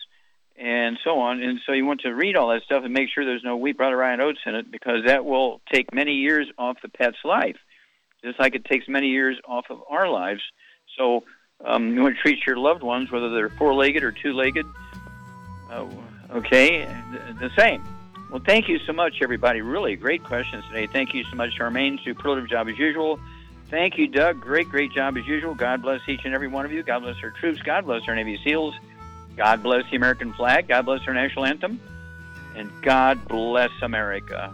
and 0.58 0.98
so 1.04 1.20
on. 1.20 1.42
And 1.42 1.60
so 1.66 1.74
you 1.74 1.86
want 1.86 2.02
to 2.02 2.10
read 2.10 2.36
all 2.36 2.50
that 2.50 2.64
stuff 2.64 2.84
and 2.84 2.94
make 2.94 3.10
sure 3.14 3.26
there's 3.26 3.44
no 3.44 3.58
wheat, 3.58 3.78
brown, 3.78 3.94
rye, 3.94 4.14
and 4.14 4.22
oats 4.22 4.40
in 4.46 4.56
it 4.56 4.72
because 4.72 5.06
that 5.06 5.24
will 5.24 5.62
take 5.72 5.94
many 5.94 6.14
years 6.14 6.48
off 6.58 6.78
the 6.82 6.90
pet's 6.90 7.18
life, 7.24 7.58
just 8.24 8.40
like 8.40 8.56
it 8.56 8.66
takes 8.66 8.88
many 8.88 9.08
years 9.08 9.38
off 9.48 9.66
of 9.70 9.82
our 9.90 10.10
lives. 10.10 10.42
So 10.98 11.24
um, 11.64 11.94
you 11.94 12.02
want 12.02 12.16
to 12.16 12.22
treat 12.22 12.40
your 12.46 12.58
loved 12.58 12.82
ones, 12.82 13.12
whether 13.12 13.30
they're 13.30 13.50
four-legged 13.50 14.04
or 14.04 14.12
two-legged, 14.12 14.66
uh, 15.72 15.86
okay, 16.32 16.86
the, 17.12 17.34
the 17.40 17.50
same. 17.58 17.84
Well, 18.30 18.42
thank 18.46 18.68
you 18.68 18.80
so 18.80 18.92
much, 18.92 19.22
everybody. 19.22 19.62
Really 19.62 19.96
great 19.96 20.24
questions 20.24 20.66
today. 20.68 20.88
Thank 20.88 21.14
you 21.14 21.24
so 21.24 21.36
much, 21.36 21.58
Charmaine. 21.58 22.04
Superlative 22.04 22.50
job 22.50 22.68
as 22.68 22.78
usual. 22.78 23.20
Thank 23.70 23.98
you, 23.98 24.08
Doug. 24.08 24.42
Great, 24.42 24.70
great 24.70 24.92
job 24.92 25.18
as 25.18 25.26
usual. 25.26 25.56
God 25.56 25.82
bless 25.82 26.02
each 26.08 26.22
and 26.26 26.34
every 26.34 26.48
one 26.48 26.66
of 26.66 26.72
you. 26.72 26.84
God 26.84 27.00
bless 27.00 27.16
our 27.24 27.32
troops. 27.32 27.62
God 27.62 27.86
bless 27.86 28.08
our 28.08 28.16
Navy 28.16 28.40
SEALs. 28.44 28.76
God 29.38 29.64
bless 29.64 29.90
the 29.90 29.96
American 29.96 30.34
flag. 30.34 30.68
God 30.68 30.86
bless 30.86 31.08
our 31.08 31.14
national 31.14 31.46
anthem. 31.46 31.80
And 32.56 32.70
God 32.82 33.26
bless 33.28 33.72
America. 33.82 34.54